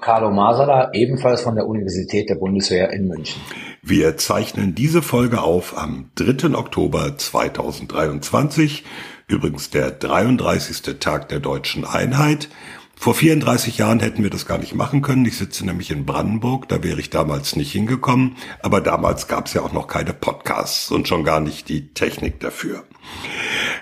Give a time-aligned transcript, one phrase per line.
[0.00, 3.42] Carlo Masala, ebenfalls von der Universität der Bundeswehr in München.
[3.82, 6.54] Wir zeichnen diese Folge auf am 3.
[6.56, 8.84] Oktober 2023,
[9.26, 11.00] übrigens der 33.
[11.00, 12.48] Tag der deutschen Einheit.
[12.94, 15.24] Vor 34 Jahren hätten wir das gar nicht machen können.
[15.24, 18.36] Ich sitze nämlich in Brandenburg, da wäre ich damals nicht hingekommen.
[18.62, 22.38] Aber damals gab es ja auch noch keine Podcasts und schon gar nicht die Technik
[22.38, 22.84] dafür.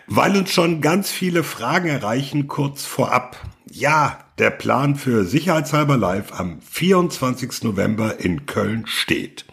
[0.07, 3.37] Weil uns schon ganz viele Fragen erreichen, kurz vorab.
[3.73, 7.63] Ja, der Plan für Sicherheitshalber Live am 24.
[7.63, 9.45] November in Köln steht.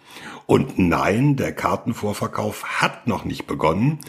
[0.48, 4.00] Und nein, der Kartenvorverkauf hat noch nicht begonnen.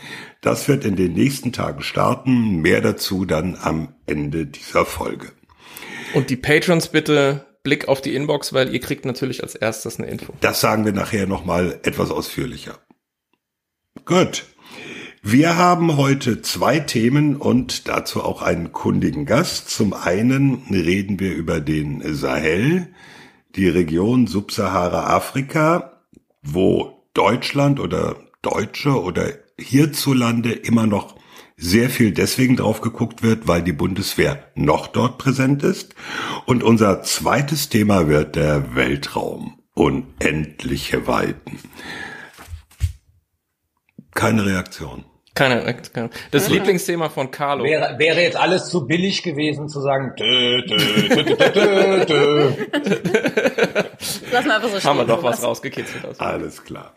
[0.40, 2.62] Das wird in den nächsten Tagen starten.
[2.62, 5.30] Mehr dazu dann am Ende dieser Folge.
[6.14, 10.08] Und die Patrons bitte Blick auf die Inbox, weil ihr kriegt natürlich als erstes eine
[10.08, 10.32] Info.
[10.40, 12.78] Das sagen wir nachher nochmal etwas ausführlicher.
[14.06, 14.46] Gut.
[15.22, 19.68] Wir haben heute zwei Themen und dazu auch einen kundigen Gast.
[19.68, 22.88] Zum einen reden wir über den Sahel,
[23.56, 26.02] die Region Subsahara-Afrika,
[26.42, 31.16] wo Deutschland oder Deutsche oder hierzulande immer noch
[31.56, 35.96] sehr viel deswegen drauf geguckt wird, weil die Bundeswehr noch dort präsent ist.
[36.46, 39.58] Und unser zweites Thema wird der Weltraum.
[39.74, 41.58] Unendliche Weiten.
[44.18, 45.04] Keine Reaktion.
[45.34, 46.10] Keine, keine.
[46.32, 47.62] Das Lieblingsthema von Carlo.
[47.62, 50.12] Wäre, wäre jetzt alles zu billig gewesen zu sagen.
[50.18, 52.50] Dö, dö, dö, dö, dö, dö.
[54.32, 54.90] Lass mal einfach so stehen.
[54.90, 56.04] Haben wir doch was rausgekitzelt.
[56.04, 56.18] Aus.
[56.18, 56.94] Alles klar.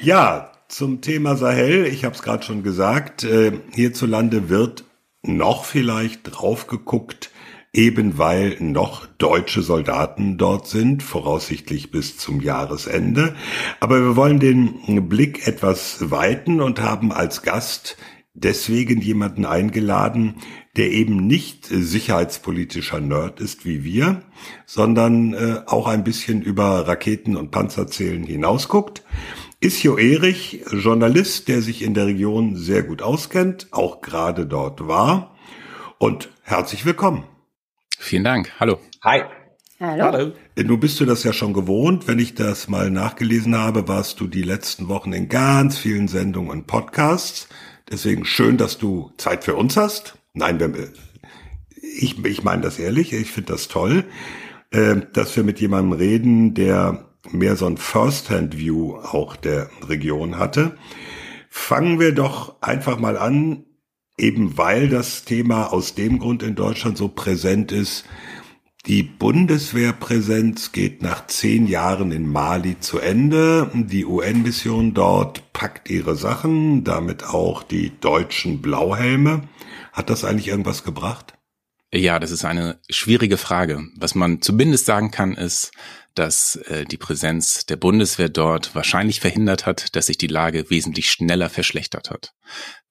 [0.00, 4.84] Ja, zum Thema Sahel, ich habe es gerade schon gesagt, äh, hierzulande wird
[5.22, 7.30] noch vielleicht drauf geguckt,
[7.72, 13.34] eben weil noch deutsche Soldaten dort sind, voraussichtlich bis zum Jahresende.
[13.80, 17.96] Aber wir wollen den Blick etwas weiten und haben als Gast
[18.34, 20.36] deswegen jemanden eingeladen,
[20.76, 24.22] der eben nicht sicherheitspolitischer Nerd ist wie wir,
[24.64, 29.02] sondern äh, auch ein bisschen über Raketen und Panzerzählen hinausguckt.
[29.60, 35.34] Isjo Erich, Journalist, der sich in der Region sehr gut auskennt, auch gerade dort war.
[35.98, 37.24] Und herzlich willkommen.
[37.98, 38.52] Vielen Dank.
[38.60, 38.78] Hallo.
[39.02, 39.22] Hi.
[39.80, 40.04] Hallo.
[40.04, 40.32] Hallo.
[40.56, 42.08] Nun bist du das ja schon gewohnt.
[42.08, 46.50] Wenn ich das mal nachgelesen habe, warst du die letzten Wochen in ganz vielen Sendungen
[46.50, 47.48] und Podcasts.
[47.90, 50.16] Deswegen schön, dass du Zeit für uns hast.
[50.32, 50.88] Nein, wir,
[51.80, 53.12] ich, ich meine das ehrlich.
[53.12, 54.04] Ich finde das toll,
[54.70, 60.76] äh, dass wir mit jemandem reden, der mehr so ein First-Hand-View auch der Region hatte.
[61.50, 63.64] Fangen wir doch einfach mal an,
[64.18, 68.04] eben weil das Thema aus dem Grund in Deutschland so präsent ist.
[68.86, 73.70] Die Bundeswehrpräsenz geht nach zehn Jahren in Mali zu Ende.
[73.74, 79.42] Die UN-Mission dort packt ihre Sachen, damit auch die deutschen Blauhelme.
[79.92, 81.34] Hat das eigentlich irgendwas gebracht?
[81.92, 83.82] Ja, das ist eine schwierige Frage.
[83.96, 85.72] Was man zumindest sagen kann, ist,
[86.18, 91.10] dass äh, die Präsenz der Bundeswehr dort wahrscheinlich verhindert hat, dass sich die Lage wesentlich
[91.10, 92.34] schneller verschlechtert hat.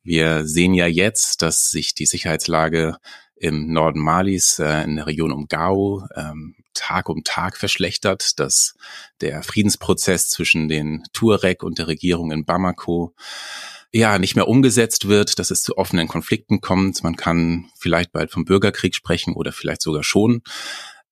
[0.03, 2.97] Wir sehen ja jetzt, dass sich die Sicherheitslage
[3.35, 8.75] im Norden Malis, äh, in der Region um Gao, ähm, Tag um Tag verschlechtert, dass
[9.21, 13.13] der Friedensprozess zwischen den Tuareg und der Regierung in Bamako
[13.91, 17.03] ja nicht mehr umgesetzt wird, dass es zu offenen Konflikten kommt.
[17.03, 20.41] Man kann vielleicht bald vom Bürgerkrieg sprechen oder vielleicht sogar schon.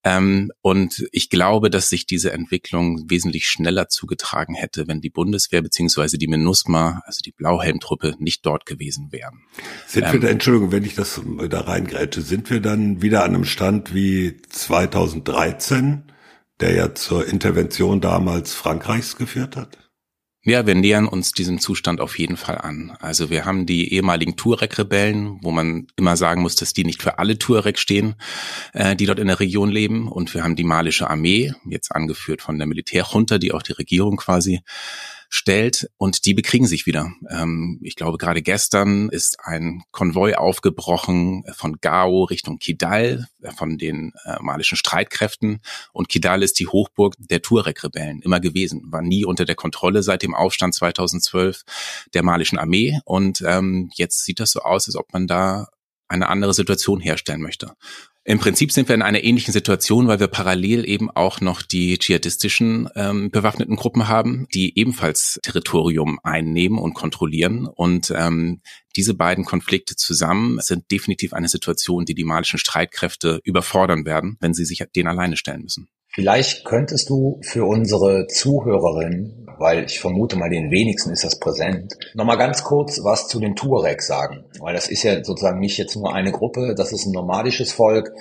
[0.05, 5.63] Ähm, und ich glaube, dass sich diese Entwicklung wesentlich schneller zugetragen hätte, wenn die Bundeswehr
[5.63, 9.41] beziehungsweise die MINUSMA, also die Blauhelmtruppe, nicht dort gewesen wären.
[9.87, 13.45] Sind wir da, Entschuldigung, wenn ich das da reingrätsche, sind wir dann wieder an einem
[13.45, 16.03] Stand wie 2013,
[16.59, 19.84] der ja zur Intervention damals Frankreichs geführt hat?
[20.47, 22.95] Ja, wir nähern uns diesem Zustand auf jeden Fall an.
[22.99, 27.17] Also wir haben die ehemaligen Tuareg-Rebellen, wo man immer sagen muss, dass die nicht für
[27.17, 28.13] alle Tuareg stehen,
[28.73, 30.07] äh, die dort in der Region leben.
[30.07, 34.17] Und wir haben die malische Armee, jetzt angeführt von der Militärjunta, die auch die Regierung
[34.17, 34.61] quasi
[35.29, 37.11] stellt und die bekriegen sich wieder.
[37.29, 43.77] Ähm, ich glaube, gerade gestern ist ein Konvoi aufgebrochen von Gao Richtung Kidal äh, von
[43.77, 45.61] den äh, malischen Streitkräften
[45.93, 50.21] und Kidal ist die Hochburg der Tuareg-Rebellen immer gewesen, war nie unter der Kontrolle seit
[50.21, 51.63] dem Aufstand 2012
[52.13, 55.67] der malischen Armee und ähm, jetzt sieht das so aus, als ob man da
[56.07, 57.73] eine andere Situation herstellen möchte.
[58.27, 61.99] Im Prinzip sind wir in einer ähnlichen Situation, weil wir parallel eben auch noch die
[61.99, 67.67] dschihadistischen ähm, bewaffneten Gruppen haben, die ebenfalls Territorium einnehmen und kontrollieren.
[67.67, 68.61] Und ähm,
[68.95, 74.55] diese beiden Konflikte zusammen sind definitiv eine Situation, die die malischen Streitkräfte überfordern werden, wenn
[74.55, 75.87] sie sich denen alleine stellen müssen.
[76.15, 81.93] Vielleicht könntest du für unsere Zuhörerinnen, weil ich vermute mal den wenigsten ist das präsent,
[82.13, 84.45] nochmal ganz kurz was zu den Tuareg sagen.
[84.61, 88.13] Weil das ist ja sozusagen nicht jetzt nur eine Gruppe, das ist ein nomadisches Volk,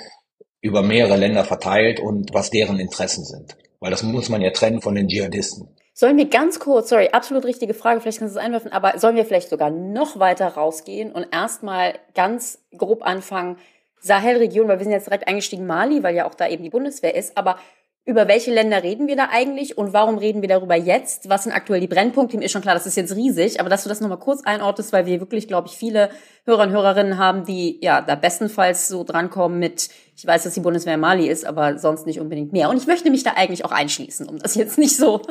[0.61, 3.57] über mehrere Länder verteilt und was deren Interessen sind.
[3.79, 5.69] Weil das muss man ja trennen von den Dschihadisten.
[5.93, 9.15] Sollen wir ganz kurz, sorry, absolut richtige Frage, vielleicht kannst du es einwerfen, aber sollen
[9.15, 13.57] wir vielleicht sogar noch weiter rausgehen und erstmal ganz grob anfangen,
[14.01, 17.15] Sahelregion, weil wir sind jetzt direkt eingestiegen Mali, weil ja auch da eben die Bundeswehr
[17.15, 17.57] ist, aber
[18.07, 21.31] über welche Länder reden wir da eigentlich und warum reden wir darüber jetzt?
[21.31, 22.37] Was sind aktuell die Brennpunkte?
[22.37, 24.93] Mir ist schon klar, das ist jetzt riesig, aber dass du das nochmal kurz einordnest,
[24.93, 26.11] weil wir wirklich, glaube ich, viele
[26.45, 30.61] Hörer und Hörerinnen haben, die ja da bestenfalls so drankommen mit, ich weiß, dass die
[30.61, 32.69] Bundeswehr Mali ist, aber sonst nicht unbedingt mehr.
[32.69, 35.23] Und ich möchte mich da eigentlich auch einschließen, um das jetzt nicht so.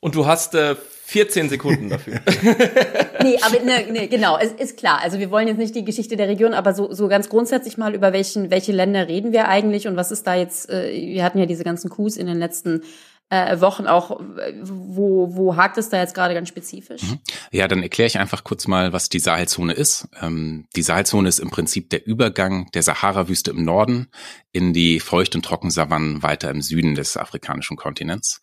[0.00, 0.74] Und du hast äh,
[1.14, 2.14] 14 Sekunden dafür.
[3.22, 4.98] nee, aber ne, ne, genau, es ist klar.
[5.00, 7.94] Also wir wollen jetzt nicht die Geschichte der Region, aber so, so ganz grundsätzlich mal
[7.94, 11.38] über welchen, welche Länder reden wir eigentlich und was ist da jetzt, äh, wir hatten
[11.38, 12.82] ja diese ganzen Coups in den letzten
[13.30, 14.20] äh, Wochen auch,
[14.62, 17.02] wo, wo hakt es da jetzt gerade ganz spezifisch?
[17.02, 17.20] Mhm.
[17.52, 20.08] Ja, dann erkläre ich einfach kurz mal, was die Sahelzone ist.
[20.20, 24.08] Ähm, die Sahelzone ist im Prinzip der Übergang der Sahara-Wüste im Norden
[24.50, 28.40] in die feucht- und Trockensavannen weiter im Süden des afrikanischen Kontinents.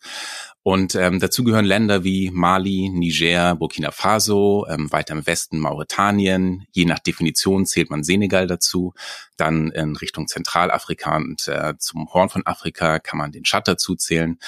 [0.64, 6.66] Und ähm, dazu gehören Länder wie Mali, Niger, Burkina Faso, ähm, weiter im Westen Mauretanien.
[6.70, 8.94] Je nach Definition zählt man Senegal dazu.
[9.36, 13.96] Dann in Richtung Zentralafrika und äh, zum Horn von Afrika kann man den Tschad dazu
[13.96, 14.38] zählen.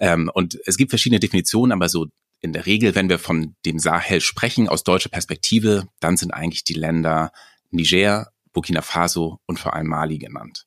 [0.00, 2.08] Ähm, und es gibt verschiedene Definitionen, aber so
[2.40, 6.64] in der Regel, wenn wir von dem Sahel sprechen aus deutscher Perspektive, dann sind eigentlich
[6.64, 7.30] die Länder
[7.70, 10.66] Niger, Burkina Faso und vor allem Mali genannt.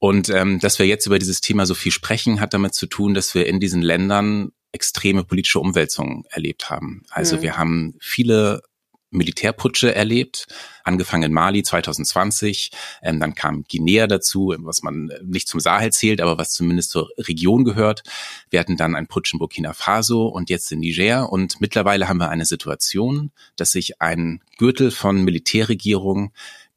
[0.00, 3.14] Und ähm, dass wir jetzt über dieses Thema so viel sprechen, hat damit zu tun,
[3.14, 7.02] dass wir in diesen Ländern extreme politische Umwälzungen erlebt haben.
[7.10, 7.42] Also mhm.
[7.42, 8.62] wir haben viele
[9.10, 10.46] Militärputsche erlebt,
[10.84, 12.70] angefangen in Mali 2020,
[13.02, 17.10] ähm, dann kam Guinea dazu, was man nicht zum Sahel zählt, aber was zumindest zur
[17.18, 18.04] Region gehört.
[18.50, 22.18] Wir hatten dann einen Putsch in Burkina Faso und jetzt in Niger und mittlerweile haben
[22.18, 26.30] wir eine Situation, dass sich ein Gürtel von Militärregierungen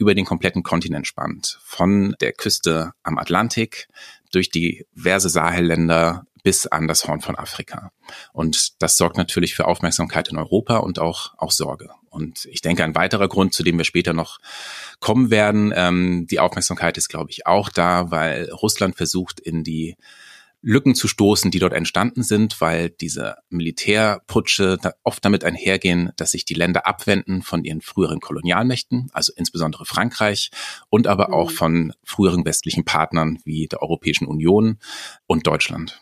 [0.04, 1.60] über den kompletten Kontinent spannt.
[1.64, 3.88] Von der Küste am Atlantik
[4.32, 7.92] durch diverse Sahelländer bis an das Horn von Afrika.
[8.34, 11.90] Und das sorgt natürlich für Aufmerksamkeit in Europa und auch, auch Sorge.
[12.10, 14.40] Und ich denke, ein weiterer Grund, zu dem wir später noch
[15.00, 19.96] kommen werden, ähm, die Aufmerksamkeit ist, glaube ich, auch da, weil Russland versucht, in die
[20.66, 26.46] Lücken zu stoßen, die dort entstanden sind, weil diese Militärputsche oft damit einhergehen, dass sich
[26.46, 30.52] die Länder abwenden von ihren früheren Kolonialmächten, also insbesondere Frankreich,
[30.90, 31.56] und aber auch mhm.
[31.56, 34.80] von früheren westlichen Partnern wie der Europäischen Union
[35.28, 36.02] und Deutschland.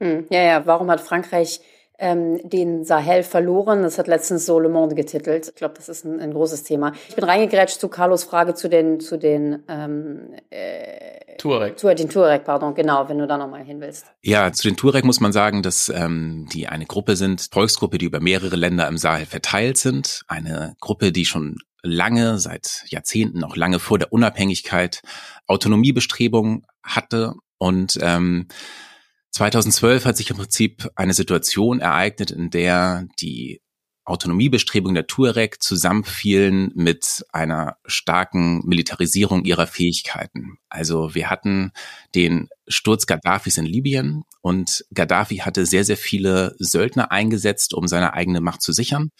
[0.00, 1.60] Hm, ja, ja, warum hat Frankreich
[2.00, 3.82] ähm, den Sahel verloren.
[3.82, 5.48] Das hat letztens so Le Monde getitelt.
[5.48, 6.92] Ich glaube, das ist ein, ein, großes Thema.
[7.08, 11.78] Ich bin reingegrätscht zu Carlos Frage zu den, zu den ähm, äh, Tuareg.
[11.78, 14.06] Zu den Tuareg, pardon, genau, wenn du da nochmal hin willst.
[14.22, 18.06] Ja, zu den Tuareg muss man sagen, dass ähm, die eine Gruppe sind, Volksgruppe, die
[18.06, 20.22] über mehrere Länder im Sahel verteilt sind.
[20.26, 25.02] Eine Gruppe, die schon lange, seit Jahrzehnten, auch lange vor der Unabhängigkeit,
[25.46, 28.48] Autonomiebestrebungen hatte und ähm,
[29.32, 33.60] 2012 hat sich im Prinzip eine Situation ereignet, in der die
[34.10, 40.58] Autonomiebestrebungen der Tuareg zusammenfielen mit einer starken Militarisierung ihrer Fähigkeiten.
[40.68, 41.70] Also wir hatten
[42.14, 48.14] den Sturz Gaddafis in Libyen und Gaddafi hatte sehr, sehr viele Söldner eingesetzt, um seine
[48.14, 49.10] eigene Macht zu sichern.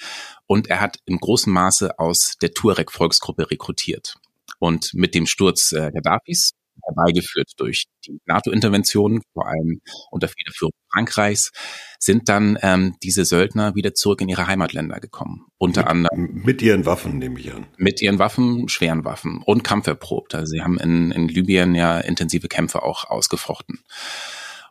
[0.47, 4.17] Und er hat im großen Maße aus der Tuareg-Volksgruppe rekrutiert.
[4.59, 6.53] Und mit dem Sturz äh, Gaddafis
[6.85, 11.53] herbeigeführt durch die NATO-Intervention, vor allem unter Federführung Frankreichs,
[11.99, 15.47] sind dann ähm, diese Söldner wieder zurück in ihre Heimatländer gekommen.
[15.59, 17.67] Unter mit, anderem mit ihren Waffen, nehme ich an.
[17.77, 20.35] Mit ihren Waffen, schweren Waffen und kampferprobt.
[20.35, 23.81] Also sie haben in, in Libyen ja intensive Kämpfe auch ausgefochten.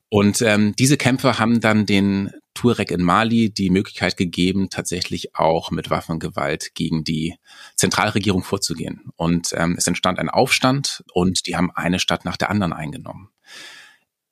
[0.10, 5.72] Und ähm, diese Kämpfer haben dann den Tuareg in Mali die Möglichkeit gegeben, tatsächlich auch
[5.72, 7.36] mit Waffengewalt gegen die
[7.78, 9.06] Zentralregierung vorzugehen.
[9.16, 13.30] Und ähm, es entstand ein Aufstand und die haben eine Stadt nach der anderen eingenommen.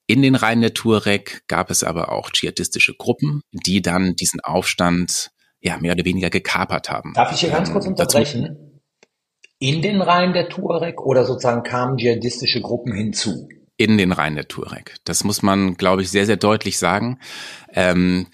[0.07, 5.31] In den Reihen der Tuareg gab es aber auch dschihadistische Gruppen, die dann diesen Aufstand
[5.61, 7.13] ja mehr oder weniger gekapert haben.
[7.13, 8.81] Darf ich hier ganz kurz ähm, unterbrechen?
[9.59, 13.47] In den Reihen der Tuareg oder sozusagen kamen dschihadistische Gruppen hinzu?
[13.77, 14.95] In den Reihen der Tuareg.
[15.03, 17.19] Das muss man, glaube ich, sehr, sehr deutlich sagen.
[17.71, 18.27] Ähm,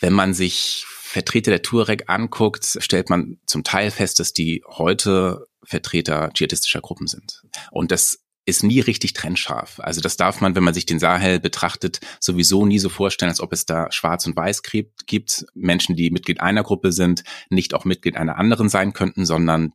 [0.00, 5.46] wenn man sich Vertreter der Tuareg anguckt, stellt man zum Teil fest, dass die heute
[5.62, 7.42] Vertreter dschihadistischer Gruppen sind.
[7.70, 9.80] Und das ist nie richtig trennscharf.
[9.80, 13.40] Also das darf man, wenn man sich den Sahel betrachtet, sowieso nie so vorstellen, als
[13.40, 14.62] ob es da Schwarz und Weiß
[15.06, 15.46] gibt.
[15.54, 19.72] Menschen, die Mitglied einer Gruppe sind, nicht auch Mitglied einer anderen sein könnten, sondern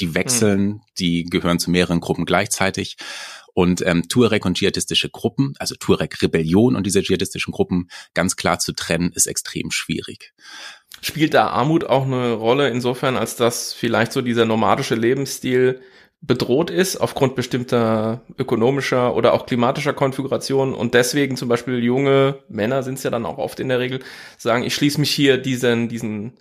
[0.00, 0.80] die wechseln, hm.
[0.98, 2.96] die gehören zu mehreren Gruppen gleichzeitig.
[3.58, 8.72] Und ähm, Tuareg und dschihadistische Gruppen, also Tuareg-Rebellion und diese dschihadistischen Gruppen ganz klar zu
[8.72, 10.32] trennen, ist extrem schwierig.
[11.00, 15.80] Spielt da Armut auch eine Rolle insofern, als dass vielleicht so dieser nomadische Lebensstil
[16.20, 22.84] bedroht ist aufgrund bestimmter ökonomischer oder auch klimatischer Konfigurationen und deswegen zum Beispiel junge Männer
[22.84, 23.98] sind es ja dann auch oft in der Regel,
[24.36, 26.34] sagen, ich schließe mich hier diesen, diesen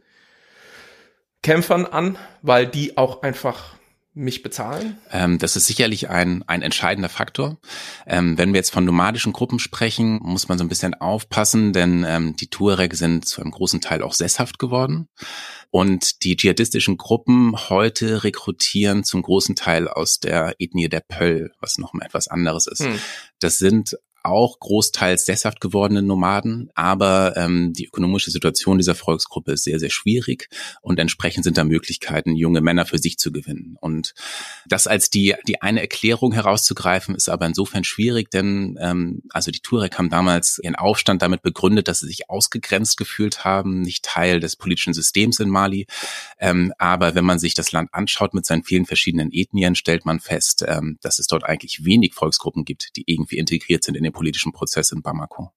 [1.42, 3.77] Kämpfern an, weil die auch einfach
[4.18, 4.98] mich bezahlen?
[5.12, 7.58] Ähm, das ist sicherlich ein, ein entscheidender Faktor.
[8.06, 12.04] Ähm, wenn wir jetzt von nomadischen Gruppen sprechen, muss man so ein bisschen aufpassen, denn
[12.08, 15.08] ähm, die Tuareg sind zu einem großen Teil auch sesshaft geworden.
[15.70, 21.78] Und die dschihadistischen Gruppen heute rekrutieren zum großen Teil aus der Ethnie der Pöll, was
[21.78, 22.86] noch mal etwas anderes ist.
[22.86, 23.00] Hm.
[23.40, 29.64] Das sind auch großteils sesshaft gewordene Nomaden, aber ähm, die ökonomische Situation dieser Volksgruppe ist
[29.64, 30.50] sehr, sehr schwierig
[30.82, 33.78] und entsprechend sind da Möglichkeiten, junge Männer für sich zu gewinnen.
[33.80, 34.14] Und
[34.68, 39.62] das als die, die eine Erklärung herauszugreifen, ist aber insofern schwierig, denn ähm, also die
[39.62, 44.40] Turek haben damals ihren Aufstand damit begründet, dass sie sich ausgegrenzt gefühlt haben, nicht Teil
[44.40, 45.88] des politischen Systems in Mali.
[46.40, 50.20] Ähm, aber wenn man sich das Land anschaut mit seinen vielen verschiedenen Ethnien, stellt man
[50.20, 54.14] fest, ähm, dass es dort eigentlich wenig Volksgruppen gibt, die irgendwie integriert sind in den
[54.18, 55.52] politischen Prozess in Bamako.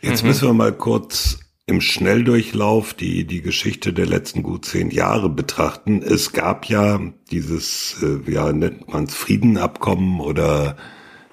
[0.00, 0.28] Jetzt mhm.
[0.28, 6.02] müssen wir mal kurz im Schnelldurchlauf die, die Geschichte der letzten gut zehn Jahre betrachten.
[6.02, 7.00] Es gab ja
[7.30, 10.76] dieses, äh, ja, nennt man es Friedenabkommen oder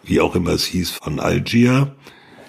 [0.04, 1.96] wie auch immer es hieß von Algier,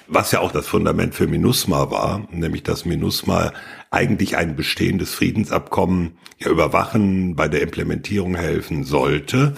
[0.06, 3.52] was ja auch das Fundament für MINUSMA war, nämlich dass MINUSMA
[3.90, 9.54] eigentlich ein bestehendes Friedensabkommen ja überwachen, bei der Implementierung helfen sollte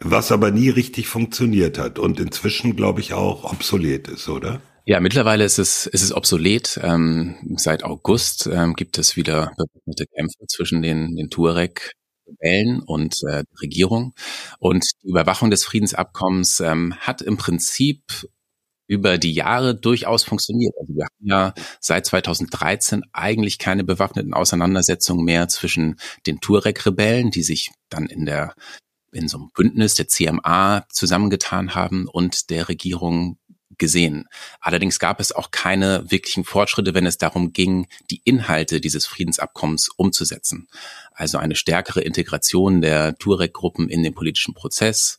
[0.00, 4.60] was aber nie richtig funktioniert hat und inzwischen, glaube ich, auch obsolet ist, oder?
[4.84, 6.80] Ja, mittlerweile ist es, ist es obsolet.
[6.82, 11.92] Ähm, seit August ähm, gibt es wieder bewaffnete Kämpfe zwischen den, den Tuareg
[12.26, 14.14] Rebellen und äh, Regierung.
[14.58, 18.02] Und die Überwachung des Friedensabkommens ähm, hat im Prinzip
[18.86, 20.72] über die Jahre durchaus funktioniert.
[20.80, 27.42] Also wir haben ja seit 2013 eigentlich keine bewaffneten Auseinandersetzungen mehr zwischen den Tuareg-Rebellen, die
[27.42, 28.54] sich dann in der
[29.12, 33.38] in so einem Bündnis der CMA zusammengetan haben und der Regierung
[33.78, 34.28] gesehen.
[34.60, 39.88] Allerdings gab es auch keine wirklichen Fortschritte, wenn es darum ging, die Inhalte dieses Friedensabkommens
[39.96, 40.68] umzusetzen
[41.18, 45.18] also eine stärkere Integration der Tuareg-Gruppen in den politischen Prozess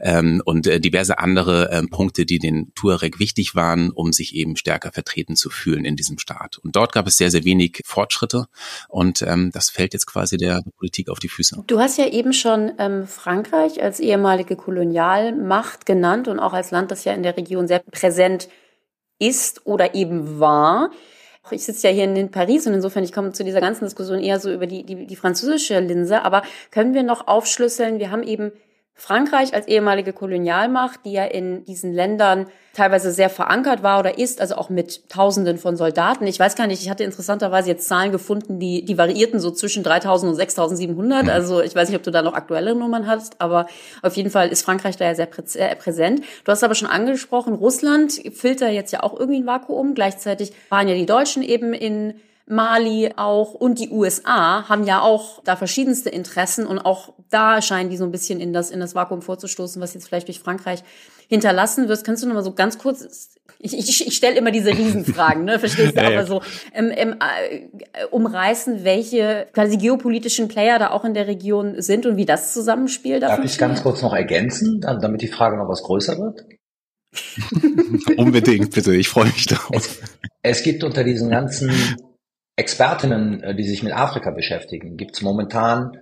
[0.00, 4.56] ähm, und äh, diverse andere äh, Punkte, die den Tuareg wichtig waren, um sich eben
[4.56, 6.58] stärker vertreten zu fühlen in diesem Staat.
[6.58, 8.46] Und dort gab es sehr, sehr wenig Fortschritte
[8.88, 11.62] und ähm, das fällt jetzt quasi der Politik auf die Füße.
[11.66, 16.90] Du hast ja eben schon ähm, Frankreich als ehemalige Kolonialmacht genannt und auch als Land,
[16.90, 18.48] das ja in der Region sehr präsent
[19.18, 20.90] ist oder eben war.
[21.50, 24.40] Ich sitze ja hier in Paris und insofern, ich komme zu dieser ganzen Diskussion eher
[24.40, 26.22] so über die, die, die französische Linse.
[26.22, 27.98] Aber können wir noch aufschlüsseln?
[27.98, 28.52] Wir haben eben
[28.96, 34.40] Frankreich als ehemalige Kolonialmacht, die ja in diesen Ländern teilweise sehr verankert war oder ist,
[34.40, 36.26] also auch mit Tausenden von Soldaten.
[36.26, 39.82] Ich weiß gar nicht, ich hatte interessanterweise jetzt Zahlen gefunden, die, die variierten so zwischen
[39.82, 41.24] 3000 und 6700.
[41.24, 41.28] Mhm.
[41.28, 43.66] Also ich weiß nicht, ob du da noch aktuelle Nummern hast, aber
[44.02, 45.42] auf jeden Fall ist Frankreich da ja sehr prä
[45.78, 46.22] präsent.
[46.44, 48.18] Du hast aber schon angesprochen, Russland
[48.60, 49.94] da jetzt ja auch irgendwie ein Vakuum.
[49.94, 52.14] Gleichzeitig waren ja die Deutschen eben in
[52.46, 57.88] Mali auch und die USA haben ja auch da verschiedenste Interessen und auch da scheinen
[57.88, 60.84] die so ein bisschen in das, in das Vakuum vorzustoßen, was jetzt vielleicht durch Frankreich
[61.28, 62.04] hinterlassen wird.
[62.04, 65.58] Kannst du noch mal so ganz kurz, ich, ich, ich stelle immer diese Riesenfragen, ne,
[65.58, 66.42] verstehst du, ja, aber so
[66.74, 72.18] ähm, ähm, äh, umreißen, welche quasi geopolitischen Player da auch in der Region sind und
[72.18, 75.82] wie das Zusammenspiel da Darf ich ganz kurz noch ergänzen, damit die Frage noch was
[75.82, 76.44] größer wird?
[78.18, 79.76] Unbedingt, bitte, ich freue mich darauf.
[79.76, 80.00] Es,
[80.42, 81.72] es gibt unter diesen ganzen
[82.56, 85.98] Expertinnen, äh, die sich mit Afrika beschäftigen, gibt es momentan,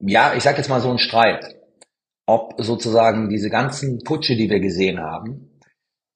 [0.00, 1.56] ja, ich sage jetzt mal so einen Streit,
[2.26, 5.60] ob sozusagen diese ganzen Putsche, die wir gesehen haben,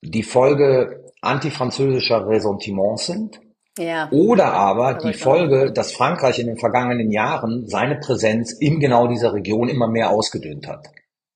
[0.02, 3.40] die Folge antifranzösischer Ressentiments sind
[3.78, 4.08] ja.
[4.10, 9.34] Oder aber die Folge, dass Frankreich in den vergangenen Jahren seine Präsenz in genau dieser
[9.34, 10.88] Region immer mehr ausgedünnt hat.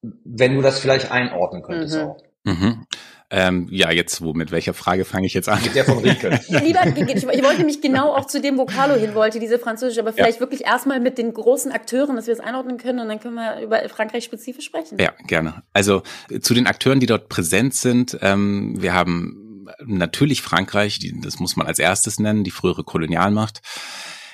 [0.03, 2.03] Wenn du das vielleicht einordnen könntest mhm.
[2.03, 2.23] auch.
[2.45, 2.87] Mhm.
[3.33, 5.63] Ähm, ja, jetzt wo, mit welcher Frage fange ich jetzt an?
[5.63, 6.41] Mit der von Rieke.
[6.49, 10.01] Lieber, ich, ich wollte mich genau auch zu dem, wo Carlo hin wollte, diese französische,
[10.01, 10.41] aber vielleicht ja.
[10.41, 13.61] wirklich erstmal mit den großen Akteuren, dass wir es einordnen können und dann können wir
[13.61, 14.99] über Frankreich spezifisch sprechen.
[14.99, 15.63] Ja, gerne.
[15.73, 16.03] Also
[16.41, 21.55] zu den Akteuren, die dort präsent sind, ähm, wir haben natürlich Frankreich, die, das muss
[21.55, 23.61] man als erstes nennen, die frühere Kolonialmacht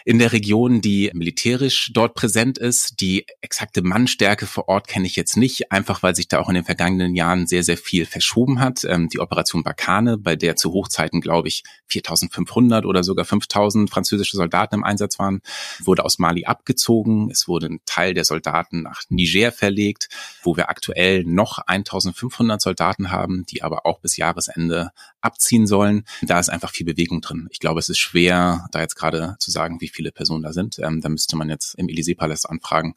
[0.07, 3.01] in der Region, die militärisch dort präsent ist.
[3.01, 6.55] Die exakte Mannstärke vor Ort kenne ich jetzt nicht, einfach weil sich da auch in
[6.55, 8.85] den vergangenen Jahren sehr, sehr viel verschoben hat.
[8.85, 14.37] Ähm, die Operation Bakane, bei der zu Hochzeiten, glaube ich, 4500 oder sogar 5000 französische
[14.37, 15.41] Soldaten im Einsatz waren,
[15.83, 17.29] wurde aus Mali abgezogen.
[17.33, 20.09] Es wurde ein Teil der Soldaten nach Niger verlegt,
[20.41, 24.93] wo wir aktuell noch 1500 Soldaten haben, die aber auch bis Jahresende
[25.27, 26.05] abziehen sollen.
[26.23, 27.49] Da ist einfach viel Bewegung drin.
[27.51, 30.79] Ich glaube, es ist schwer, da jetzt gerade zu sagen, wie viele Personen da sind.
[30.79, 32.95] Ähm, da müsste man jetzt im Élysée-Palast anfragen.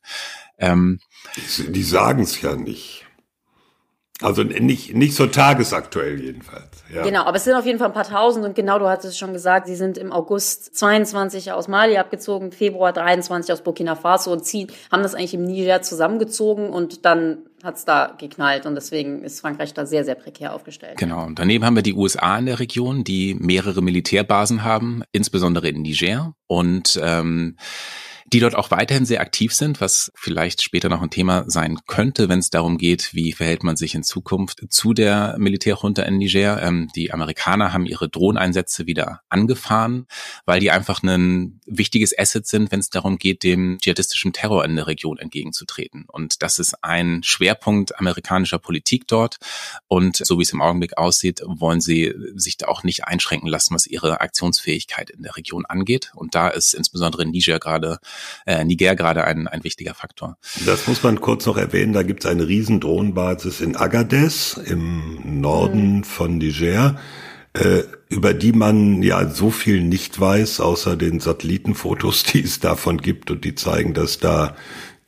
[0.57, 0.99] Ähm,
[1.35, 3.08] die, die sagen es ja nicht.
[4.21, 6.83] Also nicht, nicht so tagesaktuell jedenfalls.
[6.93, 7.03] Ja.
[7.03, 9.17] Genau, aber es sind auf jeden Fall ein paar tausend und genau, du hattest es
[9.17, 14.33] schon gesagt, sie sind im August 22 aus Mali abgezogen, Februar 23 aus Burkina Faso
[14.33, 18.75] und ziehen, haben das eigentlich im Niger zusammengezogen und dann hat es da geknallt und
[18.75, 20.97] deswegen ist Frankreich da sehr, sehr prekär aufgestellt.
[20.97, 25.69] Genau, und daneben haben wir die USA in der Region, die mehrere Militärbasen haben, insbesondere
[25.69, 27.55] in Niger und ähm,
[28.31, 32.29] die dort auch weiterhin sehr aktiv sind, was vielleicht später noch ein Thema sein könnte,
[32.29, 36.61] wenn es darum geht, wie verhält man sich in Zukunft zu der Militärjunta in Niger.
[36.61, 40.05] Ähm, die Amerikaner haben ihre Drohneinsätze wieder angefahren,
[40.45, 44.75] weil die einfach ein wichtiges Asset sind, wenn es darum geht, dem dschihadistischen Terror in
[44.75, 46.05] der Region entgegenzutreten.
[46.07, 49.37] Und das ist ein Schwerpunkt amerikanischer Politik dort.
[49.87, 53.73] Und so wie es im Augenblick aussieht, wollen sie sich da auch nicht einschränken lassen,
[53.73, 56.11] was ihre Aktionsfähigkeit in der Region angeht.
[56.15, 57.99] Und da ist insbesondere Niger gerade
[58.45, 60.37] äh, Niger gerade ein, ein wichtiger Faktor.
[60.65, 61.93] Das muss man kurz noch erwähnen.
[61.93, 66.03] Da gibt es eine riesen Drohnenbasis in Agadez im Norden mhm.
[66.03, 66.99] von Niger,
[67.53, 72.97] äh, über die man ja so viel nicht weiß, außer den Satellitenfotos, die es davon
[72.97, 74.55] gibt und die zeigen, dass da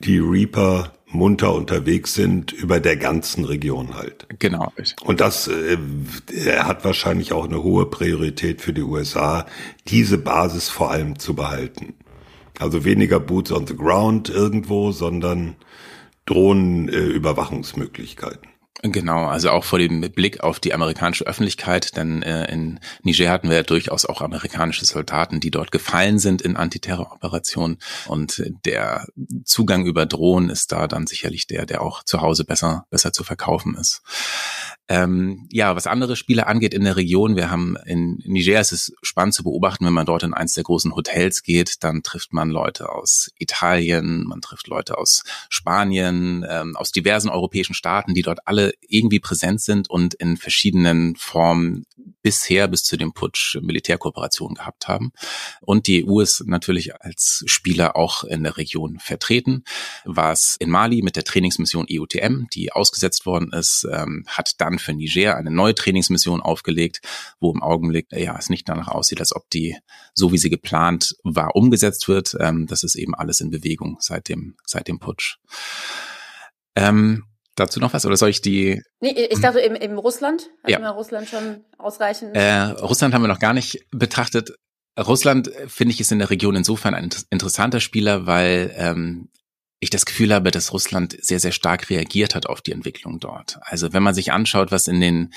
[0.00, 4.26] die Reaper munter unterwegs sind über der ganzen Region halt.
[4.38, 4.72] Genau.
[5.02, 5.76] Und das äh,
[6.58, 9.46] hat wahrscheinlich auch eine hohe Priorität für die USA,
[9.88, 11.94] diese Basis vor allem zu behalten.
[12.62, 15.56] Also weniger Boots on the Ground irgendwo, sondern
[16.26, 18.52] Drohnenüberwachungsmöglichkeiten.
[18.84, 23.48] Genau, also auch vor dem Blick auf die amerikanische Öffentlichkeit, denn äh, in Niger hatten
[23.48, 29.06] wir ja durchaus auch amerikanische Soldaten, die dort gefallen sind in Antiterroroperationen und der
[29.44, 33.22] Zugang über Drohnen ist da dann sicherlich der, der auch zu Hause besser besser zu
[33.22, 34.02] verkaufen ist.
[34.92, 38.92] Ähm, ja, was andere Spiele angeht in der Region, wir haben in Niger, es ist
[39.00, 42.50] spannend zu beobachten, wenn man dort in eins der großen Hotels geht, dann trifft man
[42.50, 48.46] Leute aus Italien, man trifft Leute aus Spanien, ähm, aus diversen europäischen Staaten, die dort
[48.46, 51.86] alle irgendwie präsent sind und in verschiedenen Formen
[52.22, 55.12] bisher bis zu dem Putsch Militärkooperation gehabt haben.
[55.60, 59.64] Und die EU ist natürlich als Spieler auch in der Region vertreten.
[60.04, 64.78] War es in Mali mit der Trainingsmission EUTM, die ausgesetzt worden ist, ähm, hat dann
[64.78, 67.00] für Niger eine neue Trainingsmission aufgelegt,
[67.40, 69.76] wo im Augenblick ja es nicht danach aussieht, als ob die
[70.14, 72.36] so wie sie geplant war umgesetzt wird.
[72.38, 75.38] Ähm, das ist eben alles in Bewegung seit dem seit dem Putsch.
[76.76, 78.82] Ähm, dazu noch was oder soll ich die?
[79.00, 80.50] Nee, ich dachte im, im Russland.
[80.62, 80.90] Hatten ja.
[80.90, 82.36] Russland schon ausreichend?
[82.36, 84.52] Äh, Russland haben wir noch gar nicht betrachtet.
[84.98, 89.30] Russland, finde ich, ist in der Region insofern ein interessanter Spieler, weil ähm,
[89.80, 93.58] ich das Gefühl habe, dass Russland sehr, sehr stark reagiert hat auf die Entwicklung dort.
[93.62, 95.32] Also wenn man sich anschaut, was in den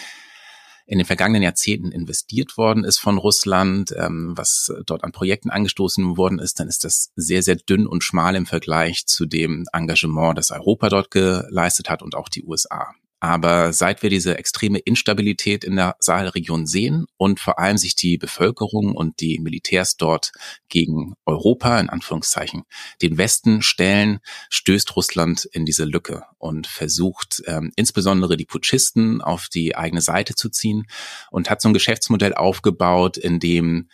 [0.86, 6.17] in den vergangenen Jahrzehnten investiert worden ist von Russland, ähm, was dort an Projekten angestoßen
[6.17, 10.38] worden ist, dann ist das sehr, sehr dünn und schmal im Vergleich zu dem Engagement,
[10.38, 12.93] das Europa dort geleistet hat und auch die USA.
[13.26, 18.20] Aber seit wir diese extreme Instabilität in der Sahelregion sehen und vor allem sich die
[18.20, 20.32] Bevölkerung und die Militärs dort
[20.70, 22.66] gegen Europa, in Anführungszeichen,
[23.02, 24.20] den Westen stellen,
[24.52, 30.36] stößt Russland in diese Lücke und versucht ähm, insbesondere die Putschisten auf die eigene Seite
[30.36, 30.86] zu ziehen
[31.32, 33.90] und hat so ein Geschäftsmodell aufgebaut, in dem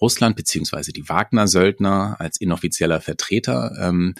[0.00, 4.14] Russland beziehungsweise die Wagner-Söldner als inoffizieller Vertreter ähm,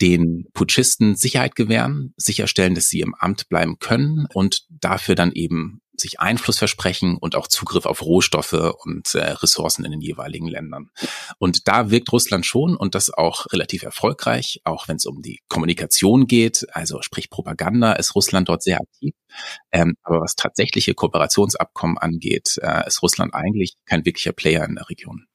[0.00, 5.80] den Putschisten Sicherheit gewähren, sicherstellen, dass sie im Amt bleiben können und dafür dann eben
[5.96, 10.90] sich Einfluss versprechen und auch Zugriff auf Rohstoffe und äh, Ressourcen in den jeweiligen Ländern.
[11.38, 15.40] Und da wirkt Russland schon und das auch relativ erfolgreich, auch wenn es um die
[15.48, 19.14] Kommunikation geht, also sprich Propaganda, ist Russland dort sehr aktiv.
[19.72, 24.88] Ähm, aber was tatsächliche Kooperationsabkommen angeht, äh, ist Russland eigentlich kein wirklicher Player in der
[24.88, 25.26] Region.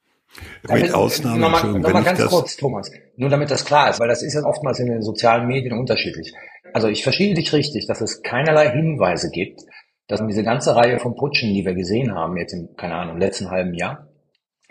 [0.69, 1.41] Mit Ausnahmen.
[1.41, 2.91] Nochmal, nochmal ganz kurz, Thomas.
[3.19, 6.34] Nur damit das klar ist, weil das ist ja oftmals in den sozialen Medien unterschiedlich.
[6.73, 9.60] Also ich verstehe dich richtig, dass es keinerlei Hinweise gibt,
[10.08, 13.51] dass diese ganze Reihe von Putschen, die wir gesehen haben, jetzt im, keine Ahnung, letzten
[13.51, 14.08] halben Jahr,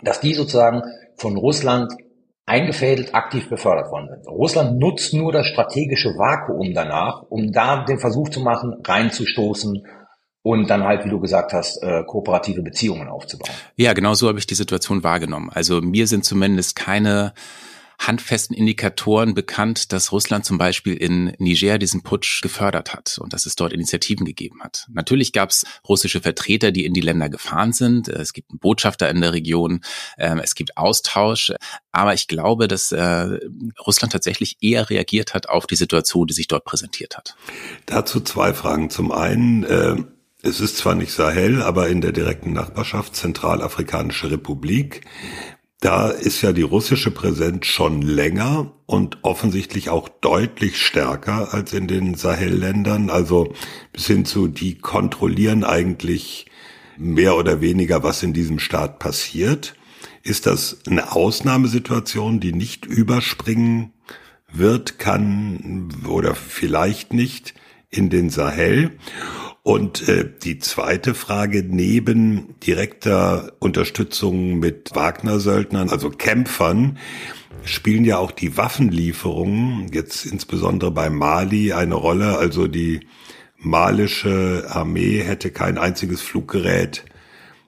[0.03, 0.81] dass die sozusagen
[1.17, 1.93] von Russland
[2.47, 4.27] eingefädelt aktiv befördert worden sind.
[4.27, 9.87] Russland nutzt nur das strategische Vakuum danach, um da den Versuch zu machen, reinzustoßen
[10.41, 13.53] und dann halt, wie du gesagt hast, äh, kooperative Beziehungen aufzubauen.
[13.77, 15.51] Ja, genau so habe ich die Situation wahrgenommen.
[15.53, 17.35] Also mir sind zumindest keine
[17.99, 23.45] handfesten Indikatoren bekannt, dass Russland zum Beispiel in Niger diesen Putsch gefördert hat und dass
[23.45, 24.87] es dort Initiativen gegeben hat.
[24.91, 28.09] Natürlich gab es russische Vertreter, die in die Länder gefahren sind.
[28.09, 29.81] Es gibt einen Botschafter in der Region.
[30.17, 31.53] Ähm, es gibt Austausch.
[31.91, 33.39] Aber ich glaube, dass äh,
[33.85, 37.37] Russland tatsächlich eher reagiert hat auf die Situation, die sich dort präsentiert hat.
[37.87, 38.91] Dazu zwei Fragen.
[38.91, 39.97] Zum einen, äh
[40.41, 45.05] es ist zwar nicht Sahel, aber in der direkten Nachbarschaft Zentralafrikanische Republik.
[45.81, 51.87] Da ist ja die russische Präsenz schon länger und offensichtlich auch deutlich stärker als in
[51.87, 53.11] den Sahelländern.
[53.11, 53.53] Also
[53.93, 56.47] bis hin zu, die kontrollieren eigentlich
[56.97, 59.77] mehr oder weniger, was in diesem Staat passiert.
[60.25, 63.93] Ist das eine Ausnahmesituation, die nicht überspringen
[64.53, 67.55] wird, kann oder vielleicht nicht
[67.89, 68.99] in den Sahel?
[69.69, 76.97] Und äh, die zweite Frage, neben direkter Unterstützung mit Wagner-Söldnern, also Kämpfern,
[77.65, 82.39] spielen ja auch die Waffenlieferungen, jetzt insbesondere bei Mali, eine Rolle.
[82.39, 83.01] Also die
[83.59, 87.05] malische Armee hätte kein einziges Fluggerät,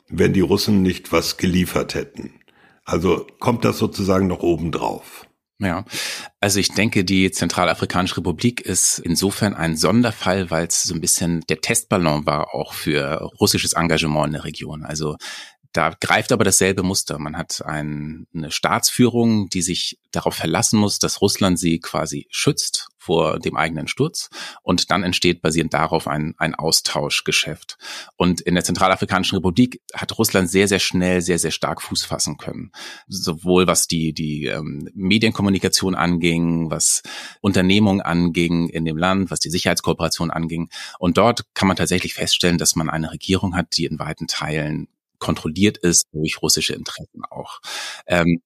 [0.08, 2.32] wenn die Russen nicht was geliefert hätten.
[2.86, 5.26] Also kommt das sozusagen noch obendrauf.
[5.62, 5.84] Ja,
[6.40, 11.42] also ich denke, die Zentralafrikanische Republik ist insofern ein Sonderfall, weil es so ein bisschen
[11.50, 14.84] der Testballon war auch für russisches Engagement in der Region.
[14.84, 15.16] Also
[15.72, 17.18] da greift aber dasselbe Muster.
[17.18, 22.88] Man hat ein, eine Staatsführung, die sich darauf verlassen muss, dass Russland sie quasi schützt
[23.10, 24.30] vor dem eigenen Sturz.
[24.62, 27.76] Und dann entsteht basierend darauf ein, ein Austauschgeschäft.
[28.14, 32.36] Und in der Zentralafrikanischen Republik hat Russland sehr, sehr schnell, sehr, sehr stark Fuß fassen
[32.36, 32.70] können.
[33.08, 37.02] Sowohl was die, die ähm, Medienkommunikation anging, was
[37.40, 40.70] Unternehmungen anging in dem Land, was die Sicherheitskooperation anging.
[41.00, 44.86] Und dort kann man tatsächlich feststellen, dass man eine Regierung hat, die in weiten Teilen
[45.18, 47.58] kontrolliert ist durch russische Interessen auch.
[48.06, 48.40] Ähm,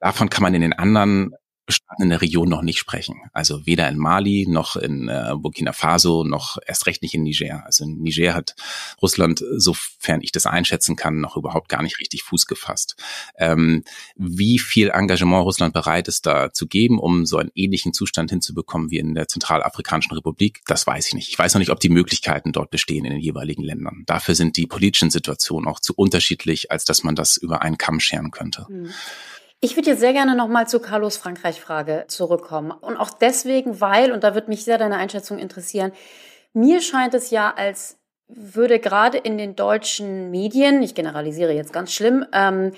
[0.00, 1.34] davon kann man in den anderen
[1.72, 3.16] Staaten in der Region noch nicht sprechen.
[3.32, 7.64] Also weder in Mali noch in äh, Burkina Faso noch erst recht nicht in Niger.
[7.66, 8.54] Also in Niger hat
[9.02, 12.96] Russland, sofern ich das einschätzen kann, noch überhaupt gar nicht richtig Fuß gefasst.
[13.36, 13.84] Ähm,
[14.16, 18.90] wie viel Engagement Russland bereit ist, da zu geben, um so einen ähnlichen Zustand hinzubekommen
[18.90, 21.28] wie in der Zentralafrikanischen Republik, das weiß ich nicht.
[21.28, 24.04] Ich weiß noch nicht, ob die Möglichkeiten dort bestehen in den jeweiligen Ländern.
[24.06, 28.00] Dafür sind die politischen Situationen auch zu unterschiedlich, als dass man das über einen Kamm
[28.00, 28.66] scheren könnte.
[28.68, 28.90] Mhm.
[29.60, 32.70] Ich würde jetzt sehr gerne nochmal zur Carlos Frankreich-Frage zurückkommen.
[32.70, 35.92] Und auch deswegen, weil, und da wird mich sehr deine Einschätzung interessieren,
[36.52, 41.92] mir scheint es ja, als würde gerade in den deutschen Medien, ich generalisiere jetzt ganz
[41.92, 42.72] schlimm, ähm,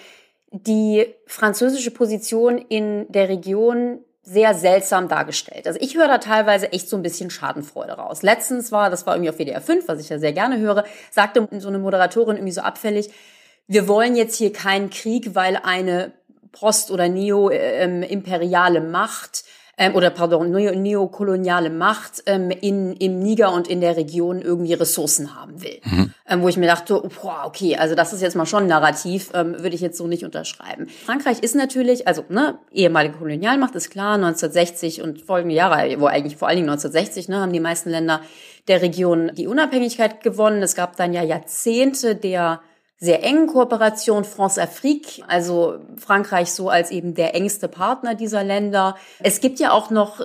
[0.53, 5.67] die französische Position in der Region sehr seltsam dargestellt.
[5.67, 8.23] Also ich höre da teilweise echt so ein bisschen Schadenfreude raus.
[8.23, 11.47] Letztens war, das war irgendwie auf WDR 5, was ich ja sehr gerne höre, sagte
[11.59, 13.11] so eine Moderatorin irgendwie so abfällig,
[13.67, 16.13] wir wollen jetzt hier keinen Krieg, weil eine
[16.53, 19.45] post- oder neo-imperiale ähm, Macht
[19.81, 25.35] ähm, oder pardon, neokoloniale Macht ähm, in, im Niger und in der Region irgendwie Ressourcen
[25.35, 25.81] haben will.
[25.83, 26.15] Mhm.
[26.29, 29.31] Ähm, wo ich mir dachte, boah, okay, also das ist jetzt mal schon ein Narrativ,
[29.33, 30.87] ähm, würde ich jetzt so nicht unterschreiben.
[30.89, 36.37] Frankreich ist natürlich, also ne, ehemalige Kolonialmacht ist klar, 1960 und folgende Jahre, wo eigentlich
[36.37, 38.21] vor allen Dingen 1960, ne, haben die meisten Länder
[38.69, 40.63] der Region die Unabhängigkeit gewonnen.
[40.63, 42.61] Es gab dann ja Jahrzehnte der
[43.03, 48.95] sehr engen Kooperation France-Afrique, also Frankreich so als eben der engste Partner dieser Länder.
[49.21, 50.21] Es gibt ja auch noch,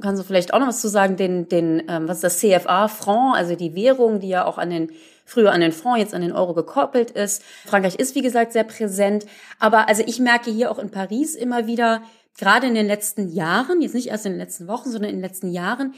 [0.00, 2.88] kannst du vielleicht auch noch was zu sagen, den, den ähm, was ist das CFA,
[2.88, 4.90] Franc, also die Währung, die ja auch an den
[5.24, 7.42] früher an den Franc, jetzt an den Euro gekoppelt ist.
[7.64, 9.24] Frankreich ist, wie gesagt, sehr präsent.
[9.60, 12.02] Aber also ich merke hier auch in Paris immer wieder,
[12.36, 15.24] gerade in den letzten Jahren, jetzt nicht erst in den letzten Wochen, sondern in den
[15.24, 15.94] letzten Jahren,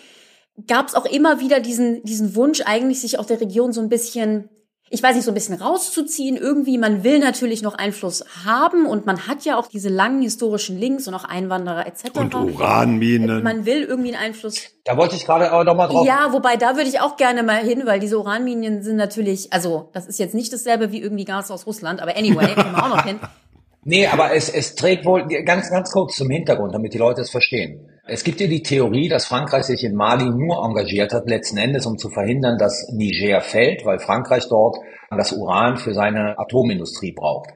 [0.68, 3.88] gab es auch immer wieder diesen, diesen Wunsch, eigentlich sich auch der Region so ein
[3.88, 4.50] bisschen
[4.94, 6.36] ich weiß nicht, so ein bisschen rauszuziehen.
[6.36, 10.78] Irgendwie, man will natürlich noch Einfluss haben und man hat ja auch diese langen historischen
[10.78, 12.16] Links und auch Einwanderer etc.
[12.16, 13.42] Und Uranminen.
[13.42, 14.70] Man will irgendwie einen Einfluss.
[14.84, 16.06] Da wollte ich gerade aber doch mal drauf.
[16.06, 19.90] Ja, wobei da würde ich auch gerne mal hin, weil diese Uranminen sind natürlich, also
[19.92, 22.88] das ist jetzt nicht dasselbe wie irgendwie Gas aus Russland, aber anyway, kommen wir auch
[22.88, 23.18] noch hin.
[23.82, 27.30] Nee, aber es, es trägt wohl, ganz, ganz kurz zum Hintergrund, damit die Leute es
[27.30, 27.90] verstehen.
[28.06, 31.86] Es gibt ja die Theorie, dass Frankreich sich in Mali nur engagiert hat, letzten Endes,
[31.86, 34.76] um zu verhindern, dass Niger fällt, weil Frankreich dort
[35.10, 37.50] das Uran für seine Atomindustrie braucht.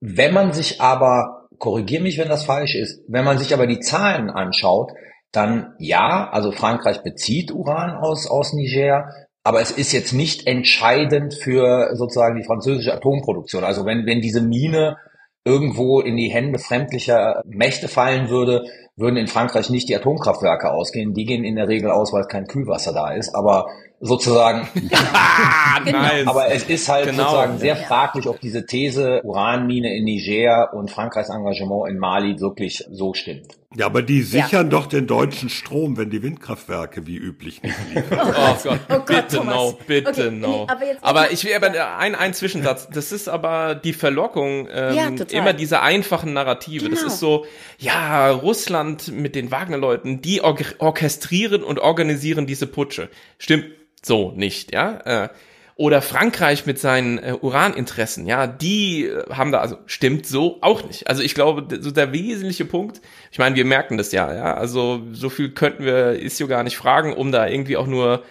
[0.00, 3.80] Wenn man sich aber, korrigier mich, wenn das falsch ist, wenn man sich aber die
[3.80, 4.92] Zahlen anschaut,
[5.32, 9.08] dann ja, also Frankreich bezieht Uran aus, aus Niger,
[9.42, 13.64] aber es ist jetzt nicht entscheidend für sozusagen die französische Atomproduktion.
[13.64, 14.96] Also wenn, wenn diese Mine
[15.44, 18.64] irgendwo in die Hände fremdlicher Mächte fallen würde,
[18.96, 21.14] würden in Frankreich nicht die Atomkraftwerke ausgehen.
[21.14, 23.34] Die gehen in der Regel aus, weil kein Kühlwasser da ist.
[23.34, 23.68] Aber
[24.00, 26.26] sozusagen, ah, nice.
[26.26, 27.22] aber es ist halt Genau.
[27.24, 32.84] sozusagen sehr fraglich, ob diese These Uranmine in Niger und Frankreichs Engagement in Mali wirklich
[32.90, 33.46] so stimmt.
[33.76, 38.18] Ja, aber die sichern doch den deutschen Strom, wenn die Windkraftwerke wie üblich nicht liefern.
[38.36, 39.54] Oh Gott, Oh Gott, bitte Thomas.
[39.56, 40.66] no, bitte Okay, no.
[40.68, 42.88] aber jetzt- aber ich will aber ein, ein Zwischensatz.
[42.92, 46.88] Das ist aber die Verlockung, ähm, Ja, immer diese einfachen Narrative.
[46.88, 47.12] Das Genau.
[47.12, 47.46] ist so,
[47.78, 53.08] ja, Russland mit den Wagner-Leuten, die or orchestrieren und organisieren diese Putsche.
[53.38, 53.64] Stimmt
[54.04, 55.24] so nicht, ja.
[55.24, 55.28] Äh,
[55.76, 60.84] oder Frankreich mit seinen äh, Uraninteressen, ja, die äh, haben da, also stimmt so auch
[60.84, 61.08] nicht.
[61.08, 63.00] Also ich glaube, so der wesentliche Punkt,
[63.32, 66.76] ich meine, wir merken das ja, ja, also so viel könnten wir Isio gar nicht
[66.76, 68.22] fragen, um da irgendwie auch nur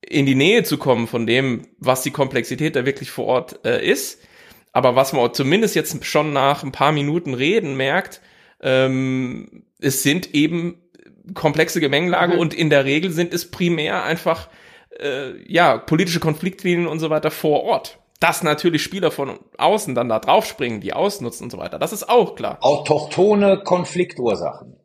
[0.00, 3.84] in die Nähe zu kommen von dem, was die Komplexität da wirklich vor Ort äh,
[3.86, 4.20] ist.
[4.72, 8.20] Aber was man zumindest jetzt schon nach ein paar Minuten Reden merkt,
[8.60, 10.83] ähm, es sind eben
[11.32, 12.38] komplexe Gemengelage Mhm.
[12.40, 14.48] und in der Regel sind es primär einfach
[15.00, 17.98] äh, ja politische Konfliktlinien und so weiter vor Ort.
[18.20, 22.08] Dass natürlich Spieler von außen dann da draufspringen, die ausnutzen und so weiter, das ist
[22.08, 22.58] auch klar.
[22.60, 24.76] Autochtone Konfliktursachen.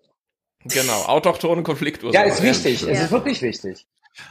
[0.65, 2.27] Genau, autochtone Konfliktursachen.
[2.27, 2.81] Ja, ist wichtig.
[2.81, 3.05] Es Ja.
[3.05, 3.85] ist wirklich wichtig.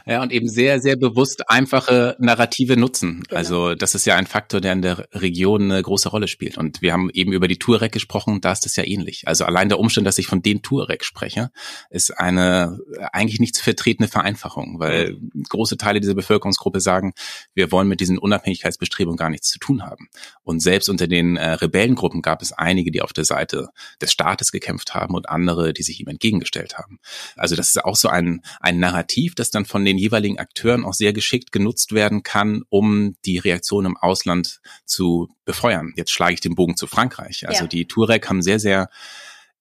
[0.05, 3.23] Ja, und eben sehr, sehr bewusst einfache Narrative nutzen.
[3.27, 3.37] Genau.
[3.37, 6.57] Also das ist ja ein Faktor, der in der Region eine große Rolle spielt.
[6.57, 9.27] Und wir haben eben über die Tuareg gesprochen, da ist es ja ähnlich.
[9.27, 11.51] Also allein der Umstand, dass ich von den Tuareg spreche,
[11.89, 12.79] ist eine
[13.11, 15.17] eigentlich nicht zu vertretene Vereinfachung, weil
[15.49, 17.13] große Teile dieser Bevölkerungsgruppe sagen,
[17.53, 20.09] wir wollen mit diesen Unabhängigkeitsbestrebungen gar nichts zu tun haben.
[20.43, 23.69] Und selbst unter den äh, Rebellengruppen gab es einige, die auf der Seite
[24.01, 26.99] des Staates gekämpft haben und andere, die sich ihm entgegengestellt haben.
[27.35, 30.93] Also das ist auch so ein, ein Narrativ, das dann von den jeweiligen Akteuren auch
[30.93, 35.93] sehr geschickt genutzt werden kann, um die Reaktion im Ausland zu befeuern.
[35.95, 37.47] Jetzt schlage ich den Bogen zu Frankreich.
[37.47, 37.67] Also Ja.
[37.67, 38.89] die Tuareg haben sehr, sehr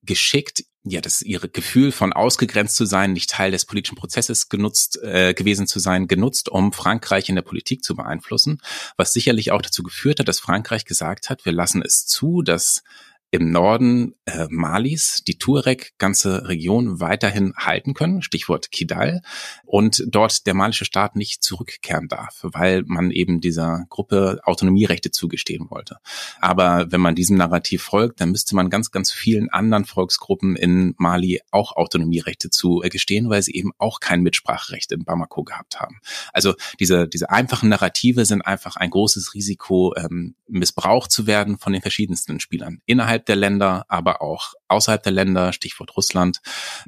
[0.02, 4.98] geschickt, ja, das ihre Gefühl von ausgegrenzt zu sein, nicht Teil des politischen Prozesses genutzt
[5.02, 8.60] äh, gewesen zu sein, genutzt, um Frankreich in der Politik zu beeinflussen,
[8.96, 12.82] was sicherlich auch dazu geführt hat, dass Frankreich gesagt hat, wir lassen es zu, dass
[13.30, 19.20] im Norden äh, Malis die Tuareg ganze Region weiterhin halten können, Stichwort Kidal,
[19.64, 25.68] und dort der malische Staat nicht zurückkehren darf, weil man eben dieser Gruppe Autonomierechte zugestehen
[25.68, 25.98] wollte.
[26.40, 30.94] Aber wenn man diesem Narrativ folgt, dann müsste man ganz, ganz vielen anderen Volksgruppen in
[30.96, 36.00] Mali auch Autonomierechte zugestehen, weil sie eben auch kein Mitspracherecht in Bamako gehabt haben.
[36.32, 41.72] Also diese, diese einfachen Narrative sind einfach ein großes Risiko, ähm, missbraucht zu werden von
[41.72, 42.80] den verschiedensten Spielern.
[42.86, 46.40] Innerhalb der Länder, aber auch außerhalb der Länder, Stichwort Russland.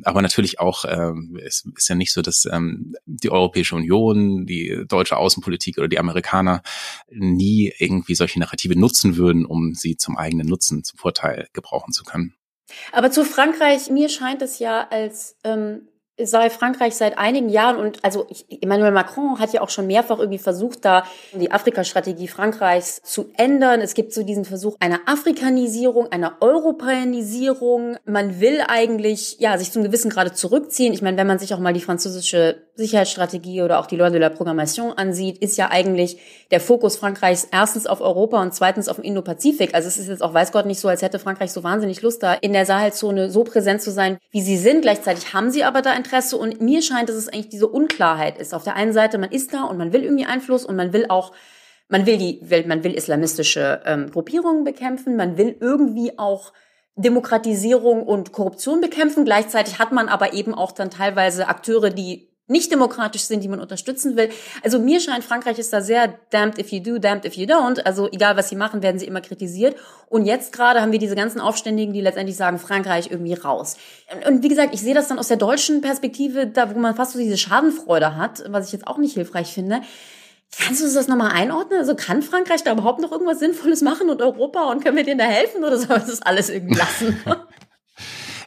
[0.03, 4.85] Aber natürlich auch, ähm, es ist ja nicht so, dass ähm, die Europäische Union, die
[4.87, 6.63] deutsche Außenpolitik oder die Amerikaner
[7.11, 12.05] nie irgendwie solche Narrative nutzen würden, um sie zum eigenen Nutzen, zum Vorteil gebrauchen zu
[12.05, 12.35] können.
[12.93, 15.89] Aber zu Frankreich, mir scheint es ja, als ähm,
[16.25, 18.27] sei Frankreich seit einigen Jahren und also
[18.61, 23.81] Emmanuel Macron hat ja auch schon mehrfach irgendwie versucht, da die Afrikastrategie Frankreichs zu ändern.
[23.81, 27.97] Es gibt so diesen Versuch einer Afrikanisierung, einer Europäanisierung.
[28.05, 30.93] Man will eigentlich ja sich zum gewissen Grade zurückziehen.
[30.93, 34.19] Ich meine, wenn man sich auch mal die französische Sicherheitsstrategie oder auch die Loi de
[34.19, 36.19] la Programmation ansieht, ist ja eigentlich
[36.51, 39.75] der Fokus Frankreichs erstens auf Europa und zweitens auf dem Indo-Pazifik.
[39.75, 42.23] Also es ist jetzt auch weiß Gott nicht so, als hätte Frankreich so wahnsinnig Lust
[42.23, 44.83] da in der Sahelzone so präsent zu sein, wie sie sind.
[44.83, 48.55] Gleichzeitig haben sie aber da Interesse und mir scheint, dass es eigentlich diese Unklarheit ist.
[48.55, 51.07] Auf der einen Seite, man ist da und man will irgendwie Einfluss und man will
[51.09, 51.33] auch
[51.91, 56.53] man will die Welt, man will islamistische ähm, Gruppierungen bekämpfen, man will irgendwie auch
[56.97, 59.25] Demokratisierung und Korruption bekämpfen.
[59.25, 63.61] Gleichzeitig hat man aber eben auch dann teilweise Akteure, die nicht demokratisch sind, die man
[63.61, 64.29] unterstützen will.
[64.63, 67.81] Also mir scheint, Frankreich ist da sehr damned if you do, damned if you don't.
[67.85, 69.77] Also egal, was sie machen, werden sie immer kritisiert.
[70.09, 73.77] Und jetzt gerade haben wir diese ganzen Aufständigen, die letztendlich sagen, Frankreich irgendwie raus.
[74.27, 77.13] Und, wie gesagt, ich sehe das dann aus der deutschen Perspektive, da wo man fast
[77.13, 79.81] so diese Schadenfreude hat, was ich jetzt auch nicht hilfreich finde.
[80.59, 81.79] Kannst du das nochmal einordnen?
[81.79, 85.19] Also kann Frankreich da überhaupt noch irgendwas Sinnvolles machen und Europa und können wir denen
[85.19, 87.17] da helfen oder wir das alles irgendwie lassen?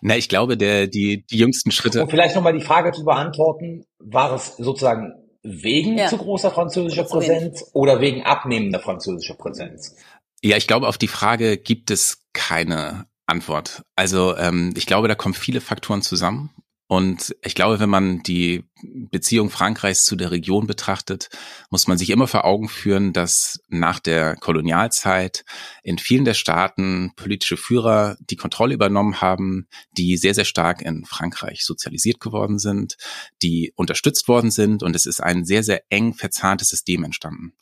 [0.06, 2.04] Na, ich glaube, der, die, die jüngsten Schritte.
[2.04, 5.14] Um vielleicht nochmal die Frage zu beantworten, war es sozusagen
[5.44, 6.08] wegen Ja.
[6.08, 7.18] zu großer französischer Zu.
[7.18, 9.96] Präsenz oder wegen abnehmender französischer Präsenz?
[10.42, 13.84] Ja, ich glaube, auf die Frage gibt es keine Antwort.
[13.96, 16.50] Also ähm, ich glaube, da kommen viele Faktoren zusammen.
[16.88, 21.30] Und ich glaube, wenn man die Beziehung Frankreichs zu der Region betrachtet,
[21.70, 25.46] muss man sich immer vor Augen führen, dass nach der Kolonialzeit
[25.82, 29.68] in vielen der Staaten politische Führer die Kontrolle übernommen haben,
[29.98, 32.98] die sehr, sehr stark in Frankreich sozialisiert geworden sind,
[33.42, 37.54] die unterstützt worden sind und es ist ein sehr, sehr eng verzahntes System entstanden.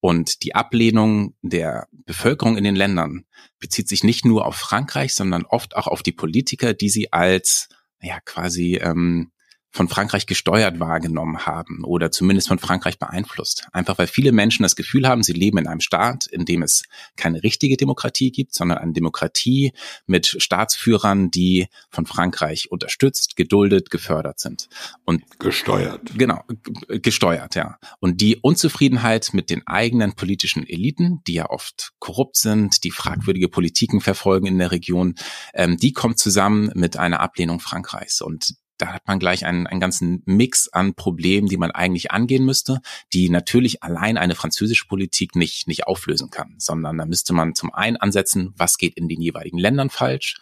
[0.00, 3.24] Und die Ablehnung der Bevölkerung in den Ländern
[3.58, 7.68] bezieht sich nicht nur auf Frankreich, sondern oft auch auf die Politiker, die sie als
[8.06, 9.30] ja quasi ähm,
[9.76, 13.68] von Frankreich gesteuert wahrgenommen haben oder zumindest von Frankreich beeinflusst.
[13.72, 16.84] Einfach weil viele Menschen das Gefühl haben, sie leben in einem Staat, in dem es
[17.16, 19.72] keine richtige Demokratie gibt, sondern eine Demokratie
[20.06, 24.68] mit Staatsführern, die von Frankreich unterstützt, geduldet, gefördert sind.
[25.04, 26.00] Und gesteuert.
[26.16, 26.42] Genau,
[26.88, 27.78] gesteuert, ja.
[28.00, 33.48] Und die Unzufriedenheit mit den eigenen politischen Eliten, die ja oft korrupt sind, die fragwürdige
[33.48, 35.16] Politiken verfolgen in der Region,
[35.52, 38.22] ähm, die kommt zusammen mit einer Ablehnung Frankreichs.
[38.22, 42.44] Und da hat man gleich einen, einen ganzen Mix an Problemen, die man eigentlich angehen
[42.44, 42.80] müsste,
[43.12, 47.72] die natürlich allein eine französische Politik nicht, nicht auflösen kann, sondern da müsste man zum
[47.72, 50.36] einen ansetzen, was geht in den jeweiligen Ländern falsch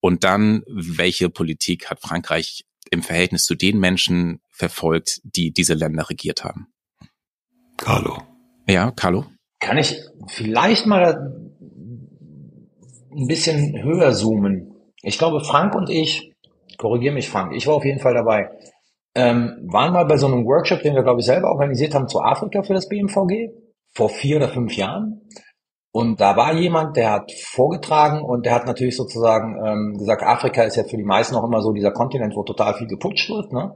[0.00, 6.08] und dann, welche Politik hat Frankreich im Verhältnis zu den Menschen verfolgt, die diese Länder
[6.08, 6.68] regiert haben.
[7.76, 8.22] Carlo.
[8.66, 9.26] Ja, Carlo.
[9.60, 9.96] Kann ich
[10.26, 11.50] vielleicht mal
[13.10, 14.74] ein bisschen höher zoomen?
[15.02, 16.32] Ich glaube, Frank und ich
[16.78, 18.48] korrigiere mich, Frank, ich war auf jeden Fall dabei,
[19.14, 22.20] ähm, waren mal bei so einem Workshop, den wir, glaube ich, selber organisiert haben zu
[22.20, 23.50] Afrika für das BMVG,
[23.92, 25.22] vor vier oder fünf Jahren.
[25.90, 30.62] Und da war jemand, der hat vorgetragen und der hat natürlich sozusagen ähm, gesagt, Afrika
[30.62, 33.52] ist ja für die meisten auch immer so dieser Kontinent, wo total viel geputscht wird.
[33.52, 33.74] Ne?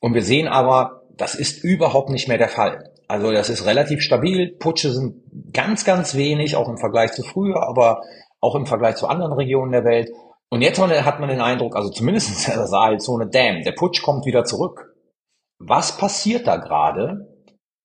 [0.00, 2.90] Und wir sehen aber, das ist überhaupt nicht mehr der Fall.
[3.08, 4.56] Also das ist relativ stabil.
[4.58, 5.16] Putsche sind
[5.52, 8.00] ganz, ganz wenig, auch im Vergleich zu früher, aber
[8.40, 10.10] auch im Vergleich zu anderen Regionen der Welt.
[10.50, 14.26] Und jetzt hat man den Eindruck, also zumindest in der Saalzone, damn, der Putsch kommt
[14.26, 14.94] wieder zurück.
[15.58, 17.28] Was passiert da gerade,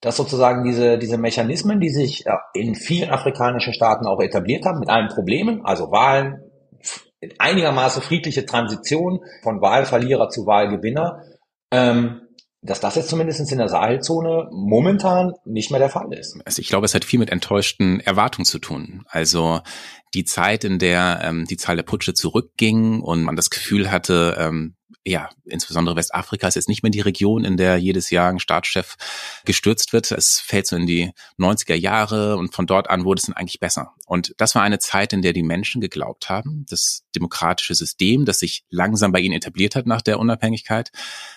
[0.01, 4.89] dass sozusagen diese, diese Mechanismen, die sich in vielen afrikanischen Staaten auch etabliert haben, mit
[4.89, 6.41] allen Problemen, also Wahlen,
[7.37, 11.23] einigermaßen friedliche Transition von Wahlverlierer zu Wahlgewinner,
[11.71, 12.24] ähm,
[12.65, 16.37] dass das jetzt zumindest in der Sahelzone momentan nicht mehr der Fall ist.
[16.45, 19.05] Also ich glaube, es hat viel mit enttäuschten Erwartungen zu tun.
[19.07, 19.61] Also
[20.13, 24.35] die Zeit, in der ähm, die Zahl der Putsche zurückging und man das Gefühl hatte,
[24.39, 24.75] ähm,
[25.07, 28.95] ja, insbesondere Westafrika ist jetzt nicht mehr die Region, in der jedes Jahr ein Staatschef
[29.45, 30.11] gestürzt wird.
[30.11, 33.59] Es fällt so in die 90er Jahre und von dort an wurde es dann eigentlich
[33.59, 33.93] besser.
[34.07, 38.39] Und das war eine Zeit, in der die Menschen geglaubt haben, das demokratische System, das
[38.39, 40.91] sich langsam bei ihnen etabliert hat nach der Unabhängigkeit,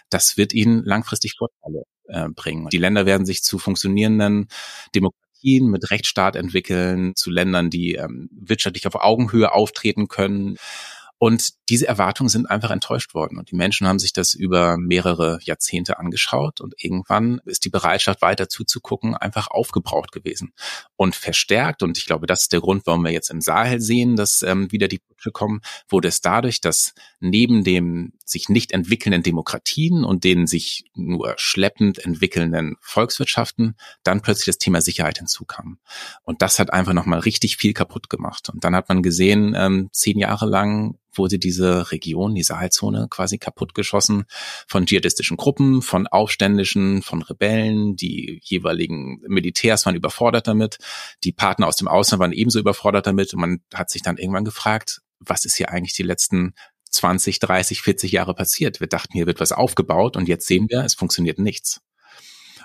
[0.09, 2.68] das wird ihnen langfristig Vorteile äh, bringen.
[2.70, 4.48] Die Länder werden sich zu funktionierenden
[4.94, 10.57] Demokratien mit Rechtsstaat entwickeln, zu Ländern, die ähm, wirtschaftlich auf Augenhöhe auftreten können.
[11.18, 13.38] Und diese Erwartungen sind einfach enttäuscht worden.
[13.38, 16.61] Und die Menschen haben sich das über mehrere Jahrzehnte angeschaut.
[16.61, 20.52] Und irgendwann ist die Bereitschaft, weiter zuzugucken, einfach aufgebraucht gewesen.
[20.96, 24.16] Und verstärkt, und ich glaube, das ist der Grund, warum wir jetzt im Sahel sehen,
[24.16, 29.22] dass ähm, wieder die Putsche kommen, wurde es dadurch, dass neben dem sich nicht entwickelnden
[29.22, 35.78] Demokratien und den sich nur schleppend entwickelnden Volkswirtschaften dann plötzlich das Thema Sicherheit hinzukam.
[36.22, 38.50] Und das hat einfach nochmal richtig viel kaputt gemacht.
[38.50, 43.38] Und dann hat man gesehen, ähm, zehn Jahre lang wurde diese Region, die Sahelzone quasi
[43.38, 44.24] kaputtgeschossen
[44.66, 47.96] von dschihadistischen Gruppen, von Aufständischen, von Rebellen.
[47.96, 50.78] Die jeweiligen Militärs waren überfordert damit.
[51.24, 53.35] Die Partner aus dem Ausland waren ebenso überfordert damit.
[53.35, 56.54] Und man hat sich dann irgendwann gefragt, was ist hier eigentlich die letzten
[56.90, 58.81] 20, 30, 40 Jahre passiert?
[58.81, 61.81] Wir dachten, hier wird was aufgebaut und jetzt sehen wir, es funktioniert nichts.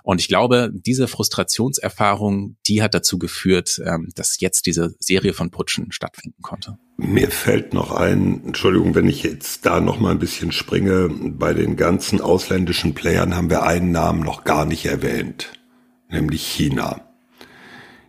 [0.03, 5.49] Und ich glaube, diese Frustrationserfahrung, die hat dazu geführt, ähm, dass jetzt diese Serie von
[5.49, 6.77] Putschen stattfinden konnte.
[6.97, 11.53] Mir fällt noch ein, Entschuldigung, wenn ich jetzt da noch mal ein bisschen springe, bei
[11.53, 15.53] den ganzen ausländischen Playern haben wir einen Namen noch gar nicht erwähnt,
[16.09, 17.01] nämlich China.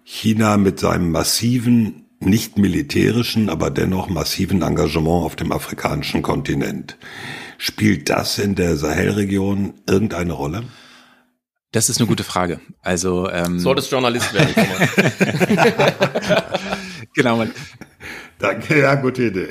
[0.05, 6.99] China mit seinem massiven, nicht militärischen, aber dennoch massiven Engagement auf dem afrikanischen Kontinent.
[7.57, 10.65] Spielt das in der Sahelregion irgendeine Rolle?
[11.73, 12.61] Das ist eine gute Frage.
[12.83, 14.55] Also ähm, solltest Journalist werden.
[17.15, 17.39] genau.
[17.39, 17.51] Man,
[18.39, 19.49] Danke, ja, gute Idee.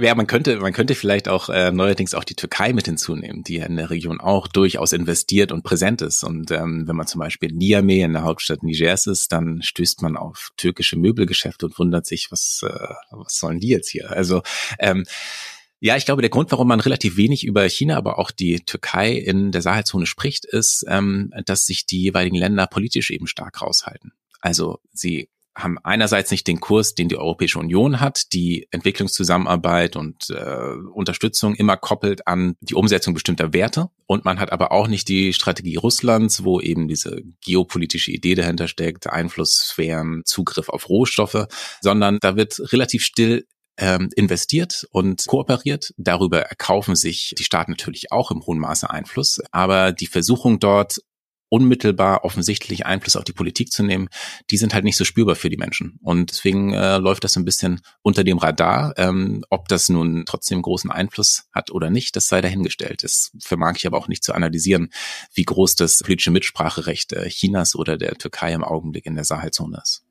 [0.00, 3.56] Ja, man könnte, man könnte vielleicht auch äh, neuerdings auch die Türkei mit hinzunehmen, die
[3.56, 6.24] ja in der Region auch durchaus investiert und präsent ist.
[6.24, 10.02] Und ähm, wenn man zum Beispiel in Niamey in der Hauptstadt Nigers ist, dann stößt
[10.02, 14.10] man auf türkische Möbelgeschäfte und wundert sich, was, äh, was sollen die jetzt hier?
[14.10, 14.42] Also
[14.78, 15.04] ähm,
[15.80, 19.12] ja, ich glaube, der Grund, warum man relativ wenig über China, aber auch die Türkei
[19.12, 24.12] in der Sahelzone spricht, ist, ähm, dass sich die jeweiligen Länder politisch eben stark raushalten.
[24.40, 30.30] Also sie haben einerseits nicht den Kurs, den die Europäische Union hat, die Entwicklungszusammenarbeit und
[30.30, 33.88] äh, Unterstützung immer koppelt an die Umsetzung bestimmter Werte.
[34.06, 38.68] Und man hat aber auch nicht die Strategie Russlands, wo eben diese geopolitische Idee dahinter
[38.68, 41.46] steckt, Einflusssphären, Zugriff auf Rohstoffe,
[41.80, 45.94] sondern da wird relativ still ähm, investiert und kooperiert.
[45.96, 49.40] Darüber erkaufen sich die Staaten natürlich auch im hohen Maße Einfluss.
[49.52, 51.00] Aber die Versuchung dort
[51.54, 54.08] unmittelbar offensichtlich Einfluss auf die Politik zu nehmen,
[54.50, 56.00] die sind halt nicht so spürbar für die Menschen.
[56.02, 58.92] Und deswegen äh, läuft das ein bisschen unter dem Radar.
[58.96, 63.04] Ähm, ob das nun trotzdem großen Einfluss hat oder nicht, das sei dahingestellt.
[63.04, 64.90] Das vermag ich aber auch nicht zu analysieren,
[65.32, 69.80] wie groß das politische Mitspracherecht äh, Chinas oder der Türkei im Augenblick in der Sahelzone
[69.80, 70.02] ist.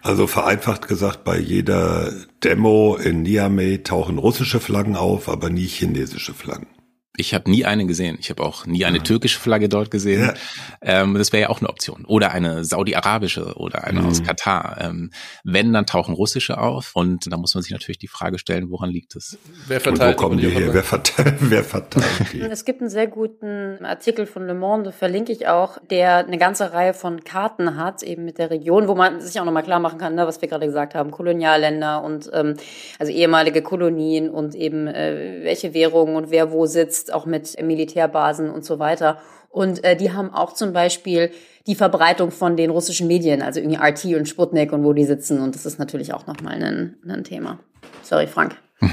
[0.00, 2.10] Also vereinfacht gesagt, bei jeder
[2.42, 6.68] Demo in Niamey tauchen russische Flaggen auf, aber nie chinesische Flaggen.
[7.16, 8.16] Ich habe nie eine gesehen.
[8.20, 10.22] Ich habe auch nie eine türkische Flagge dort gesehen.
[10.22, 10.34] Ja.
[10.82, 12.04] Ähm, das wäre ja auch eine Option.
[12.04, 14.06] Oder eine saudi-arabische oder eine mhm.
[14.08, 14.78] aus Katar.
[14.80, 15.10] Ähm,
[15.44, 16.92] wenn, dann tauchen russische auf.
[16.94, 19.38] Und da muss man sich natürlich die Frage stellen, woran liegt es?
[19.66, 20.72] Wer verteilt und wo kommen die her?
[20.72, 22.40] Wer verteilt, wer verteilt die?
[22.40, 26.72] Es gibt einen sehr guten Artikel von Le Monde, verlinke ich auch, der eine ganze
[26.72, 29.98] Reihe von Karten hat, eben mit der Region, wo man sich auch nochmal klar machen
[29.98, 32.56] kann, ne, was wir gerade gesagt haben, Kolonialländer und ähm,
[32.98, 37.60] also ehemalige Kolonien und eben äh, welche Währungen und wer wo sitzt jetzt auch mit
[37.62, 39.18] Militärbasen und so weiter.
[39.48, 41.30] Und äh, die haben auch zum Beispiel
[41.66, 45.40] die Verbreitung von den russischen Medien, also irgendwie RT und Sputnik und wo die sitzen.
[45.40, 47.60] Und das ist natürlich auch nochmal ein, ein Thema.
[48.02, 48.56] Sorry, Frank.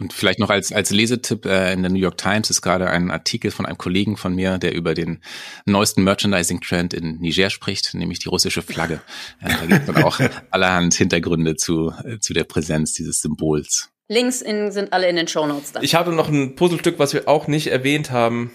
[0.00, 3.10] Und vielleicht noch als, als Lesetipp, äh, in der New York Times ist gerade ein
[3.10, 5.20] Artikel von einem Kollegen von mir, der über den
[5.66, 9.02] neuesten Merchandising-Trend in Niger spricht, nämlich die russische Flagge.
[9.42, 10.18] Äh, da gibt es auch
[10.50, 13.91] allerhand Hintergründe zu, äh, zu der Präsenz dieses Symbols.
[14.08, 15.80] Links in, sind alle in den Shownotes da.
[15.80, 18.52] Ich habe noch ein Puzzlestück, was wir auch nicht erwähnt haben.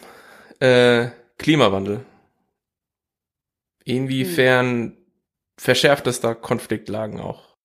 [0.59, 2.05] Äh, Klimawandel.
[3.83, 4.97] Inwiefern hm.
[5.57, 7.55] verschärft es da Konfliktlagen auch?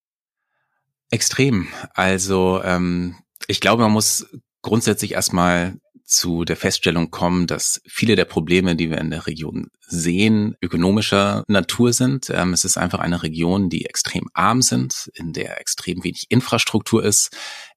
[1.10, 1.68] Extrem.
[1.94, 3.16] Also ähm,
[3.46, 4.26] ich glaube, man muss
[4.62, 9.68] grundsätzlich erstmal zu der Feststellung kommen, dass viele der Probleme, die wir in der Region
[9.80, 12.30] sehen, ökonomischer Natur sind.
[12.30, 17.02] Ähm, es ist einfach eine Region, die extrem arm sind, in der extrem wenig Infrastruktur
[17.02, 17.30] ist,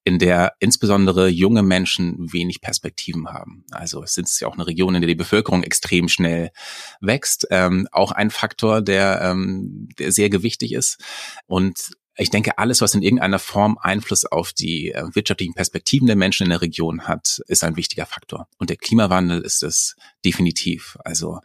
[0.06, 3.64] in der insbesondere junge Menschen wenig Perspektiven haben.
[3.72, 6.52] Also es ist ja auch eine Region, in der die Bevölkerung extrem schnell
[7.00, 7.48] wächst.
[7.50, 11.02] Ähm, auch ein Faktor, der, ähm, der sehr gewichtig ist.
[11.46, 16.14] Und ich denke, alles, was in irgendeiner Form Einfluss auf die äh, wirtschaftlichen Perspektiven der
[16.14, 18.46] Menschen in der Region hat, ist ein wichtiger Faktor.
[18.58, 20.96] Und der Klimawandel ist es definitiv.
[21.04, 21.40] Also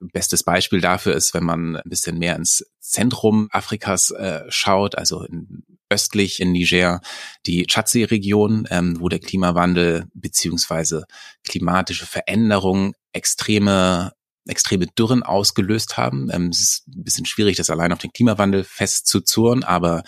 [0.00, 5.24] bestes Beispiel dafür ist, wenn man ein bisschen mehr ins Zentrum Afrikas äh, schaut, also
[5.24, 7.00] in, östlich in Niger,
[7.46, 11.04] die Tschadsee-Region, ähm, wo der Klimawandel beziehungsweise
[11.44, 14.12] klimatische Veränderungen extreme
[14.46, 16.28] extreme Dürren ausgelöst haben.
[16.30, 20.02] Ähm, es ist ein bisschen schwierig, das allein auf den Klimawandel festzuzurren, aber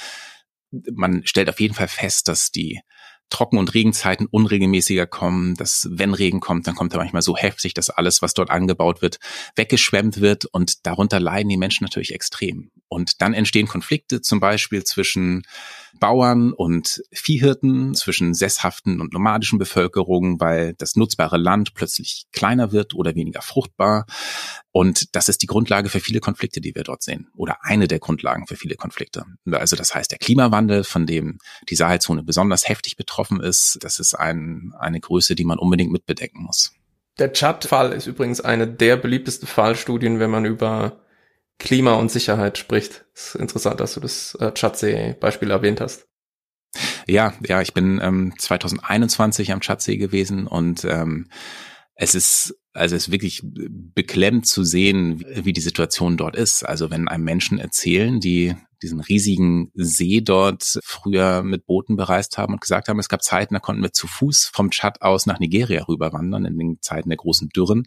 [0.93, 2.81] man stellt auf jeden Fall fest, dass die
[3.31, 7.75] Trocken- und Regenzeiten unregelmäßiger kommen, dass wenn Regen kommt, dann kommt er manchmal so heftig,
[7.75, 9.19] dass alles, was dort angebaut wird,
[9.57, 12.71] weggeschwemmt wird und darunter leiden die Menschen natürlich extrem.
[12.89, 15.43] Und dann entstehen Konflikte zum Beispiel zwischen
[15.99, 22.95] Bauern und Viehhirten, zwischen sesshaften und nomadischen Bevölkerungen, weil das nutzbare Land plötzlich kleiner wird
[22.95, 24.07] oder weniger fruchtbar.
[24.73, 27.29] Und das ist die Grundlage für viele Konflikte, die wir dort sehen.
[27.35, 29.25] Oder eine der Grundlagen für viele Konflikte.
[29.51, 31.39] Also das heißt, der Klimawandel, von dem
[31.69, 36.43] die Sahelzone besonders heftig betroffen ist, das ist ein, eine Größe, die man unbedingt mitbedenken
[36.43, 36.73] muss.
[37.19, 41.01] Der Tschad-Fall ist übrigens eine der beliebtesten Fallstudien, wenn man über
[41.59, 43.07] Klima und Sicherheit spricht.
[43.15, 46.07] Es ist interessant, dass du das äh, Tschadsee-Beispiel erwähnt hast.
[47.07, 51.31] Ja, ja, ich bin ähm, 2021 am Tschadsee gewesen und ähm,
[51.95, 56.63] es ist also es ist wirklich beklemmt zu sehen, wie die Situation dort ist.
[56.63, 62.53] Also wenn einem Menschen erzählen, die diesen riesigen See dort früher mit Booten bereist haben
[62.53, 65.39] und gesagt haben, es gab Zeiten, da konnten wir zu Fuß vom Tschad aus nach
[65.39, 67.87] Nigeria rüberwandern, in den Zeiten der großen Dürren.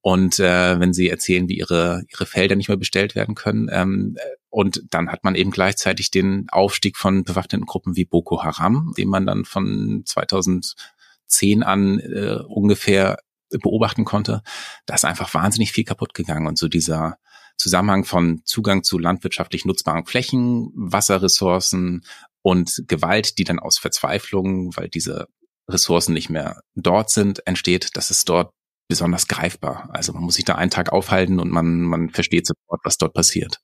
[0.00, 4.16] Und äh, wenn sie erzählen, wie ihre, ihre Felder nicht mehr bestellt werden können, ähm,
[4.48, 9.08] und dann hat man eben gleichzeitig den Aufstieg von bewaffneten Gruppen wie Boko Haram, den
[9.08, 13.18] man dann von 2010 an äh, ungefähr
[13.50, 14.42] beobachten konnte,
[14.86, 16.46] da ist einfach wahnsinnig viel kaputt gegangen.
[16.46, 17.18] Und so dieser
[17.56, 22.02] Zusammenhang von Zugang zu landwirtschaftlich nutzbaren Flächen, Wasserressourcen
[22.42, 25.26] und Gewalt, die dann aus Verzweiflung, weil diese
[25.68, 28.52] Ressourcen nicht mehr dort sind, entsteht, das ist dort
[28.88, 29.88] besonders greifbar.
[29.92, 33.14] Also man muss sich da einen Tag aufhalten und man, man versteht sofort, was dort
[33.14, 33.60] passiert.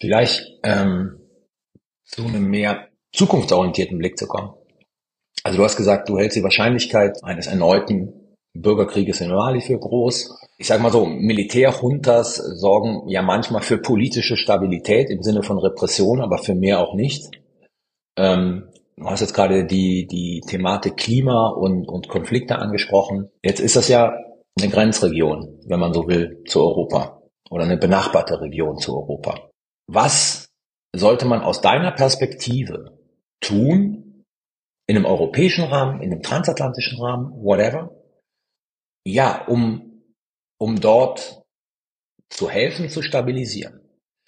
[0.00, 1.20] Vielleicht ähm,
[2.04, 4.54] zu einem mehr zukunftsorientierten Blick zu kommen.
[5.42, 8.23] Also du hast gesagt, du hältst die Wahrscheinlichkeit eines erneuten
[8.54, 10.38] Bürgerkrieg ist in Mali für groß.
[10.58, 16.20] Ich sage mal so, Militärjuntas sorgen ja manchmal für politische Stabilität im Sinne von Repression,
[16.20, 17.30] aber für mehr auch nicht.
[18.16, 23.28] Ähm, du hast jetzt gerade die, die Thematik Klima und, und Konflikte angesprochen.
[23.42, 24.16] Jetzt ist das ja
[24.60, 29.48] eine Grenzregion, wenn man so will, zu Europa oder eine benachbarte Region zu Europa.
[29.88, 30.46] Was
[30.94, 32.98] sollte man aus deiner Perspektive
[33.40, 34.24] tun,
[34.86, 37.90] in einem europäischen Rahmen, in einem transatlantischen Rahmen, whatever,
[39.04, 40.02] ja, um,
[40.58, 41.42] um dort
[42.30, 43.80] zu helfen, zu stabilisieren.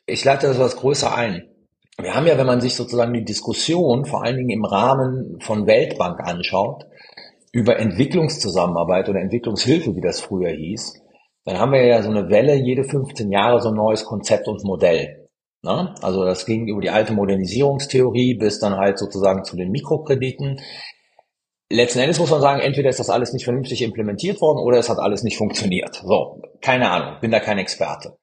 [0.07, 1.49] Ich leite das etwas größer ein.
[1.99, 5.66] Wir haben ja, wenn man sich sozusagen die Diskussion vor allen Dingen im Rahmen von
[5.66, 6.85] Weltbank anschaut,
[7.53, 11.03] über Entwicklungszusammenarbeit oder Entwicklungshilfe, wie das früher hieß,
[11.47, 14.62] dann haben wir ja so eine Welle, jede 15 Jahre so ein neues Konzept und
[14.62, 15.27] Modell.
[15.62, 15.95] Ne?
[16.03, 20.61] Also das ging über die alte Modernisierungstheorie bis dann halt sozusagen zu den Mikrokrediten.
[21.69, 24.89] Letzten Endes muss man sagen, entweder ist das alles nicht vernünftig implementiert worden oder es
[24.89, 25.97] hat alles nicht funktioniert.
[26.05, 28.17] So, keine Ahnung, bin da kein Experte.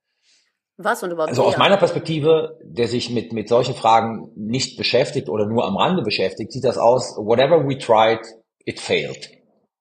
[0.77, 1.29] Was und überhaupt?
[1.29, 5.77] Also aus meiner Perspektive, der sich mit, mit solchen Fragen nicht beschäftigt oder nur am
[5.77, 8.21] Rande beschäftigt, sieht das aus, whatever we tried,
[8.65, 9.29] it failed.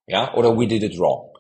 [0.06, 1.30] Ja, oder we did it wrong.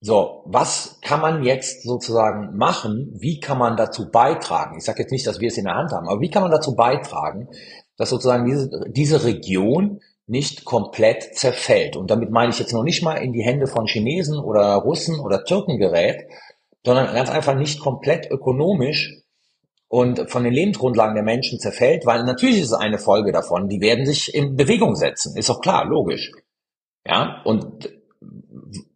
[0.00, 3.12] So, was kann man jetzt sozusagen machen?
[3.18, 4.76] Wie kann man dazu beitragen?
[4.78, 6.52] Ich sage jetzt nicht, dass wir es in der Hand haben, aber wie kann man
[6.52, 7.48] dazu beitragen,
[7.96, 11.96] dass sozusagen diese, diese Region nicht komplett zerfällt?
[11.96, 15.20] Und damit meine ich jetzt noch nicht mal in die Hände von Chinesen oder Russen
[15.20, 16.22] oder Türken gerät,
[16.84, 19.22] sondern ganz einfach nicht komplett ökonomisch
[19.88, 23.80] und von den Lebensgrundlagen der Menschen zerfällt, weil natürlich ist es eine Folge davon, die
[23.80, 26.32] werden sich in Bewegung setzen, ist doch klar, logisch.
[27.06, 27.88] Ja, und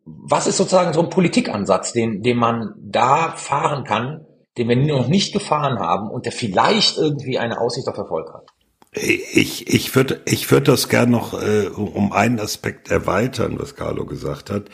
[0.04, 4.26] was ist sozusagen so ein Politikansatz, den, den man da fahren kann,
[4.58, 8.46] den wir noch nicht gefahren haben und der vielleicht irgendwie eine Aussicht auf Erfolg hat?
[8.92, 14.04] Ich, ich würde ich würd das gern noch äh, um einen Aspekt erweitern, was Carlo
[14.04, 14.68] gesagt hat.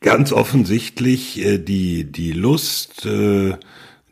[0.00, 3.54] Ganz offensichtlich äh, die, die Lust, äh,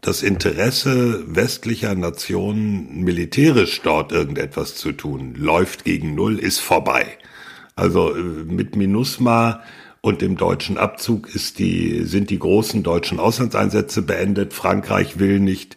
[0.00, 7.06] das Interesse westlicher Nationen, militärisch dort irgendetwas zu tun, läuft gegen Null, ist vorbei.
[7.76, 9.62] Also äh, mit MINUSMA
[10.00, 14.52] und dem deutschen Abzug ist die, sind die großen deutschen Auslandseinsätze beendet.
[14.52, 15.76] Frankreich will nicht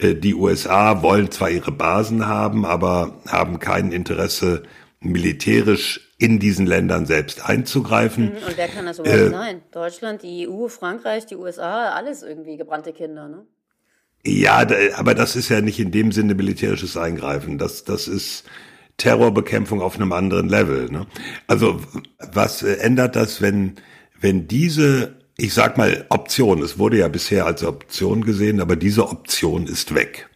[0.00, 4.64] die USA wollen zwar ihre Basen haben, aber haben kein Interesse,
[5.00, 8.26] militärisch in diesen Ländern selbst einzugreifen.
[8.26, 9.62] Mhm, und wer kann das überhaupt äh, sein?
[9.70, 13.46] Deutschland, die EU, Frankreich, die USA, alles irgendwie gebrannte Kinder, ne?
[14.26, 14.66] Ja,
[14.96, 17.58] aber das ist ja nicht in dem Sinne militärisches Eingreifen.
[17.58, 18.44] Das, das ist
[18.96, 20.90] Terrorbekämpfung auf einem anderen Level.
[20.90, 21.06] Ne?
[21.46, 21.80] Also
[22.32, 23.74] was äh, ändert das, wenn,
[24.18, 26.62] wenn diese ich sag mal Option.
[26.62, 30.28] Es wurde ja bisher als Option gesehen, aber diese Option ist weg.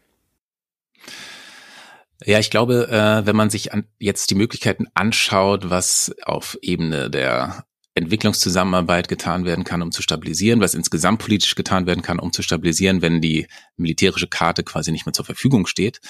[2.24, 3.70] Ja, ich glaube, äh, wenn man sich
[4.00, 10.60] jetzt die Möglichkeiten anschaut, was auf Ebene der Entwicklungszusammenarbeit getan werden kann, um zu stabilisieren,
[10.60, 13.46] was insgesamt politisch getan werden kann, um zu stabilisieren, wenn die
[13.76, 16.00] militärische Karte quasi nicht mehr zur Verfügung steht,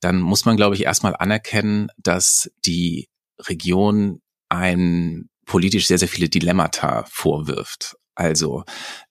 [0.00, 3.08] dann muss man, glaube ich, erstmal anerkennen, dass die
[3.40, 7.96] Region ein politisch sehr, sehr viele Dilemmata vorwirft.
[8.18, 8.64] Also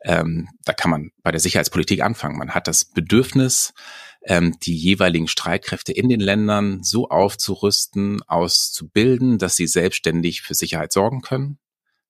[0.04, 2.38] ähm, da kann man bei der Sicherheitspolitik anfangen.
[2.38, 3.74] Man hat das Bedürfnis,
[4.26, 10.92] ähm, die jeweiligen Streitkräfte in den Ländern so aufzurüsten, auszubilden, dass sie selbstständig für Sicherheit
[10.92, 11.58] sorgen können.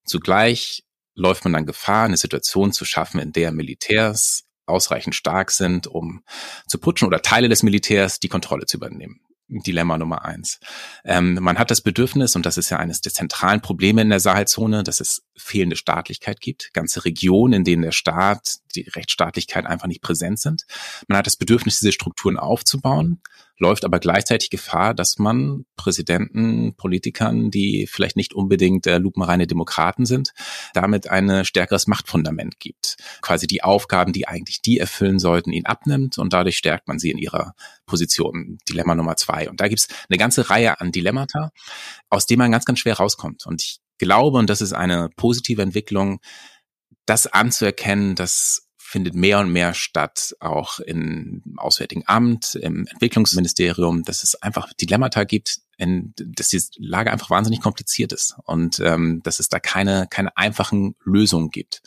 [0.06, 5.86] Zugleich läuft man dann Gefahr, eine Situation zu schaffen, in der Militärs ausreichend stark sind,
[5.86, 6.24] um
[6.66, 9.22] zu putschen oder Teile des Militärs die Kontrolle zu übernehmen.
[9.50, 10.60] Dilemma Nummer eins.
[11.06, 14.20] Ähm, man hat das Bedürfnis, und das ist ja eines der zentralen Probleme in der
[14.20, 16.74] Sahelzone, dass es fehlende Staatlichkeit gibt.
[16.74, 20.64] Ganze Regionen, in denen der Staat, die Rechtsstaatlichkeit einfach nicht präsent sind.
[21.08, 23.22] Man hat das Bedürfnis, diese Strukturen aufzubauen
[23.60, 30.06] läuft aber gleichzeitig Gefahr, dass man Präsidenten, Politikern, die vielleicht nicht unbedingt äh, lupenreine Demokraten
[30.06, 30.32] sind,
[30.74, 32.98] damit ein stärkeres Machtfundament gibt.
[33.22, 37.12] Quasi die Aufgaben, die eigentlich die erfüllen sollten, ihn abnimmt und dadurch stärkt man sie
[37.12, 37.54] in ihrer
[37.86, 38.58] Position.
[38.70, 39.50] Dilemma Nummer zwei.
[39.50, 41.52] Und da gibt's eine ganze Reihe an Dilemmata,
[42.10, 43.46] aus denen man ganz, ganz schwer rauskommt.
[43.46, 46.20] Und ich glaube, und das ist eine positive Entwicklung,
[47.06, 54.24] das anzuerkennen, dass findet mehr und mehr statt, auch im Auswärtigen Amt, im Entwicklungsministerium, dass
[54.24, 59.42] es einfach Dilemmata gibt, in, dass die Lage einfach wahnsinnig kompliziert ist und ähm, dass
[59.42, 61.82] es da keine, keine einfachen Lösungen gibt.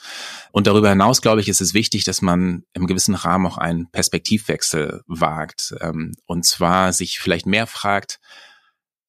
[0.52, 3.90] Und darüber hinaus, glaube ich, ist es wichtig, dass man im gewissen Rahmen auch einen
[3.90, 8.20] Perspektivwechsel wagt ähm, und zwar sich vielleicht mehr fragt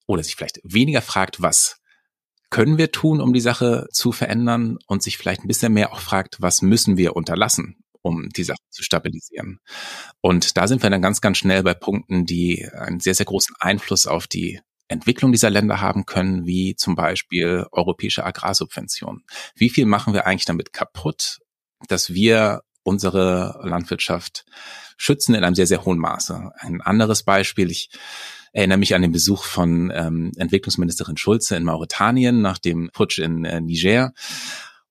[0.08, 1.82] oder sich vielleicht weniger fragt, was
[2.52, 6.02] können wir tun, um die Sache zu verändern und sich vielleicht ein bisschen mehr auch
[6.02, 9.60] fragt, was müssen wir unterlassen, um die Sache zu stabilisieren.
[10.22, 13.56] Und da sind wir dann ganz, ganz schnell bei Punkten, die einen sehr, sehr großen
[13.60, 19.24] Einfluss auf die Entwicklung dieser Länder haben können, wie zum Beispiel europäische Agrarsubventionen.
[19.56, 21.39] Wie viel machen wir eigentlich damit kaputt,
[21.88, 24.45] dass wir unsere Landwirtschaft
[24.97, 26.52] schützen in einem sehr, sehr hohen Maße?
[26.58, 27.89] Ein anderes Beispiel, ich
[28.54, 33.45] erinnere mich an den Besuch von ähm, Entwicklungsministerin Schulze in Mauretanien nach dem Putsch in
[33.45, 34.14] äh, Niger.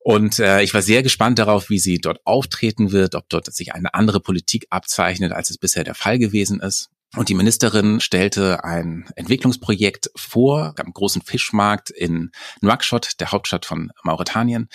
[0.03, 3.75] Und äh, ich war sehr gespannt darauf, wie sie dort auftreten wird, ob dort sich
[3.75, 6.89] eine andere Politik abzeichnet, als es bisher der Fall gewesen ist.
[7.17, 12.31] Und die Ministerin stellte ein Entwicklungsprojekt vor am großen Fischmarkt in
[12.61, 14.69] Nouakchott, der Hauptstadt von Mauretanien.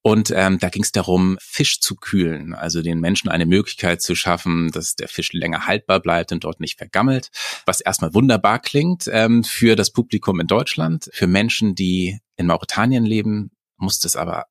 [0.00, 4.14] Und ähm, da ging es darum, Fisch zu kühlen, also den Menschen eine Möglichkeit zu
[4.14, 7.30] schaffen, dass der Fisch länger haltbar bleibt und dort nicht vergammelt.
[7.66, 11.10] Was erstmal wunderbar klingt ähm, für das Publikum in Deutschland.
[11.12, 14.46] Für Menschen, die in Mauretanien leben, muss das aber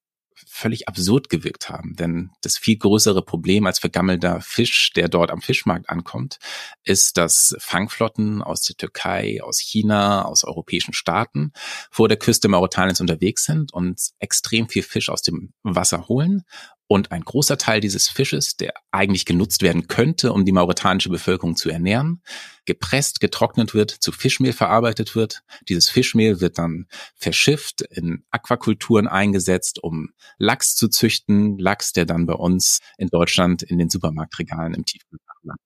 [0.56, 1.96] völlig absurd gewirkt haben.
[1.96, 6.40] Denn das viel größere Problem als vergammelter Fisch, der dort am Fischmarkt ankommt,
[6.84, 11.52] ist, dass Fangflotten aus der Türkei, aus China, aus europäischen Staaten
[11.92, 16.44] vor der Küste Mauretaniens unterwegs sind und extrem viel Fisch aus dem Wasser holen
[16.88, 21.56] und ein großer Teil dieses Fisches, der eigentlich genutzt werden könnte, um die mauretanische Bevölkerung
[21.56, 22.22] zu ernähren,
[22.66, 25.42] gepresst, getrocknet wird, zu Fischmehl verarbeitet wird.
[25.68, 31.58] Dieses Fischmehl wird dann verschifft, in Aquakulturen eingesetzt, um Lachs zu züchten.
[31.58, 35.65] Lachs, der dann bei uns in Deutschland in den Supermarktregalen im Tiefkühlfach landet.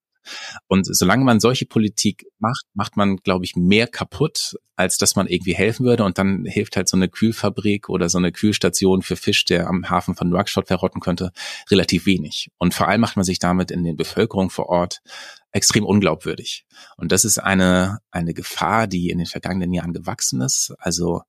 [0.67, 5.27] Und solange man solche Politik macht, macht man, glaube ich, mehr kaputt, als dass man
[5.27, 6.03] irgendwie helfen würde.
[6.03, 9.89] Und dann hilft halt so eine Kühlfabrik oder so eine Kühlstation für Fisch, der am
[9.89, 11.31] Hafen von Nouakchott verrotten könnte,
[11.69, 12.49] relativ wenig.
[12.57, 15.01] Und vor allem macht man sich damit in den Bevölkerung vor Ort
[15.51, 16.65] extrem unglaubwürdig.
[16.97, 20.73] Und das ist eine, eine Gefahr, die in den vergangenen Jahren gewachsen ist.
[20.77, 21.21] Also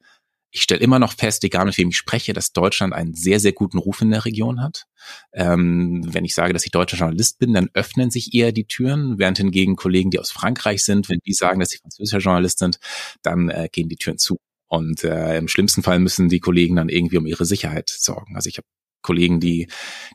[0.53, 3.53] ich stelle immer noch fest, egal mit wem ich spreche, dass Deutschland einen sehr, sehr
[3.53, 4.87] guten Ruf in der Region hat.
[5.33, 9.19] Ähm, wenn ich sage, dass ich deutscher Journalist bin, dann öffnen sich eher die Türen,
[9.19, 12.79] während hingegen Kollegen, die aus Frankreich sind, wenn die sagen, dass sie französischer Journalist sind,
[13.23, 14.39] dann äh, gehen die Türen zu.
[14.67, 18.37] Und äh, im schlimmsten Fall müssen die Kollegen dann irgendwie um ihre Sicherheit sorgen.
[18.37, 18.67] Also ich habe
[19.03, 19.69] Kollegen, die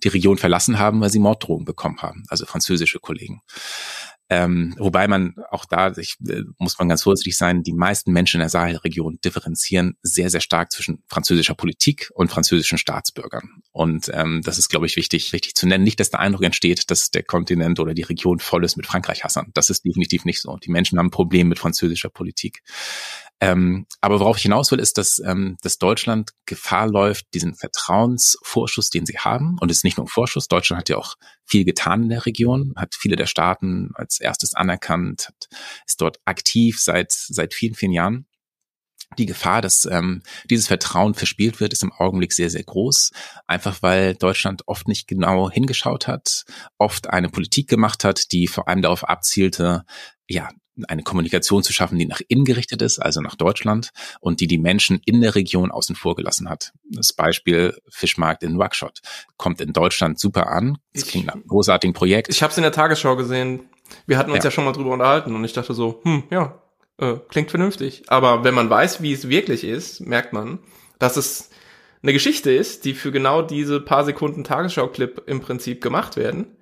[0.03, 3.41] die Region verlassen haben, weil sie Morddrohungen bekommen haben, also französische Kollegen.
[4.27, 8.37] Ähm, wobei man auch da, ich, äh, muss man ganz vorsichtig sein, die meisten Menschen
[8.37, 13.61] in der Sahelregion differenzieren sehr, sehr stark zwischen französischer Politik und französischen Staatsbürgern.
[13.71, 15.83] Und ähm, das ist, glaube ich, wichtig, wichtig zu nennen.
[15.83, 19.51] Nicht, dass der Eindruck entsteht, dass der Kontinent oder die Region voll ist mit Frankreich-Hassern.
[19.53, 20.57] Das ist definitiv nicht so.
[20.57, 22.63] Die Menschen haben ein Problem mit französischer Politik.
[23.45, 28.89] Ähm, aber worauf ich hinaus will, ist, dass, ähm, dass Deutschland Gefahr läuft, diesen Vertrauensvorschuss,
[28.89, 31.13] den sie haben, und es ist nicht nur ein Vorschuss, Deutschland hat ja auch
[31.45, 35.47] viel getan in der Region, hat viele der Staaten als erstes anerkannt, hat,
[35.85, 38.25] ist dort aktiv seit, seit vielen, vielen Jahren.
[39.19, 43.11] Die Gefahr, dass ähm, dieses Vertrauen verspielt wird, ist im Augenblick sehr, sehr groß.
[43.45, 46.45] Einfach weil Deutschland oft nicht genau hingeschaut hat,
[46.79, 49.85] oft eine Politik gemacht hat, die vor allem darauf abzielte,
[50.27, 50.49] ja,
[50.87, 54.57] eine Kommunikation zu schaffen, die nach innen gerichtet ist, also nach Deutschland, und die die
[54.57, 56.73] Menschen in der Region außen vor gelassen hat.
[56.89, 58.99] Das Beispiel Fischmarkt in Nouakchott
[59.37, 60.77] kommt in Deutschland super an.
[60.93, 62.29] Das klingt nach einem großartigen Projekt.
[62.29, 63.69] Ich habe es in der Tagesschau gesehen.
[64.05, 64.45] Wir hatten uns ja.
[64.45, 66.61] ja schon mal drüber unterhalten und ich dachte so, hm, ja,
[66.97, 68.03] äh, klingt vernünftig.
[68.07, 70.59] Aber wenn man weiß, wie es wirklich ist, merkt man,
[70.99, 71.49] dass es
[72.01, 76.55] eine Geschichte ist, die für genau diese paar Sekunden Tagesschau-Clip im Prinzip gemacht werden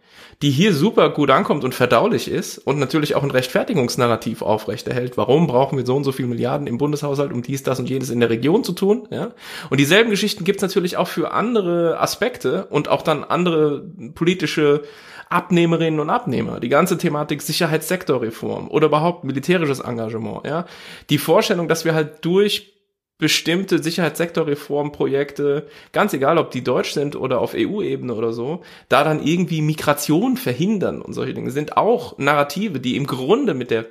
[0.44, 5.16] die hier super gut ankommt und verdaulich ist und natürlich auch ein Rechtfertigungsnarrativ aufrechterhält.
[5.16, 8.10] Warum brauchen wir so und so viel Milliarden im Bundeshaushalt, um dies, das und jenes
[8.10, 9.08] in der Region zu tun?
[9.10, 9.32] Ja?
[9.70, 13.86] Und dieselben Geschichten gibt's natürlich auch für andere Aspekte und auch dann andere
[14.16, 14.84] politische
[15.30, 20.66] Abnehmerinnen und Abnehmer, die ganze Thematik Sicherheitssektorreform oder überhaupt militärisches Engagement, ja.
[21.10, 22.73] Die Vorstellung, dass wir halt durch
[23.18, 29.24] bestimmte Sicherheitssektorreformprojekte, ganz egal, ob die deutsch sind oder auf EU-Ebene oder so, da dann
[29.24, 33.86] irgendwie Migration verhindern und solche Dinge sind auch Narrative, die im Grunde mit der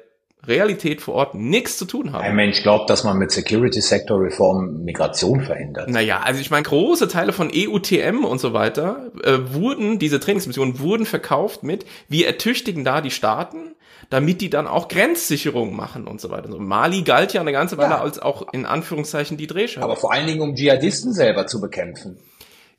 [0.46, 2.24] Realität vor Ort nichts zu tun haben.
[2.24, 5.88] Ein Mensch glaubt, dass man mit Security-Sector-Reform Migration verhindert.
[5.88, 10.80] Naja, also ich meine, große Teile von EUTM und so weiter äh, wurden, diese Trainingsmissionen
[10.80, 13.76] wurden verkauft mit, wir ertüchtigen da die Staaten,
[14.12, 16.54] damit die dann auch Grenzsicherung machen und so weiter.
[16.58, 18.00] Mali galt ja eine ganze Weile ja.
[18.02, 19.84] als auch in Anführungszeichen die Drehscheibe.
[19.86, 22.18] Aber vor allen Dingen, um Dschihadisten selber zu bekämpfen.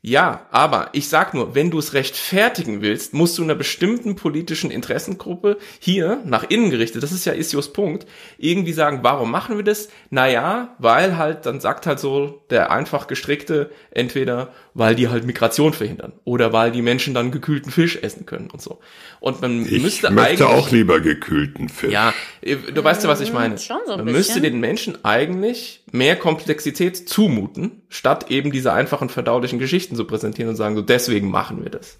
[0.06, 4.70] Ja, aber ich sag nur, wenn du es rechtfertigen willst, musst du einer bestimmten politischen
[4.70, 9.64] Interessengruppe hier nach innen gerichtet, das ist ja Isios Punkt, irgendwie sagen, warum machen wir
[9.64, 9.88] das?
[10.10, 15.72] Naja, weil halt, dann sagt halt so der einfach gestrickte, entweder weil die halt Migration
[15.72, 18.80] verhindern oder weil die Menschen dann gekühlten Fisch essen können und so.
[19.20, 21.94] Und man ich müsste möchte auch lieber gekühlten Fisch.
[21.94, 23.56] Ja, du weißt ja, was ich meine.
[23.56, 29.08] Schon so ein man müsste den Menschen eigentlich mehr Komplexität zumuten, statt eben diese einfachen
[29.08, 31.98] verdaulichen Geschichten zu präsentieren und sagen, so deswegen machen wir das.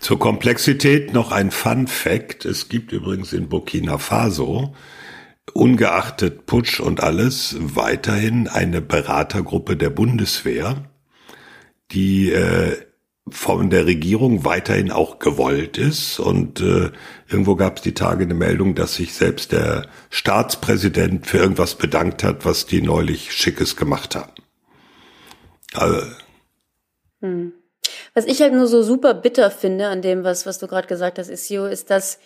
[0.00, 2.44] Zur Komplexität noch ein Fun Fact.
[2.44, 4.74] Es gibt übrigens in Burkina Faso
[5.52, 10.90] ungeachtet Putsch und alles weiterhin eine Beratergruppe der Bundeswehr,
[11.92, 12.76] die äh,
[13.34, 16.18] von der Regierung weiterhin auch gewollt ist.
[16.18, 16.90] Und äh,
[17.28, 22.22] irgendwo gab es die Tage eine Meldung, dass sich selbst der Staatspräsident für irgendwas bedankt
[22.24, 24.32] hat, was die neulich Schickes gemacht haben.
[25.74, 26.02] Also,
[27.20, 27.52] hm.
[28.14, 31.18] Was ich halt nur so super bitter finde an dem, was, was du gerade gesagt
[31.18, 32.18] hast, Isio, ist, dass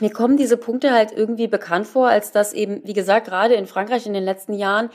[0.00, 3.66] mir kommen diese Punkte halt irgendwie bekannt vor, als dass eben, wie gesagt, gerade in
[3.66, 4.90] Frankreich in den letzten Jahren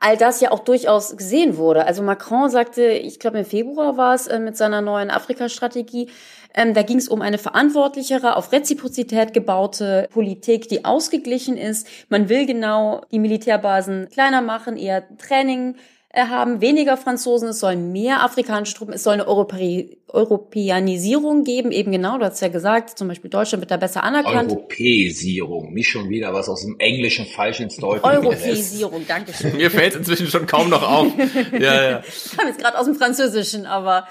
[0.00, 1.86] all das ja auch durchaus gesehen wurde.
[1.86, 6.10] Also Macron sagte, ich glaube im Februar war es äh, mit seiner neuen Afrika-Strategie,
[6.54, 11.86] ähm, da ging es um eine verantwortlichere, auf Reziprozität gebaute Politik, die ausgeglichen ist.
[12.08, 15.76] Man will genau die Militärbasen kleiner machen, eher Training
[16.16, 21.92] haben, weniger Franzosen, es sollen mehr afrikanische Truppen, es soll eine Europä Europäanisierung geben, eben
[21.92, 24.50] genau, du hast ja gesagt, zum Beispiel Deutschland wird da besser anerkannt.
[24.50, 28.04] Europäisierung, nicht schon wieder was aus dem Englischen falsch ins Deutsche.
[28.04, 29.56] Europäisierung, danke schön.
[29.56, 31.08] Mir fällt es inzwischen schon kaum noch auf.
[31.52, 32.02] ja, ja.
[32.06, 34.06] Ich kam jetzt gerade aus dem Französischen, aber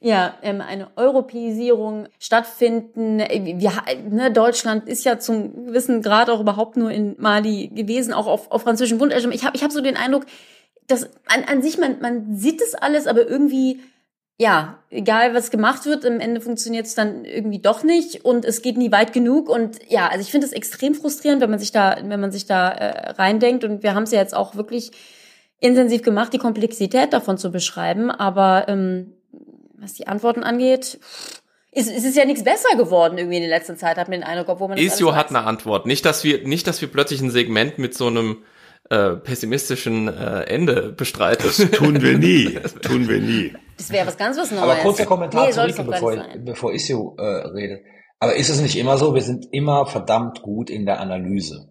[0.00, 3.18] ja, ähm, eine Europäisierung stattfinden.
[3.18, 3.72] Wir,
[4.08, 8.50] ne, Deutschland ist ja zum gewissen Grad auch überhaupt nur in Mali gewesen, auch auf,
[8.50, 9.12] auf französischen Bund.
[9.12, 10.26] Ich habe ich hab so den Eindruck,
[10.88, 13.80] das an, an sich, man, man sieht das alles, aber irgendwie,
[14.38, 18.62] ja, egal was gemacht wird, am Ende funktioniert es dann irgendwie doch nicht und es
[18.62, 19.48] geht nie weit genug.
[19.48, 22.46] Und ja, also ich finde es extrem frustrierend, wenn man sich da, wenn man sich
[22.46, 23.64] da äh, reindenkt.
[23.64, 24.90] Und wir haben es ja jetzt auch wirklich
[25.60, 28.10] intensiv gemacht, die Komplexität davon zu beschreiben.
[28.10, 29.12] Aber ähm,
[29.76, 30.98] was die Antworten angeht,
[31.72, 34.24] ist, ist es ja nichts besser geworden irgendwie in der letzten Zeit, hat mir den
[34.24, 35.84] Eindruck, obwohl man Isio hat eine Antwort.
[35.84, 38.38] Nicht, dass wir, nicht, dass wir plötzlich ein Segment mit so einem
[38.90, 41.46] äh, pessimistischen äh, Ende bestreitet.
[41.46, 42.58] Das tun wir nie.
[42.82, 43.52] tun wir nie.
[43.76, 44.62] Das wäre was ganz was Neues.
[44.62, 47.80] Aber kurzer Kommentar nee, zu Rike, bevor, bevor Issue äh, redet.
[48.20, 51.68] Aber ist es nicht immer so, wir sind immer verdammt gut in der Analyse.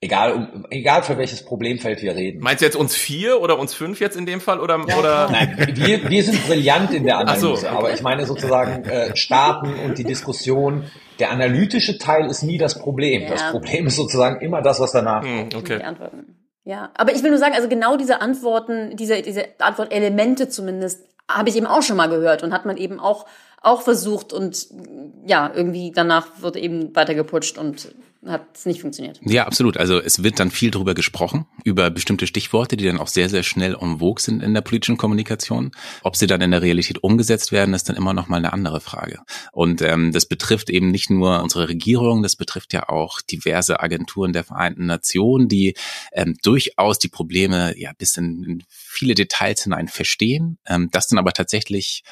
[0.00, 2.40] Egal, um, egal für welches Problemfeld wir reden.
[2.40, 5.30] Meinst du jetzt uns vier oder uns fünf jetzt in dem Fall oder ja, oder?
[5.30, 7.66] Nein, wir, wir sind brillant in der Analyse, so, okay.
[7.68, 10.90] aber ich meine sozusagen äh, Staaten und die Diskussion.
[11.20, 13.22] Der analytische Teil ist nie das Problem.
[13.22, 13.30] Ja.
[13.30, 15.78] Das Problem ist sozusagen immer das, was danach hm, okay.
[15.78, 16.43] Die Antworten.
[16.64, 21.48] Ja, aber ich will nur sagen, also genau diese Antworten, diese, diese Antwortelemente zumindest, habe
[21.48, 23.26] ich eben auch schon mal gehört und hat man eben auch,
[23.60, 24.68] auch versucht und
[25.26, 27.94] ja, irgendwie danach wurde eben weitergeputscht und
[28.26, 29.20] hat es nicht funktioniert.
[29.22, 29.76] Ja, absolut.
[29.76, 33.42] Also es wird dann viel darüber gesprochen, über bestimmte Stichworte, die dann auch sehr, sehr
[33.42, 35.72] schnell en vogue sind in der politischen Kommunikation.
[36.02, 38.80] Ob sie dann in der Realität umgesetzt werden, ist dann immer noch mal eine andere
[38.80, 39.20] Frage.
[39.52, 44.32] Und ähm, das betrifft eben nicht nur unsere Regierung, das betrifft ja auch diverse Agenturen
[44.32, 45.74] der Vereinten Nationen, die
[46.12, 51.32] ähm, durchaus die Probleme ja bis in viele Details hinein verstehen, ähm, das dann aber
[51.32, 52.04] tatsächlich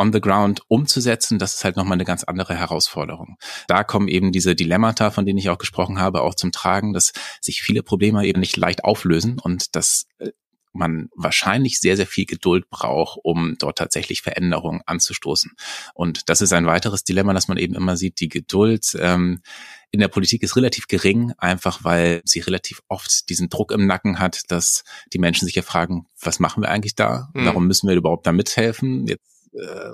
[0.00, 3.36] on the ground umzusetzen, das ist halt nochmal eine ganz andere Herausforderung.
[3.68, 7.12] Da kommen eben diese Dilemmata, von denen ich auch gesprochen habe, auch zum Tragen, dass
[7.40, 10.30] sich viele Probleme eben nicht leicht auflösen und dass äh,
[10.72, 15.52] man wahrscheinlich sehr, sehr viel Geduld braucht, um dort tatsächlich Veränderungen anzustoßen.
[15.94, 19.42] Und das ist ein weiteres Dilemma, dass man eben immer sieht, die Geduld ähm,
[19.90, 24.20] in der Politik ist relativ gering, einfach weil sie relativ oft diesen Druck im Nacken
[24.20, 27.30] hat, dass die Menschen sich ja fragen, was machen wir eigentlich da?
[27.34, 27.46] Mhm.
[27.46, 29.08] Warum müssen wir überhaupt da mithelfen?
[29.08, 29.90] Jetzt äh,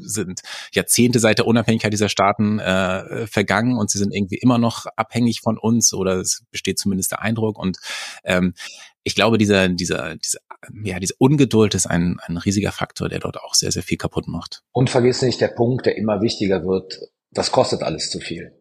[0.00, 0.40] sind
[0.72, 5.40] Jahrzehnte seit der Unabhängigkeit dieser Staaten äh, vergangen und sie sind irgendwie immer noch abhängig
[5.40, 7.58] von uns oder es besteht zumindest der Eindruck.
[7.58, 7.78] Und
[8.24, 8.54] ähm,
[9.02, 10.38] ich glaube, dieser, dieser, dieser,
[10.84, 14.28] ja, diese Ungeduld ist ein, ein riesiger Faktor, der dort auch sehr, sehr viel kaputt
[14.28, 14.62] macht.
[14.72, 17.00] Und vergiss nicht der Punkt, der immer wichtiger wird,
[17.30, 18.52] das kostet alles zu viel.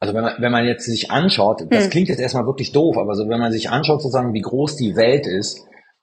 [0.00, 1.90] Also wenn man, wenn man jetzt sich anschaut, das hm.
[1.90, 4.96] klingt jetzt erstmal wirklich doof, aber so wenn man sich anschaut sozusagen, wie groß die
[4.96, 5.60] Welt ist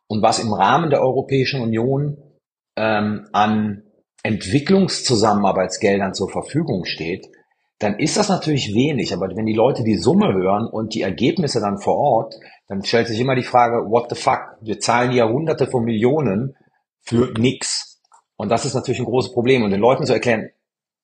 [0.08, 2.18] und was im Rahmen der Europäischen Union
[2.76, 3.84] ähm, an
[4.24, 7.28] Entwicklungszusammenarbeitsgeldern zur Verfügung steht,
[7.80, 9.14] dann ist das natürlich wenig.
[9.14, 12.36] Aber wenn die Leute die Summe hören und die Ergebnisse dann vor Ort,
[12.68, 14.58] dann stellt sich immer die Frage, what the fuck?
[14.62, 16.56] Wir zahlen ja hunderte von Millionen
[17.02, 18.00] für nix.
[18.36, 19.64] Und das ist natürlich ein großes Problem.
[19.64, 20.50] Und den Leuten zu erklären,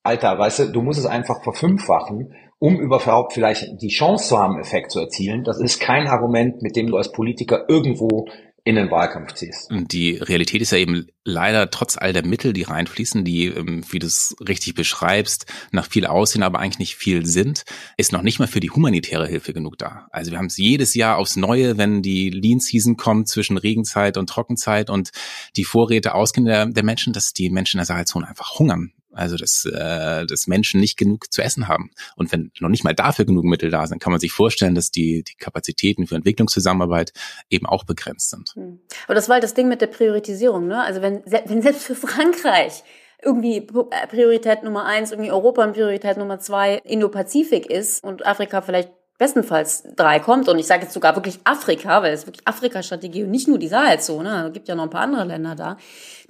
[0.04, 4.58] Alter, weißt du, du musst es einfach verfünffachen, um überhaupt vielleicht die Chance zu haben,
[4.58, 5.44] Effekt zu erzielen.
[5.44, 8.26] Das ist kein Argument, mit dem du als Politiker irgendwo
[8.68, 9.70] in den Wahlkampf ziehst.
[9.70, 13.98] Die Realität ist ja eben leider trotz all der Mittel, die reinfließen, die, ähm, wie
[13.98, 17.64] du es richtig beschreibst, nach viel aussehen, aber eigentlich nicht viel sind,
[17.96, 20.08] ist noch nicht mal für die humanitäre Hilfe genug da.
[20.10, 24.18] Also wir haben es jedes Jahr aufs Neue, wenn die Lean Season kommt zwischen Regenzeit
[24.18, 25.12] und Trockenzeit und
[25.56, 28.92] die Vorräte ausgehen der, der Menschen, dass die Menschen in der Sahelzone einfach hungern.
[29.18, 31.90] Also dass, äh, dass Menschen nicht genug zu essen haben.
[32.16, 34.90] Und wenn noch nicht mal dafür genug Mittel da sind, kann man sich vorstellen, dass
[34.90, 37.12] die, die Kapazitäten für Entwicklungszusammenarbeit
[37.50, 38.52] eben auch begrenzt sind.
[38.54, 38.80] Hm.
[39.06, 40.68] Aber das war halt das Ding mit der Priorisierung.
[40.68, 40.80] Ne?
[40.80, 42.84] Also wenn, wenn selbst für Frankreich
[43.22, 48.60] irgendwie äh, Priorität Nummer eins, irgendwie Europa und Priorität Nummer zwei Indo-Pazifik ist und Afrika
[48.60, 53.24] vielleicht bestenfalls drei kommt, und ich sage jetzt sogar wirklich Afrika, weil es wirklich Afrika-Strategie
[53.24, 55.76] und nicht nur die Sahelzone, es gibt ja noch ein paar andere Länder da,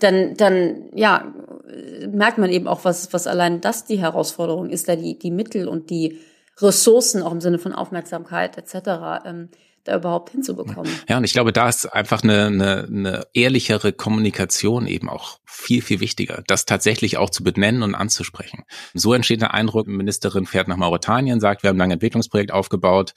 [0.00, 1.32] dann, dann ja,
[2.10, 5.68] merkt man eben auch, was, was allein das die Herausforderung ist, da die, die Mittel
[5.68, 6.18] und die
[6.60, 9.48] Ressourcen, auch im Sinne von Aufmerksamkeit etc., ähm,
[9.84, 10.90] da überhaupt hinzubekommen.
[11.08, 15.80] Ja, und ich glaube, da ist einfach eine, eine, eine ehrlichere Kommunikation eben auch viel,
[15.80, 18.64] viel wichtiger, das tatsächlich auch zu benennen und anzusprechen.
[18.92, 23.14] So entsteht der Eindruck, Ministerin fährt nach Mauretanien, sagt, wir haben ein Entwicklungsprojekt aufgebaut,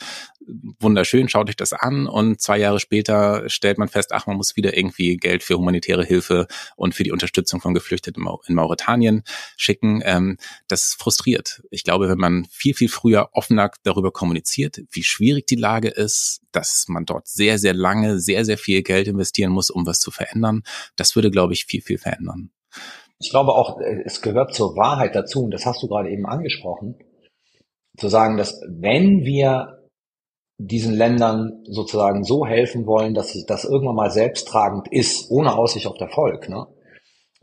[0.79, 4.55] wunderschön, schaut euch das an und zwei Jahre später stellt man fest, ach, man muss
[4.55, 9.23] wieder irgendwie Geld für humanitäre Hilfe und für die Unterstützung von Geflüchteten in Mauretanien
[9.57, 10.01] schicken.
[10.05, 10.37] Ähm,
[10.69, 11.61] das frustriert.
[11.69, 16.41] Ich glaube, wenn man viel, viel früher offener darüber kommuniziert, wie schwierig die Lage ist,
[16.51, 20.11] dass man dort sehr, sehr lange, sehr, sehr viel Geld investieren muss, um was zu
[20.11, 20.63] verändern,
[20.95, 22.20] das würde, glaube ich, viel, viel verändern.
[23.19, 26.95] Ich glaube auch, es gehört zur Wahrheit dazu, und das hast du gerade eben angesprochen,
[27.97, 29.81] zu sagen, dass wenn wir
[30.57, 35.99] diesen Ländern sozusagen so helfen wollen, dass das irgendwann mal selbsttragend ist, ohne Aussicht auf
[35.99, 36.67] Erfolg, ne?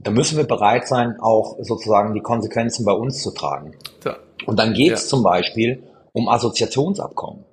[0.00, 3.76] Da müssen wir bereit sein, auch sozusagen die Konsequenzen bei uns zu tragen.
[4.04, 4.16] Ja.
[4.46, 5.08] Und dann geht es ja.
[5.08, 7.44] zum Beispiel um Assoziationsabkommen.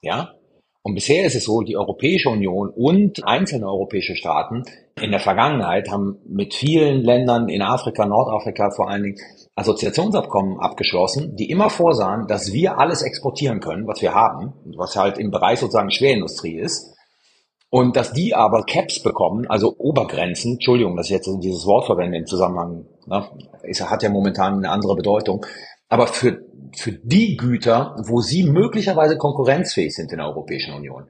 [0.00, 0.34] Ja?
[0.82, 4.62] Und bisher ist es so, die Europäische Union und einzelne europäische Staaten
[5.00, 9.18] in der Vergangenheit haben mit vielen Ländern in Afrika, Nordafrika vor allen Dingen
[9.56, 15.18] Assoziationsabkommen abgeschlossen, die immer vorsahen, dass wir alles exportieren können, was wir haben, was halt
[15.18, 16.96] im Bereich sozusagen Schwerindustrie ist.
[17.68, 22.18] Und dass die aber Caps bekommen, also Obergrenzen, Entschuldigung, dass ich jetzt dieses Wort verwende
[22.18, 23.28] im Zusammenhang, ne,
[23.62, 25.46] ist, hat ja momentan eine andere Bedeutung,
[25.90, 26.38] aber für,
[26.74, 31.06] für die Güter, wo sie möglicherweise konkurrenzfähig sind in der Europäischen Union.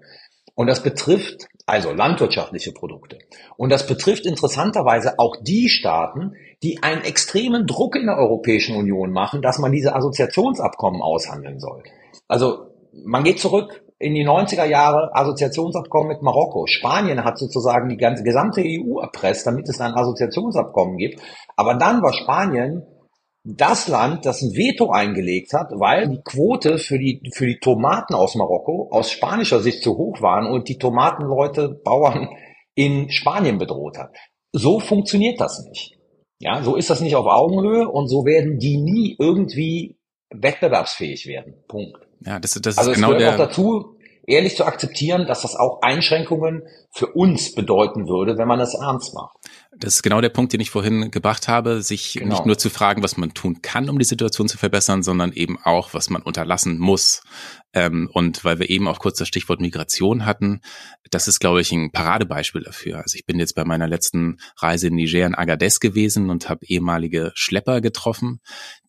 [0.54, 3.18] Und das betrifft also landwirtschaftliche Produkte.
[3.56, 9.12] Und das betrifft interessanterweise auch die Staaten, die einen extremen Druck in der Europäischen Union
[9.12, 11.84] machen, dass man diese Assoziationsabkommen aushandeln soll.
[12.26, 12.66] Also
[13.04, 16.66] man geht zurück in die 90er Jahre Assoziationsabkommen mit Marokko.
[16.66, 21.20] Spanien hat sozusagen die ganze gesamte EU erpresst, damit es ein Assoziationsabkommen gibt.
[21.54, 22.82] Aber dann war Spanien
[23.44, 28.14] das Land, das ein Veto eingelegt hat, weil die Quote für die, für die Tomaten
[28.14, 32.28] aus Marokko aus spanischer Sicht zu hoch waren und die Tomatenleute, Bauern
[32.74, 34.14] in Spanien bedroht hat.
[34.52, 35.96] So funktioniert das nicht.
[36.38, 39.98] Ja, so ist das nicht auf Augenhöhe und so werden die nie irgendwie
[40.30, 41.54] wettbewerbsfähig werden.
[41.68, 41.98] Punkt.
[42.24, 43.32] Ja, das, das ist also genau es der.
[43.32, 43.96] Auch dazu,
[44.30, 49.14] ehrlich zu akzeptieren, dass das auch Einschränkungen für uns bedeuten würde, wenn man das ernst
[49.14, 49.36] macht.
[49.76, 52.34] Das ist genau der Punkt, den ich vorhin gebracht habe, sich genau.
[52.34, 55.58] nicht nur zu fragen, was man tun kann, um die Situation zu verbessern, sondern eben
[55.62, 57.22] auch, was man unterlassen muss.
[57.72, 60.60] Ähm, und weil wir eben auch kurz das Stichwort Migration hatten,
[61.10, 62.98] das ist, glaube ich, ein Paradebeispiel dafür.
[62.98, 66.66] Also ich bin jetzt bei meiner letzten Reise in Niger in Agadez gewesen und habe
[66.66, 68.40] ehemalige Schlepper getroffen,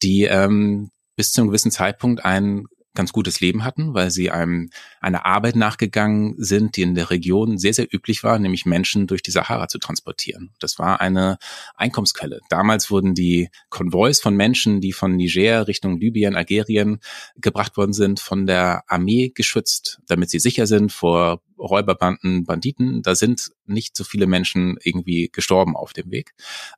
[0.02, 4.70] die ähm, bis zu einem gewissen Zeitpunkt einen ganz gutes Leben hatten, weil sie einem
[5.00, 9.22] eine Arbeit nachgegangen sind, die in der Region sehr, sehr üblich war, nämlich Menschen durch
[9.22, 10.52] die Sahara zu transportieren.
[10.60, 11.38] Das war eine
[11.76, 12.42] Einkommensquelle.
[12.50, 17.00] Damals wurden die Konvois von Menschen, die von Niger Richtung Libyen, Algerien
[17.38, 23.02] gebracht worden sind, von der Armee geschützt, damit sie sicher sind vor Räuberbanden, Banditen.
[23.04, 26.34] Da sind nicht so viele Menschen irgendwie gestorben auf dem Weg.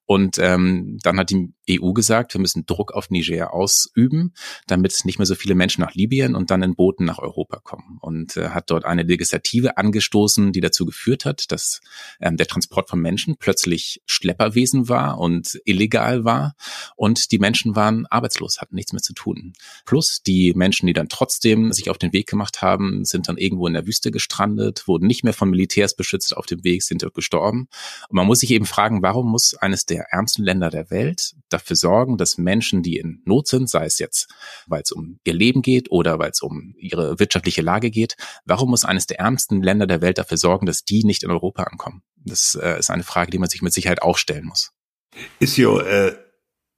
[0.05, 4.33] Und ähm, dann hat die EU gesagt, wir müssen Druck auf Niger ausüben,
[4.67, 7.97] damit nicht mehr so viele Menschen nach Libyen und dann in Booten nach Europa kommen.
[8.01, 11.81] Und äh, hat dort eine Legislative angestoßen, die dazu geführt hat, dass
[12.19, 16.55] ähm, der Transport von Menschen plötzlich Schlepperwesen war und illegal war.
[16.95, 19.53] Und die Menschen waren arbeitslos, hatten nichts mehr zu tun.
[19.85, 23.67] Plus die Menschen, die dann trotzdem sich auf den Weg gemacht haben, sind dann irgendwo
[23.67, 27.67] in der Wüste gestrandet, wurden nicht mehr von Militärs beschützt auf dem Weg, sind gestorben.
[28.09, 31.75] Und man muss sich eben fragen, warum muss eines der ärmsten Länder der Welt dafür
[31.75, 34.27] sorgen, dass Menschen, die in Not sind, sei es jetzt,
[34.67, 38.15] weil es um ihr Leben geht oder weil es um ihre wirtschaftliche Lage geht,
[38.45, 41.63] warum muss eines der ärmsten Länder der Welt dafür sorgen, dass die nicht in Europa
[41.63, 42.03] ankommen?
[42.15, 44.71] Das äh, ist eine Frage, die man sich mit Sicherheit auch stellen muss.
[45.39, 46.15] Isio, äh,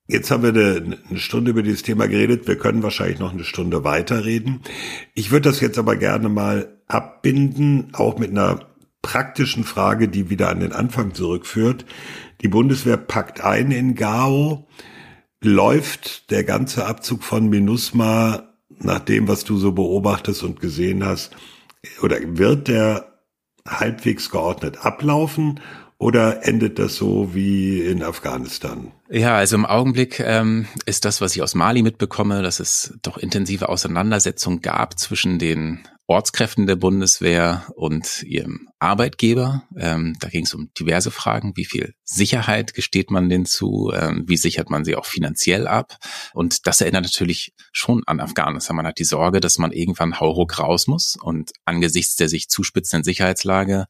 [0.07, 2.47] Jetzt haben wir eine, eine, Stunde über dieses Thema geredet.
[2.47, 4.61] Wir können wahrscheinlich noch eine Stunde weiterreden.
[5.15, 8.59] Ich würde das jetzt aber gerne mal abbinden, auch mit einer
[9.01, 11.85] praktischen Frage, die wieder an den Anfang zurückführt.
[12.41, 14.67] Die Bundeswehr packt ein in Gao.
[15.41, 18.43] Läuft der ganze Abzug von MINUSMA
[18.79, 21.35] nach dem, was du so beobachtest und gesehen hast,
[22.01, 23.13] oder wird der
[23.67, 25.59] halbwegs geordnet ablaufen
[25.97, 28.91] oder endet das so wie in Afghanistan?
[29.09, 33.17] Ja, also im Augenblick ähm, ist das, was ich aus Mali mitbekomme, dass es doch
[33.17, 39.63] intensive Auseinandersetzungen gab zwischen den Ortskräften der Bundeswehr und ihrem Arbeitgeber.
[39.75, 41.53] Ähm, da ging es um diverse Fragen.
[41.55, 43.91] Wie viel Sicherheit gesteht man denen zu?
[43.91, 45.97] Ähm, wie sichert man sie auch finanziell ab?
[46.33, 48.75] Und das erinnert natürlich schon an Afghanistan.
[48.75, 51.15] Man hat die Sorge, dass man irgendwann hauruck raus muss.
[51.19, 53.85] Und angesichts der sich zuspitzenden Sicherheitslage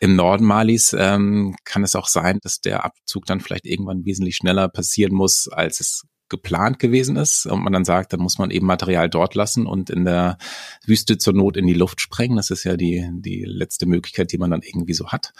[0.00, 4.36] im Norden Malis ähm, kann es auch sein, dass der Abzug dann vielleicht irgendwann wesentlich
[4.36, 6.02] schneller passieren muss, als es
[6.34, 9.90] geplant gewesen ist und man dann sagt, dann muss man eben Material dort lassen und
[9.90, 10.38] in der
[10.84, 12.36] Wüste zur Not in die Luft sprengen.
[12.36, 15.32] Das ist ja die, die letzte Möglichkeit, die man dann irgendwie so hat.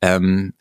[0.00, 0.54] Ähm,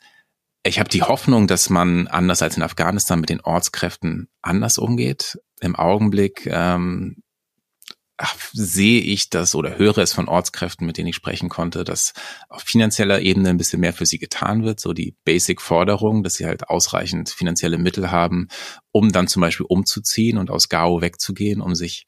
[0.64, 5.40] ich habe die Hoffnung, dass man anders als in Afghanistan mit den Ortskräften anders umgeht.
[5.60, 7.21] Im Augenblick ähm,
[8.54, 12.14] sehe ich das oder höre es von Ortskräften, mit denen ich sprechen konnte, dass
[12.50, 14.80] auf finanzieller Ebene ein bisschen mehr für sie getan wird.
[14.80, 18.48] So die Basic-Forderung, dass sie halt ausreichend finanzielle Mittel haben,
[18.92, 22.06] um dann zum Beispiel umzuziehen und aus Gao wegzugehen, um sich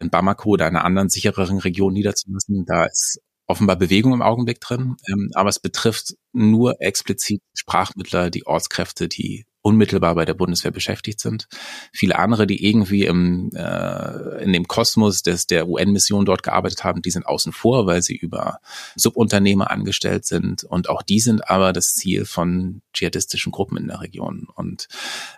[0.00, 2.64] in Bamako oder einer anderen sichereren Region niederzulassen.
[2.66, 8.46] Da ist offenbar Bewegung im Augenblick drin, ähm, aber es betrifft nur explizit Sprachmittler, die
[8.46, 11.48] Ortskräfte, die unmittelbar bei der Bundeswehr beschäftigt sind.
[11.92, 17.02] Viele andere, die irgendwie im, äh, in dem Kosmos des, der UN-Mission dort gearbeitet haben,
[17.02, 18.60] die sind außen vor, weil sie über
[18.94, 20.62] Subunternehmer angestellt sind.
[20.62, 24.46] Und auch die sind aber das Ziel von dschihadistischen Gruppen in der Region.
[24.54, 24.86] Und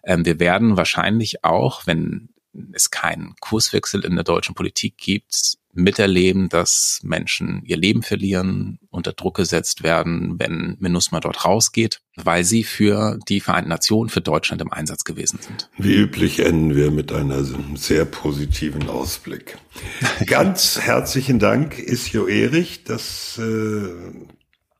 [0.04, 2.28] ähm, wir werden wahrscheinlich auch, wenn
[2.72, 9.12] es keinen Kurswechsel in der deutschen Politik gibt, miterleben, dass Menschen ihr Leben verlieren, unter
[9.12, 14.60] Druck gesetzt werden, wenn MINUSMA dort rausgeht, weil sie für die Vereinten Nationen, für Deutschland
[14.60, 15.70] im Einsatz gewesen sind.
[15.78, 17.44] Wie üblich enden wir mit einer
[17.76, 19.58] sehr positiven Ausblick.
[20.26, 22.82] Ganz herzlichen Dank, Isjo Erich.
[22.84, 23.88] Das äh,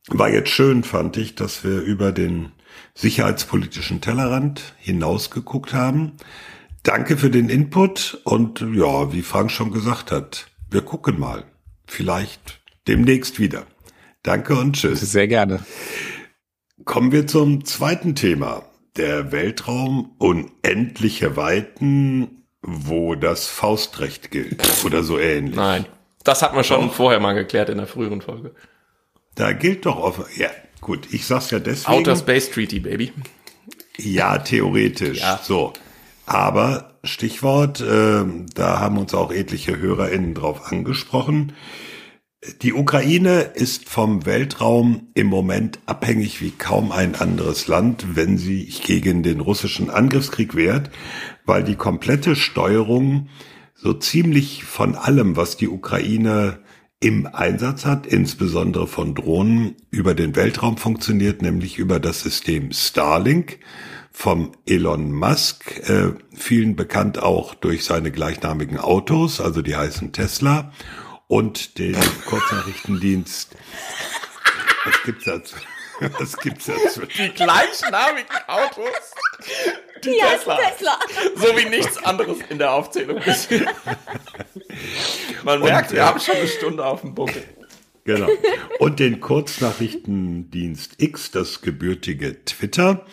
[0.09, 2.51] war jetzt schön, fand ich, dass wir über den
[2.93, 6.17] sicherheitspolitischen Tellerrand hinausgeguckt haben.
[6.83, 11.43] Danke für den Input und ja, wie Frank schon gesagt hat, wir gucken mal.
[11.87, 13.65] Vielleicht demnächst wieder.
[14.23, 14.99] Danke und tschüss.
[14.99, 15.59] Sehr gerne.
[16.85, 18.63] Kommen wir zum zweiten Thema.
[18.95, 25.55] Der Weltraum unendliche Weiten, wo das Faustrecht gilt oder so ähnlich.
[25.55, 25.85] Nein,
[26.23, 26.93] das hat man schon doch.
[26.93, 28.53] vorher mal geklärt in der früheren Folge.
[29.35, 30.25] Da gilt doch offen.
[30.35, 30.49] Ja,
[30.81, 31.97] gut, ich sag's ja deswegen.
[31.97, 33.13] Outer Space Treaty, Baby.
[33.97, 35.19] Ja, theoretisch.
[35.19, 35.39] Ja.
[35.41, 35.73] So.
[36.25, 38.23] Aber Stichwort, äh,
[38.53, 41.53] da haben uns auch etliche HörerInnen drauf angesprochen.
[42.61, 48.63] Die Ukraine ist vom Weltraum im Moment abhängig wie kaum ein anderes Land, wenn sie
[48.63, 50.89] sich gegen den russischen Angriffskrieg wehrt,
[51.45, 53.27] weil die komplette Steuerung
[53.75, 56.59] so ziemlich von allem, was die Ukraine
[57.01, 63.59] im Einsatz hat, insbesondere von Drohnen, über den Weltraum funktioniert, nämlich über das System Starlink
[64.19, 70.73] vom Elon Musk, äh, vielen bekannt auch durch seine gleichnamigen Autos, also die heißen Tesla,
[71.27, 71.95] und den
[72.25, 73.55] Kurznachrichtendienst.
[74.83, 75.55] Was gibt's dazu?
[76.19, 77.03] Was gibt's dazu?
[77.05, 78.91] Die gleichnamigen Autos?
[80.03, 80.57] Die ja, Tesla.
[80.57, 80.99] Tesla.
[81.37, 83.21] So wie nichts anderes in der Aufzählung
[85.43, 87.45] Man merkt, und, wir äh, haben schon eine Stunde auf dem Buckel.
[88.09, 88.27] Genau.
[88.79, 93.05] Und den Kurznachrichtendienst X, das gebürtige Twitter.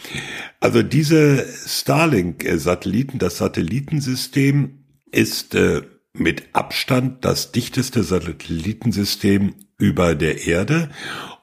[0.59, 5.83] Also diese Starlink-Satelliten, das Satellitensystem ist äh,
[6.15, 10.89] mit Abstand das dichteste Satellitensystem über der Erde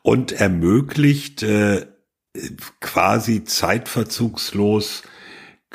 [0.02, 1.86] und ermöglicht äh,
[2.80, 5.04] quasi zeitverzugslos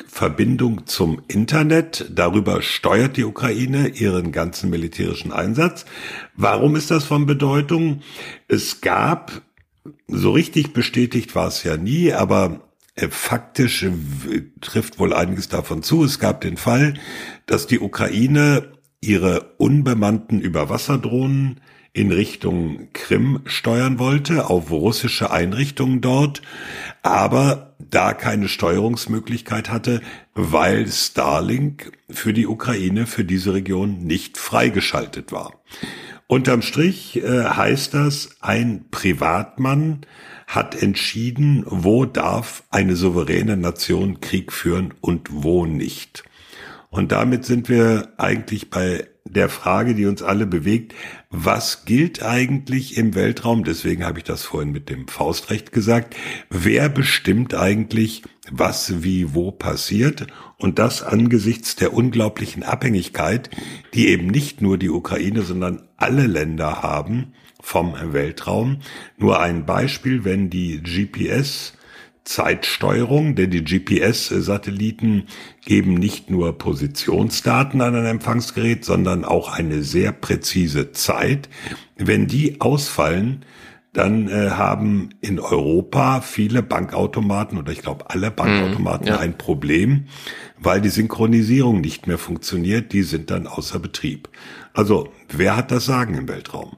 [0.07, 2.09] Verbindung zum Internet.
[2.13, 5.85] Darüber steuert die Ukraine ihren ganzen militärischen Einsatz.
[6.35, 8.01] Warum ist das von Bedeutung?
[8.47, 9.41] Es gab,
[10.07, 13.85] so richtig bestätigt war es ja nie, aber äh, faktisch
[14.61, 16.03] trifft wohl einiges davon zu.
[16.03, 16.95] Es gab den Fall,
[17.45, 21.61] dass die Ukraine ihre unbemannten Überwasserdrohnen
[21.93, 26.41] in Richtung Krim steuern wollte, auf russische Einrichtungen dort,
[27.01, 30.01] aber da keine Steuerungsmöglichkeit hatte,
[30.35, 35.53] weil Starlink für die Ukraine, für diese Region nicht freigeschaltet war.
[36.27, 40.05] Unterm Strich äh, heißt das, ein Privatmann
[40.45, 46.23] hat entschieden, wo darf eine souveräne Nation Krieg führen und wo nicht.
[46.89, 50.95] Und damit sind wir eigentlich bei der Frage, die uns alle bewegt,
[51.29, 53.63] was gilt eigentlich im Weltraum?
[53.63, 56.15] Deswegen habe ich das vorhin mit dem Faustrecht gesagt.
[56.49, 60.25] Wer bestimmt eigentlich, was wie wo passiert?
[60.57, 63.51] Und das angesichts der unglaublichen Abhängigkeit,
[63.93, 68.79] die eben nicht nur die Ukraine, sondern alle Länder haben vom Weltraum.
[69.17, 71.73] Nur ein Beispiel, wenn die GPS
[72.23, 75.23] Zeitsteuerung, denn die GPS-Satelliten
[75.65, 81.49] geben nicht nur Positionsdaten an ein Empfangsgerät, sondern auch eine sehr präzise Zeit.
[81.97, 83.45] Wenn die ausfallen,
[83.93, 89.17] dann äh, haben in Europa viele Bankautomaten oder ich glaube alle Bankautomaten mm, ja.
[89.17, 90.05] ein Problem,
[90.59, 94.29] weil die Synchronisierung nicht mehr funktioniert, die sind dann außer Betrieb.
[94.73, 96.77] Also, wer hat das Sagen im Weltraum?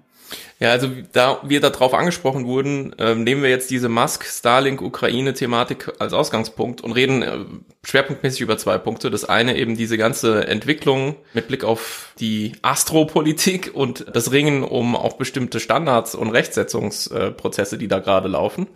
[0.60, 5.94] Ja, also da wir darauf angesprochen wurden, äh, nehmen wir jetzt diese Musk, Starlink, Ukraine-Thematik
[6.00, 7.40] als Ausgangspunkt und reden äh,
[7.84, 9.10] schwerpunktmäßig über zwei Punkte.
[9.10, 14.96] Das eine eben diese ganze Entwicklung mit Blick auf die Astropolitik und das Ringen um
[14.96, 18.68] auch bestimmte Standards und Rechtsetzungsprozesse, die da gerade laufen.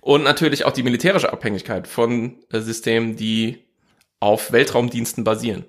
[0.00, 3.64] Und natürlich auch die militärische Abhängigkeit von äh, Systemen, die
[4.20, 5.64] auf Weltraumdiensten basieren.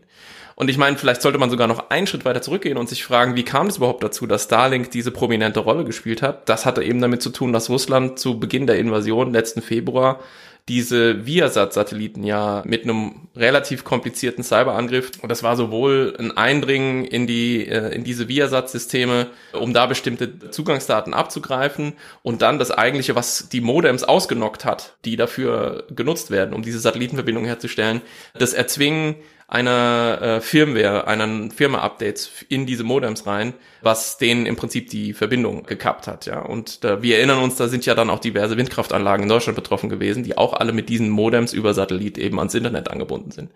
[0.60, 3.38] Und ich meine, vielleicht sollte man sogar noch einen Schritt weiter zurückgehen und sich fragen,
[3.38, 6.50] wie kam es überhaupt dazu, dass Starlink diese prominente Rolle gespielt hat?
[6.50, 10.20] Das hatte eben damit zu tun, dass Russland zu Beginn der Invasion letzten Februar
[10.68, 15.12] diese Viasat-Satelliten ja mit einem relativ komplizierten Cyberangriff.
[15.22, 20.52] Und das war sowohl ein Eindringen in die äh, in diese Viasat-Systeme, um da bestimmte
[20.52, 26.54] Zugangsdaten abzugreifen und dann das eigentliche, was die Modems ausgenockt hat, die dafür genutzt werden,
[26.54, 28.02] um diese Satellitenverbindung herzustellen,
[28.38, 29.16] das Erzwingen
[29.50, 35.64] einer äh, Firmware, einer Firma-Updates in diese Modems rein, was denen im Prinzip die Verbindung
[35.64, 36.40] gekappt hat, ja.
[36.40, 39.90] Und da, wir erinnern uns, da sind ja dann auch diverse Windkraftanlagen in Deutschland betroffen
[39.90, 43.52] gewesen, die auch alle mit diesen Modems über Satellit eben ans Internet angebunden sind.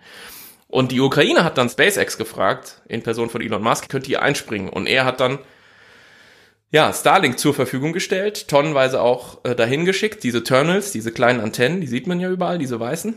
[0.67, 4.69] Und die Ukraine hat dann SpaceX gefragt, in Person von Elon Musk, könnt ihr einspringen?
[4.69, 5.37] Und er hat dann
[6.71, 11.81] ja, Starlink zur Verfügung gestellt, tonnenweise auch äh, dahin geschickt, diese Terminals, diese kleinen Antennen,
[11.81, 13.13] die sieht man ja überall, diese weißen.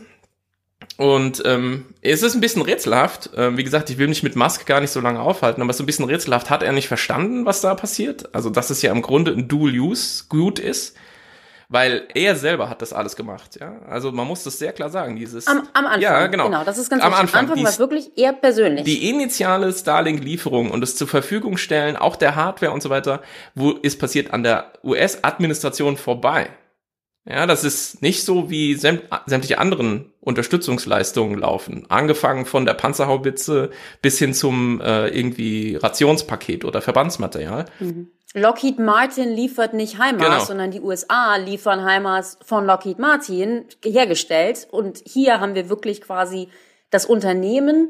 [0.97, 3.29] Und ähm, es ist ein bisschen rätselhaft.
[3.35, 5.77] Ähm, wie gesagt, ich will mich mit Musk gar nicht so lange aufhalten, aber es
[5.77, 6.49] ist ein bisschen rätselhaft.
[6.49, 8.33] Hat er nicht verstanden, was da passiert?
[8.33, 10.95] Also, dass es ja im Grunde ein Dual-Use-Gut ist.
[11.69, 13.79] Weil er selber hat das alles gemacht, ja.
[13.89, 15.17] Also man muss das sehr klar sagen.
[15.17, 16.01] Dieses am, am Anfang.
[16.01, 16.45] Ja, genau.
[16.45, 16.63] genau.
[16.63, 17.23] Das ist ganz am wichtig.
[17.23, 18.85] Anfang, am Anfang war es wirklich er persönlich.
[18.85, 23.21] Die initiale Starlink-Lieferung und das zur Verfügung stellen, auch der Hardware und so weiter,
[23.53, 26.49] wo ist passiert an der US-Administration vorbei.
[27.29, 31.85] Ja, das ist nicht so wie sämtliche anderen Unterstützungsleistungen laufen.
[31.89, 33.69] Angefangen von der Panzerhaubitze
[34.01, 37.65] bis hin zum äh, irgendwie Rationspaket oder Verbandsmaterial.
[37.79, 38.11] Mhm.
[38.33, 40.45] Lockheed Martin liefert nicht HIMARS, genau.
[40.45, 44.67] sondern die USA liefern HIMARS von Lockheed Martin hergestellt.
[44.69, 46.47] Und hier haben wir wirklich quasi
[46.89, 47.89] das Unternehmen,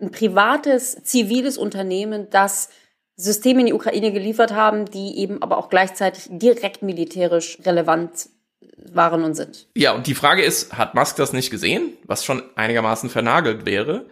[0.00, 2.68] ein privates, ziviles Unternehmen, das
[3.16, 8.28] Systeme in die Ukraine geliefert haben, die eben aber auch gleichzeitig direkt militärisch relevant
[8.92, 9.66] waren und sind.
[9.74, 14.06] Ja, und die Frage ist, hat Musk das nicht gesehen, was schon einigermaßen vernagelt wäre?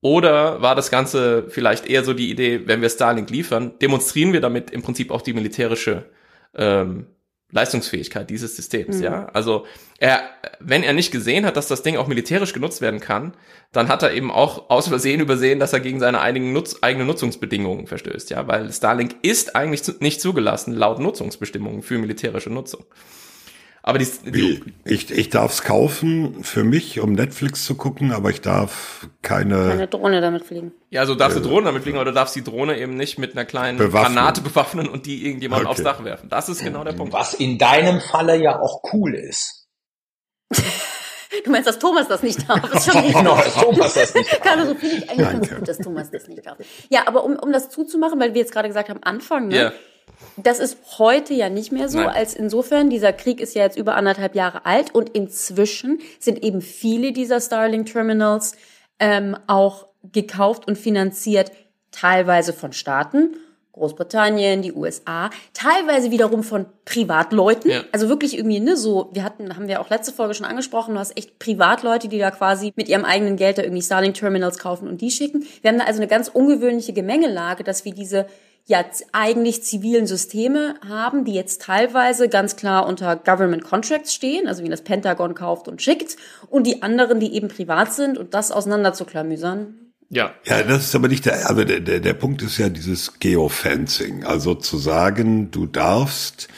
[0.00, 4.40] Oder war das Ganze vielleicht eher so die Idee, wenn wir Starlink liefern, demonstrieren wir
[4.40, 6.04] damit im Prinzip auch die militärische
[6.54, 7.06] ähm,
[7.50, 9.04] Leistungsfähigkeit dieses Systems, mhm.
[9.04, 9.26] ja?
[9.32, 9.64] Also
[9.98, 10.20] er,
[10.60, 13.34] wenn er nicht gesehen hat, dass das Ding auch militärisch genutzt werden kann,
[13.72, 17.06] dann hat er eben auch aus Versehen übersehen, dass er gegen seine eigenen Nutz, eigene
[17.06, 18.46] Nutzungsbedingungen verstößt, ja?
[18.46, 22.84] Weil Starlink ist eigentlich nicht zugelassen laut Nutzungsbestimmungen für militärische Nutzung.
[23.88, 28.28] Aber die, die ich, ich darf es kaufen für mich, um Netflix zu gucken, aber
[28.28, 29.66] ich darf keine.
[29.66, 30.72] Keine Drohne damit fliegen.
[30.90, 33.32] Ja, also darfst du Drohne damit fliegen, aber du darfst die Drohne eben nicht mit
[33.32, 34.16] einer kleinen bewaffnen.
[34.16, 35.70] Granate bewaffnen und die irgendjemand okay.
[35.70, 36.28] aufs Dach werfen.
[36.28, 37.14] Das ist genau der Punkt.
[37.14, 39.68] Was in deinem Falle ja auch cool ist.
[40.50, 42.60] Du meinst, dass Thomas das nicht darf?
[42.60, 44.42] Das ist schon genau, dass Thomas das nicht darf.
[44.42, 46.58] Carlo, so finde ich eigentlich ganz gut, dass Thomas das nicht darf.
[46.90, 49.54] Ja, aber um, um das zuzumachen, weil wir jetzt gerade gesagt haben, Anfang, ne?
[49.54, 49.72] Yeah.
[50.42, 52.08] Das ist heute ja nicht mehr so, Nein.
[52.08, 56.60] als insofern, dieser Krieg ist ja jetzt über anderthalb Jahre alt und inzwischen sind eben
[56.60, 58.56] viele dieser Starlink-Terminals
[58.98, 61.52] ähm, auch gekauft und finanziert,
[61.90, 63.36] teilweise von Staaten,
[63.72, 67.70] Großbritannien, die USA, teilweise wiederum von Privatleuten.
[67.70, 67.82] Ja.
[67.92, 71.00] Also wirklich irgendwie, ne, so, wir hatten, haben wir auch letzte Folge schon angesprochen, du
[71.00, 75.00] hast echt Privatleute, die da quasi mit ihrem eigenen Geld da irgendwie Starlink-Terminals kaufen und
[75.00, 75.44] die schicken.
[75.62, 78.26] Wir haben da also eine ganz ungewöhnliche Gemengelage, dass wir diese
[78.68, 84.62] ja eigentlich zivilen Systeme haben, die jetzt teilweise ganz klar unter Government Contracts stehen, also
[84.62, 86.16] wie das Pentagon kauft und schickt,
[86.48, 89.74] und die anderen, die eben privat sind und das auseinanderzuklamüsern.
[90.10, 90.34] Ja.
[90.44, 94.24] Ja, das ist aber nicht der, aber der, der, der Punkt ist ja dieses Geofencing,
[94.24, 96.48] also zu sagen, du darfst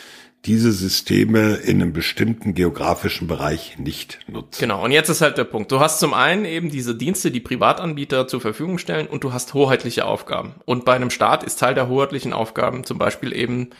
[0.46, 4.60] diese Systeme in einem bestimmten geografischen Bereich nicht nutzen.
[4.60, 5.70] Genau, und jetzt ist halt der Punkt.
[5.70, 9.52] Du hast zum einen eben diese Dienste, die Privatanbieter zur Verfügung stellen und du hast
[9.52, 10.54] hoheitliche Aufgaben.
[10.64, 13.70] Und bei einem Staat ist Teil der hoheitlichen Aufgaben zum Beispiel eben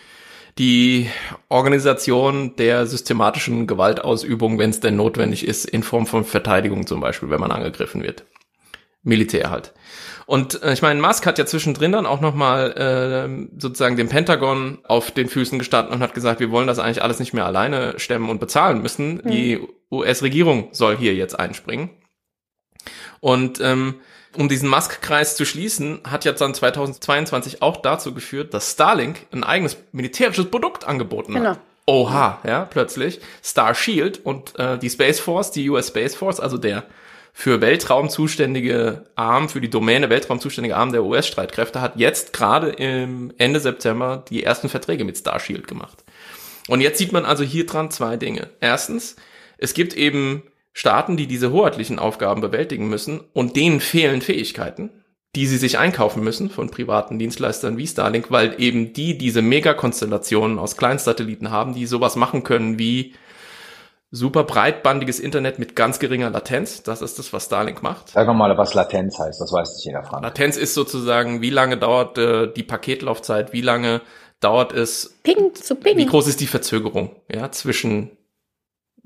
[0.59, 1.09] die
[1.49, 7.31] Organisation der systematischen Gewaltausübung, wenn es denn notwendig ist, in Form von Verteidigung zum Beispiel,
[7.31, 8.25] wenn man angegriffen wird.
[9.03, 9.73] Militär halt.
[10.31, 14.79] Und äh, ich meine, Musk hat ja zwischendrin dann auch nochmal äh, sozusagen dem Pentagon
[14.85, 17.99] auf den Füßen gestanden und hat gesagt, wir wollen das eigentlich alles nicht mehr alleine
[17.99, 19.15] stemmen und bezahlen müssen.
[19.25, 19.29] Mhm.
[19.33, 19.61] Die
[19.91, 21.91] US-Regierung soll hier jetzt einspringen.
[23.19, 23.97] Und ähm,
[24.39, 29.43] um diesen Musk-Kreis zu schließen, hat jetzt dann 2022 auch dazu geführt, dass Starlink ein
[29.43, 31.51] eigenes militärisches Produkt angeboten genau.
[31.51, 31.61] hat.
[31.87, 33.21] Oha, ja, plötzlich.
[33.43, 36.85] Star Shield und äh, die Space Force, die US Space Force, also der
[37.41, 42.69] für Weltraum zuständige Arm, für die Domäne Weltraum zuständige Arm der US-Streitkräfte hat jetzt gerade
[42.69, 46.05] im Ende September die ersten Verträge mit Starshield gemacht.
[46.69, 48.51] Und jetzt sieht man also hier dran zwei Dinge.
[48.61, 49.17] Erstens,
[49.57, 50.43] es gibt eben
[50.75, 54.91] Staaten, die diese hoheitlichen Aufgaben bewältigen müssen und denen fehlen Fähigkeiten,
[55.35, 60.59] die sie sich einkaufen müssen von privaten Dienstleistern wie Starlink, weil eben die diese Megakonstellationen
[60.59, 63.15] aus Kleinsatelliten haben, die sowas machen können wie
[64.11, 66.83] super breitbandiges Internet mit ganz geringer Latenz.
[66.83, 68.11] Das ist das, was Starlink macht.
[68.11, 69.41] Sag mal, was Latenz heißt.
[69.41, 70.25] Das weiß nicht jeder Frank.
[70.25, 74.01] Latenz ist sozusagen, wie lange dauert äh, die Paketlaufzeit, wie lange
[74.41, 75.19] dauert es.
[75.23, 75.97] Ping zu Ping.
[75.97, 78.11] Wie groß ist die Verzögerung, ja, zwischen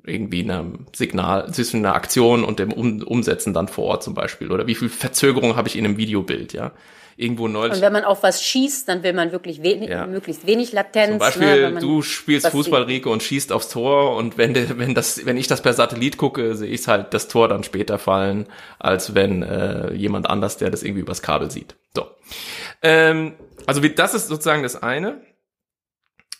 [0.06, 4.52] irgendwie einem Signal, zwischen einer Aktion und dem um Umsetzen dann vor Ort zum Beispiel.
[4.52, 6.72] Oder wie viel Verzögerung habe ich in einem Videobild, ja
[7.16, 7.74] irgendwo neulich.
[7.74, 10.06] Und wenn man auf was schießt, dann will man wirklich wenig, ja.
[10.06, 11.10] möglichst wenig Latenz.
[11.10, 14.94] Zum Beispiel, ne, du spielst Fußball, Rico, und schießt aufs Tor und wenn, de, wenn,
[14.94, 18.46] das, wenn ich das per Satellit gucke, sehe ich halt das Tor dann später fallen,
[18.78, 21.76] als wenn äh, jemand anders, der das irgendwie übers Kabel sieht.
[21.94, 22.06] So.
[22.82, 23.34] Ähm,
[23.66, 25.20] also wie, das ist sozusagen das eine.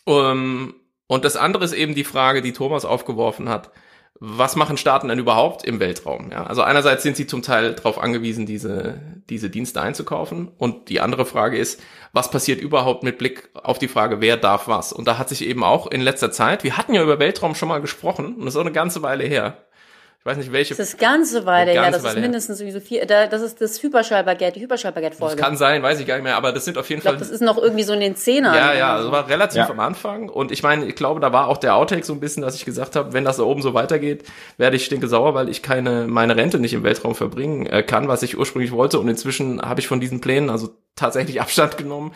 [0.05, 0.75] Um,
[1.07, 3.71] und das andere ist eben die Frage, die Thomas aufgeworfen hat
[4.21, 6.31] was machen Staaten denn überhaupt im Weltraum?
[6.31, 10.49] Ja, also einerseits sind sie zum Teil darauf angewiesen, diese, diese Dienste einzukaufen.
[10.57, 11.83] Und die andere Frage ist,
[12.13, 14.93] was passiert überhaupt mit Blick auf die Frage, wer darf was?
[14.93, 17.69] Und da hat sich eben auch in letzter Zeit, wir hatten ja über Weltraum schon
[17.69, 19.65] mal gesprochen, und das ist auch eine ganze Weile her,
[20.25, 20.75] ich weiß nicht, welche.
[20.75, 23.83] Das ist ganze Weile, ja, das Weile ist mindestens sowieso vier, da, das ist das
[23.83, 25.37] Hyperschallbaguette, die Hyperschallbaguette-Folge.
[25.37, 27.17] Das kann sein, weiß ich gar nicht mehr, aber das sind auf jeden ich glaub,
[27.17, 27.21] Fall.
[27.21, 28.55] Das ist noch irgendwie so in den Zehnern.
[28.55, 29.69] Ja, ja, das war relativ ja.
[29.69, 30.31] am Anfang.
[30.31, 32.65] Und ich meine, ich glaube, da war auch der Outtake so ein bisschen, dass ich
[32.65, 34.25] gesagt habe, wenn das da oben so weitergeht,
[34.57, 38.09] werde ich stinke sauer, weil ich keine, meine Rente nicht im Weltraum verbringen äh, kann,
[38.09, 39.01] was ich ursprünglich wollte.
[39.01, 42.15] Und inzwischen habe ich von diesen Plänen also tatsächlich Abstand genommen,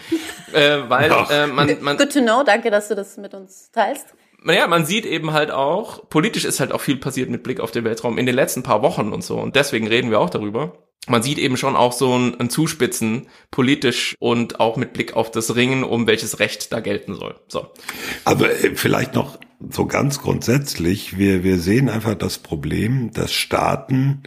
[0.54, 1.98] äh, weil äh, man, man.
[1.98, 5.50] Good to know, danke, dass du das mit uns teilst naja, man sieht eben halt
[5.50, 8.62] auch, politisch ist halt auch viel passiert mit Blick auf den Weltraum in den letzten
[8.62, 9.38] paar Wochen und so.
[9.38, 10.78] Und deswegen reden wir auch darüber.
[11.06, 15.30] Man sieht eben schon auch so ein, ein Zuspitzen politisch und auch mit Blick auf
[15.30, 17.36] das Ringen, um welches Recht da gelten soll.
[17.48, 17.68] So.
[18.24, 19.38] Aber äh, vielleicht noch
[19.70, 24.22] so ganz grundsätzlich, wir, wir sehen einfach das Problem, dass Staaten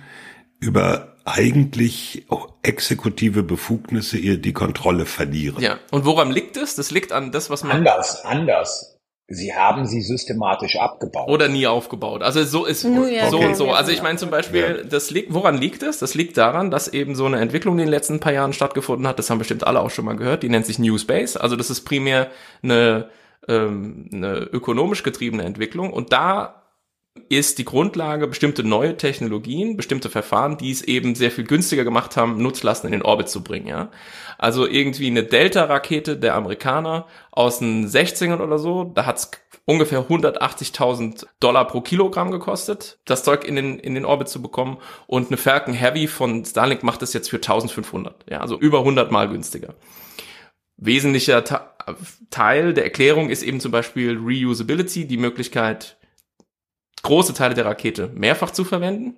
[0.60, 5.62] über eigentlich auch exekutive Befugnisse ihr die Kontrolle verlieren.
[5.62, 6.76] Ja, und woran liegt es?
[6.76, 7.78] Das liegt an das, was man.
[7.78, 8.91] Anders, anders.
[9.34, 11.30] Sie haben sie systematisch abgebaut.
[11.30, 12.22] Oder nie aufgebaut.
[12.22, 13.48] Also so ist ja, so okay.
[13.48, 13.72] und so.
[13.72, 16.00] Also ich meine zum Beispiel, das liegt, woran liegt es?
[16.00, 19.20] Das liegt daran, dass eben so eine Entwicklung in den letzten paar Jahren stattgefunden hat.
[19.20, 20.44] Das haben bestimmt alle auch schon mal gehört.
[20.44, 21.38] Die nennt sich New Space.
[21.38, 22.30] Also das ist primär
[22.62, 23.10] eine,
[23.48, 25.94] ähm, eine ökonomisch getriebene Entwicklung.
[25.94, 26.61] Und da
[27.28, 32.16] ist die Grundlage bestimmte neue Technologien, bestimmte Verfahren, die es eben sehr viel günstiger gemacht
[32.16, 33.92] haben, Nutzlasten in den Orbit zu bringen, ja.
[34.38, 39.32] Also irgendwie eine Delta-Rakete der Amerikaner aus den 16ern oder so, da hat's
[39.66, 44.78] ungefähr 180.000 Dollar pro Kilogramm gekostet, das Zeug in den, in den Orbit zu bekommen.
[45.08, 49.12] Und eine Falcon Heavy von Starlink macht das jetzt für 1500, ja, also über 100
[49.12, 49.76] mal günstiger.
[50.78, 51.44] Wesentlicher
[52.30, 55.98] Teil der Erklärung ist eben zum Beispiel Reusability, die Möglichkeit,
[57.02, 59.16] große Teile der Rakete mehrfach zu verwenden.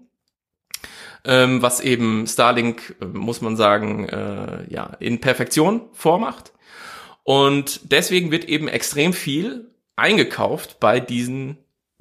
[1.26, 6.52] Ähm, was eben Starlink, äh, muss man sagen, äh, ja, in Perfektion vormacht.
[7.24, 11.58] Und deswegen wird eben extrem viel eingekauft bei diesen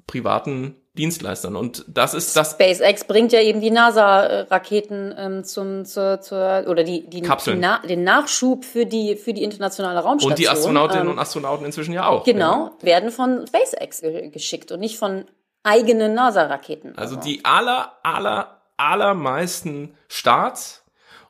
[0.09, 1.57] privaten Dienstleistern.
[1.57, 2.53] Und das ist das.
[2.53, 7.79] SpaceX bringt ja eben die NASA-Raketen ähm, zum, zur, zur, oder die, die, die Na,
[7.79, 10.33] den Nachschub für die, für die internationale Raumstation.
[10.33, 12.25] Und die Astronautinnen ähm, und Astronauten inzwischen ja auch.
[12.25, 12.87] Genau, ja.
[12.87, 14.03] werden von SpaceX
[14.33, 15.25] geschickt und nicht von
[15.63, 16.97] eigene NASA-Raketen.
[16.97, 20.85] Also die aller, aller, allermeisten Starts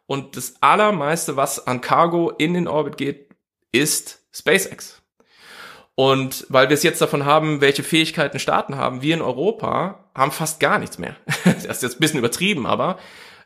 [0.07, 3.29] und das allermeiste, was an Cargo in den Orbit geht,
[3.73, 5.03] ist SpaceX.
[5.95, 10.33] Und weil wir es jetzt davon haben, welche Fähigkeiten Staaten haben, wir in Europa haben
[10.33, 11.17] fast gar nichts mehr.
[11.45, 12.99] das ist jetzt ein bisschen übertrieben, aber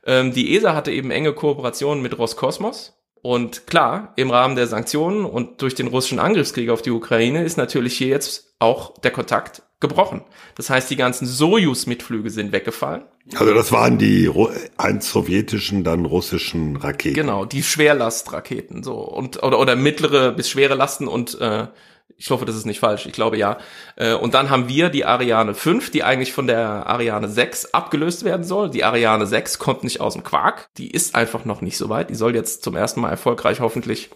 [0.04, 2.92] ähm, die ESA hatte eben enge Kooperationen mit Roskosmos.
[3.22, 7.56] Und klar, im Rahmen der Sanktionen und durch den russischen Angriffskrieg auf die Ukraine ist
[7.56, 10.22] natürlich hier jetzt auch der Kontakt gebrochen.
[10.54, 13.02] Das heißt, die ganzen Sojus-Mitflüge sind weggefallen.
[13.34, 14.30] Also das waren die
[14.76, 17.14] einst sowjetischen, dann russischen Raketen.
[17.14, 21.66] Genau, die Schwerlastraketen so und oder oder mittlere bis schwere Lasten und äh,
[22.18, 23.04] Ich hoffe, das ist nicht falsch.
[23.04, 23.58] Ich glaube ja.
[23.96, 28.24] Äh, und dann haben wir die Ariane 5, die eigentlich von der Ariane 6 abgelöst
[28.24, 28.70] werden soll.
[28.70, 30.68] Die Ariane 6 kommt nicht aus dem Quark.
[30.78, 32.08] Die ist einfach noch nicht so weit.
[32.08, 34.10] Die soll jetzt zum ersten Mal erfolgreich hoffentlich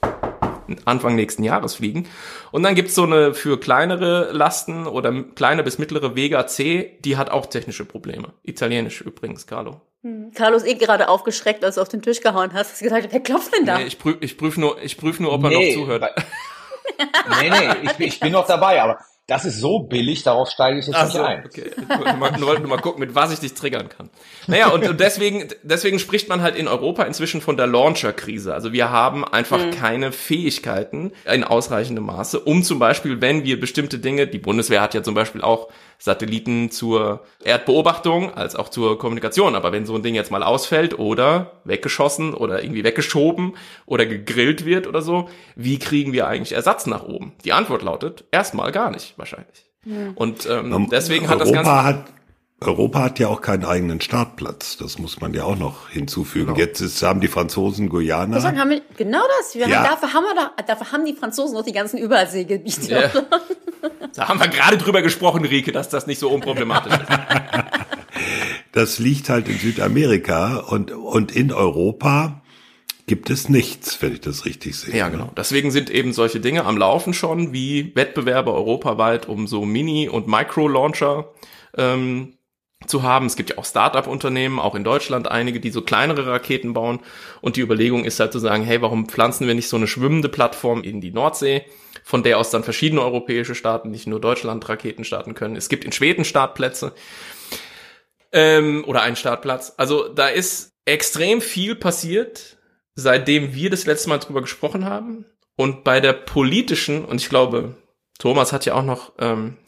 [0.85, 2.07] Anfang nächsten Jahres fliegen.
[2.53, 7.17] Und dann gibt's so eine für kleinere Lasten oder kleine bis mittlere Vega C, die
[7.17, 8.33] hat auch technische Probleme.
[8.43, 9.81] Italienisch übrigens, Carlo.
[10.03, 10.33] Hm.
[10.35, 12.73] Carlo ist eh gerade aufgeschreckt, als du auf den Tisch gehauen hast.
[12.73, 13.79] Hast gesagt, wer klopft denn da?
[13.79, 16.05] Nee, ich prüfe ich prüf nur, ich prüf nur, ob er nee, noch zuhört.
[17.41, 18.99] nee, nee, ich, ich bin noch dabei, aber
[19.31, 21.45] das ist so billig, darauf steige ich jetzt Ach nicht so, ein.
[21.47, 21.71] Okay.
[21.77, 24.11] Ich wollte nur, nur mal gucken, mit was ich dich triggern kann.
[24.49, 28.53] Naja, und, und deswegen, deswegen spricht man halt in Europa inzwischen von der Launcher-Krise.
[28.53, 29.71] Also wir haben einfach mhm.
[29.71, 34.95] keine Fähigkeiten in ausreichendem Maße, um zum Beispiel, wenn wir bestimmte Dinge, die Bundeswehr hat
[34.95, 35.69] ja zum Beispiel auch
[36.01, 39.55] Satelliten zur Erdbeobachtung als auch zur Kommunikation.
[39.55, 43.55] Aber wenn so ein Ding jetzt mal ausfällt oder weggeschossen oder irgendwie weggeschoben
[43.85, 47.33] oder gegrillt wird oder so, wie kriegen wir eigentlich Ersatz nach oben?
[47.45, 49.67] Die Antwort lautet erstmal gar nicht wahrscheinlich.
[49.85, 50.13] Ja.
[50.15, 52.05] Und ähm, deswegen Europa hat das Ganze hat
[52.63, 54.77] Europa hat ja auch keinen eigenen Startplatz.
[54.77, 56.49] Das muss man ja auch noch hinzufügen.
[56.49, 56.59] Genau.
[56.59, 58.35] Jetzt ist, haben die Franzosen Guyana.
[58.35, 59.55] Das haben wir, genau das.
[59.55, 59.79] Wir ja.
[59.79, 62.93] haben, dafür, haben wir da, dafür haben die Franzosen noch die ganzen Überseegebiete.
[62.93, 63.11] Ja.
[64.15, 67.09] Da haben wir gerade drüber gesprochen, Rike, dass das nicht so unproblematisch ist.
[68.73, 72.41] Das liegt halt in Südamerika und, und in Europa
[73.07, 74.95] gibt es nichts, wenn ich das richtig sehe.
[74.95, 75.33] Ja, genau.
[75.37, 80.29] Deswegen sind eben solche Dinge am Laufen schon, wie Wettbewerbe europaweit um so Mini- und
[80.29, 81.33] Micro-Launcher
[81.77, 82.35] ähm,
[82.87, 83.27] zu haben.
[83.27, 87.01] Es gibt ja auch Start-up-Unternehmen, auch in Deutschland einige, die so kleinere Raketen bauen.
[87.41, 90.29] Und die Überlegung ist halt zu sagen, hey, warum pflanzen wir nicht so eine schwimmende
[90.29, 91.65] Plattform in die Nordsee?
[92.11, 95.57] von der aus dann verschiedene europäische Staaten, nicht nur Deutschland, Raketen starten können.
[95.57, 96.93] Es gibt in Schweden Startplätze
[98.33, 99.75] ähm, oder einen Startplatz.
[99.77, 102.59] Also da ist extrem viel passiert,
[102.95, 105.25] seitdem wir das letzte Mal drüber gesprochen haben.
[105.57, 107.77] Und bei der politischen, und ich glaube,
[108.19, 109.59] Thomas hat ja auch noch, ähm,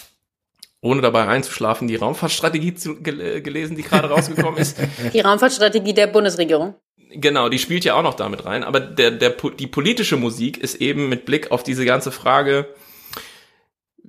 [0.82, 4.76] ohne dabei einzuschlafen, die Raumfahrtstrategie zu, gel gelesen, die gerade rausgekommen ist.
[5.14, 6.74] Die Raumfahrtstrategie der Bundesregierung.
[7.14, 8.64] Genau, die spielt ja auch noch damit rein.
[8.64, 12.68] Aber der, der, die politische Musik ist eben mit Blick auf diese ganze Frage,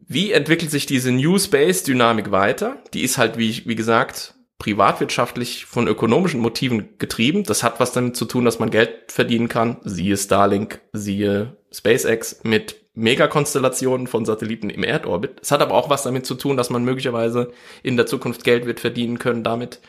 [0.08, 2.78] wie entwickelt sich diese New Space-Dynamik weiter?
[2.94, 7.44] Die ist halt, wie, wie gesagt, privatwirtschaftlich von ökonomischen Motiven getrieben.
[7.44, 9.78] Das hat was damit zu tun, dass man Geld verdienen kann.
[9.84, 15.40] Siehe Starlink, siehe SpaceX mit Megakonstellationen von Satelliten im Erdorbit.
[15.42, 17.52] Es hat aber auch was damit zu tun, dass man möglicherweise
[17.82, 19.80] in der Zukunft Geld wird verdienen können damit,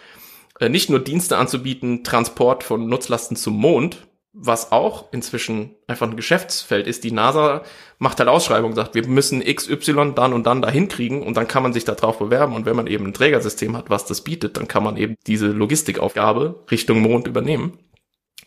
[0.59, 6.17] äh, nicht nur Dienste anzubieten, Transport von Nutzlasten zum Mond, was auch inzwischen einfach ein
[6.17, 7.05] Geschäftsfeld ist.
[7.05, 7.63] Die NASA
[7.99, 11.63] macht halt Ausschreibungen, sagt, wir müssen XY dann und dann dahin kriegen und dann kann
[11.63, 12.55] man sich darauf bewerben.
[12.55, 15.47] Und wenn man eben ein Trägersystem hat, was das bietet, dann kann man eben diese
[15.47, 17.79] Logistikaufgabe Richtung Mond übernehmen.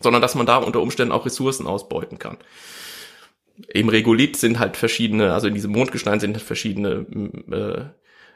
[0.01, 2.38] Sondern dass man da unter Umständen auch Ressourcen ausbeuten kann.
[3.69, 7.05] Im Regolith sind halt verschiedene, also in diesem Mondgestein sind halt verschiedene
[7.51, 7.85] äh,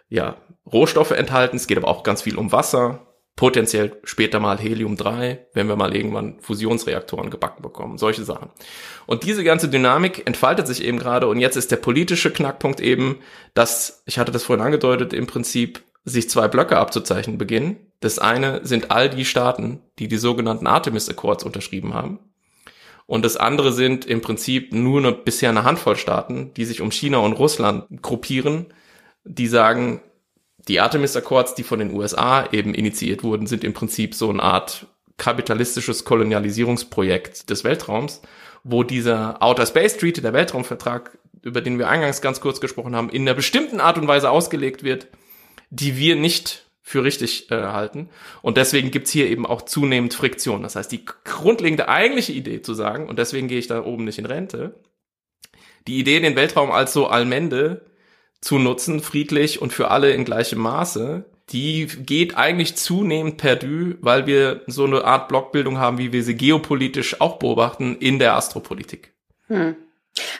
[0.10, 0.38] ja,
[0.72, 1.58] Rohstoffe enthalten.
[1.58, 5.96] Es geht aber auch ganz viel um Wasser, potenziell später mal Helium-3, wenn wir mal
[5.96, 8.50] irgendwann Fusionsreaktoren gebacken bekommen, solche Sachen.
[9.06, 13.20] Und diese ganze Dynamik entfaltet sich eben gerade und jetzt ist der politische Knackpunkt eben,
[13.54, 17.78] dass, ich hatte das vorhin angedeutet, im Prinzip sich zwei Blöcke abzuzeichnen beginnen.
[18.00, 22.20] Das eine sind all die Staaten, die die sogenannten Artemis Accords unterschrieben haben.
[23.12, 26.92] Und das andere sind im Prinzip nur eine, bisher eine Handvoll Staaten, die sich um
[26.92, 28.68] China und Russland gruppieren,
[29.26, 30.00] die sagen,
[30.70, 34.42] die Artemis Accords, die von den USA eben initiiert wurden, sind im Prinzip so eine
[34.42, 38.22] Art kapitalistisches Kolonialisierungsprojekt des Weltraums,
[38.64, 43.10] wo dieser Outer Space Treaty, der Weltraumvertrag, über den wir eingangs ganz kurz gesprochen haben,
[43.10, 45.08] in einer bestimmten Art und Weise ausgelegt wird,
[45.70, 48.10] die wir nicht für richtig äh, halten.
[48.42, 50.62] Und deswegen gibt's hier eben auch zunehmend Friktion.
[50.62, 54.20] Das heißt, die grundlegende eigentliche Idee zu sagen, und deswegen gehe ich da oben nicht
[54.20, 54.76] in Rente,
[55.88, 57.86] die Idee, den Weltraum als so Allmende
[58.42, 64.28] zu nutzen, friedlich und für alle in gleichem Maße, die geht eigentlich zunehmend perdu, weil
[64.28, 69.14] wir so eine Art Blockbildung haben, wie wir sie geopolitisch auch beobachten in der Astropolitik.
[69.48, 69.76] Hm.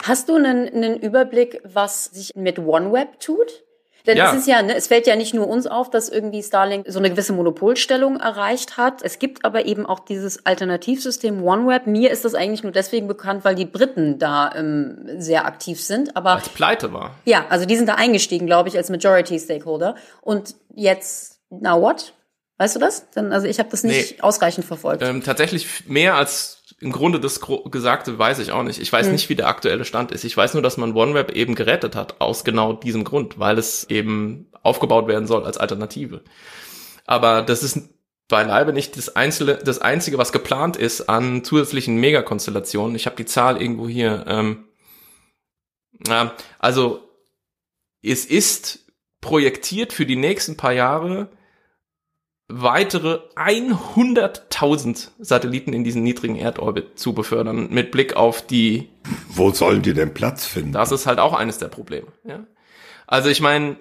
[0.04, 3.64] Hast du einen, einen Überblick, was sich mit OneWeb tut?
[4.08, 4.32] Denn ja.
[4.32, 7.00] es ist ja, ne, es fällt ja nicht nur uns auf, dass irgendwie Starlink so
[7.00, 9.02] eine gewisse Monopolstellung erreicht hat.
[9.02, 11.88] Es gibt aber eben auch dieses Alternativsystem OneWeb.
[11.88, 16.16] Mir ist das eigentlich nur deswegen bekannt, weil die Briten da ähm, sehr aktiv sind.
[16.16, 17.16] Aber als pleite war.
[17.26, 19.96] Ja, also die sind da eingestiegen, glaube ich, als Majority Stakeholder.
[20.22, 22.14] Und jetzt, now what?
[22.58, 23.10] Weißt du das?
[23.16, 24.22] Dann, also ich habe das nicht nee.
[24.22, 25.02] ausreichend verfolgt.
[25.02, 27.40] Ähm, tatsächlich mehr als im Grunde das
[27.70, 28.80] Gesagte weiß ich auch nicht.
[28.80, 29.14] Ich weiß hm.
[29.14, 30.24] nicht, wie der aktuelle Stand ist.
[30.24, 33.84] Ich weiß nur, dass man OneWeb eben gerettet hat, aus genau diesem Grund, weil es
[33.90, 36.22] eben aufgebaut werden soll als Alternative.
[37.06, 37.90] Aber das ist
[38.32, 42.96] beileibe nicht das, Einzelne, das Einzige, was geplant ist an zusätzlichen Megakonstellationen.
[42.96, 44.26] Ich habe die Zahl irgendwo hier.
[44.28, 44.66] Ähm,
[46.58, 47.08] also
[48.02, 51.30] es ist projektiert für die nächsten paar Jahre
[52.54, 58.90] weitere 100.000 Satelliten in diesen niedrigen Erdorbit zu befördern, mit Blick auf die.
[59.30, 60.74] Wo sollen die denn Platz finden?
[60.74, 62.08] Das ist halt auch eines der Probleme.
[62.24, 62.46] Ja?
[63.08, 63.78] Also ich meine,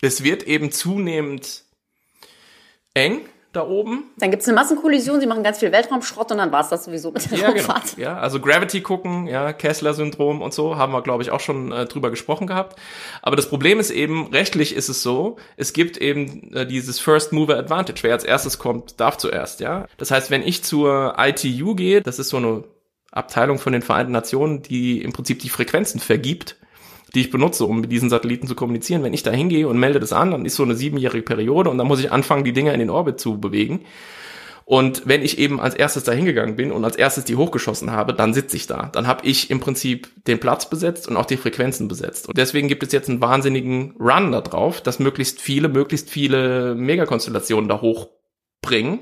[0.00, 1.64] es wird eben zunehmend
[2.94, 4.04] eng da oben.
[4.18, 6.84] Dann gibt es eine Massenkollision, sie machen ganz viel Weltraumschrott und dann war es das
[6.84, 7.96] sowieso mit der ja, Raumfahrt.
[7.96, 8.08] Genau.
[8.08, 11.86] Ja, also Gravity gucken, ja, Kessler-Syndrom und so, haben wir, glaube ich, auch schon äh,
[11.86, 12.78] drüber gesprochen gehabt.
[13.22, 17.32] Aber das Problem ist eben, rechtlich ist es so, es gibt eben äh, dieses First
[17.32, 18.02] Mover Advantage.
[18.02, 19.86] Wer als erstes kommt, darf zuerst, ja.
[19.96, 22.64] Das heißt, wenn ich zur ITU gehe, das ist so eine
[23.10, 26.56] Abteilung von den Vereinten Nationen, die im Prinzip die Frequenzen vergibt,
[27.14, 29.02] die ich benutze, um mit diesen Satelliten zu kommunizieren.
[29.02, 31.78] Wenn ich da hingehe und melde das an, dann ist so eine siebenjährige Periode und
[31.78, 33.80] dann muss ich anfangen, die Dinger in den Orbit zu bewegen.
[34.64, 38.12] Und wenn ich eben als erstes da hingegangen bin und als erstes die hochgeschossen habe,
[38.12, 38.90] dann sitze ich da.
[38.92, 42.28] Dann habe ich im Prinzip den Platz besetzt und auch die Frequenzen besetzt.
[42.28, 46.74] Und deswegen gibt es jetzt einen wahnsinnigen Run da drauf, dass möglichst viele, möglichst viele
[46.74, 48.98] Megakonstellationen da hochbringen.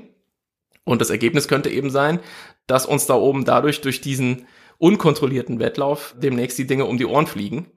[0.83, 2.19] Und das Ergebnis könnte eben sein,
[2.67, 4.45] dass uns da oben dadurch durch diesen
[4.77, 7.71] unkontrollierten Wettlauf demnächst die Dinge um die Ohren fliegen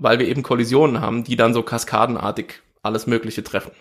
[0.00, 3.72] weil wir eben Kollisionen haben, die dann so kaskadenartig alles Mögliche treffen.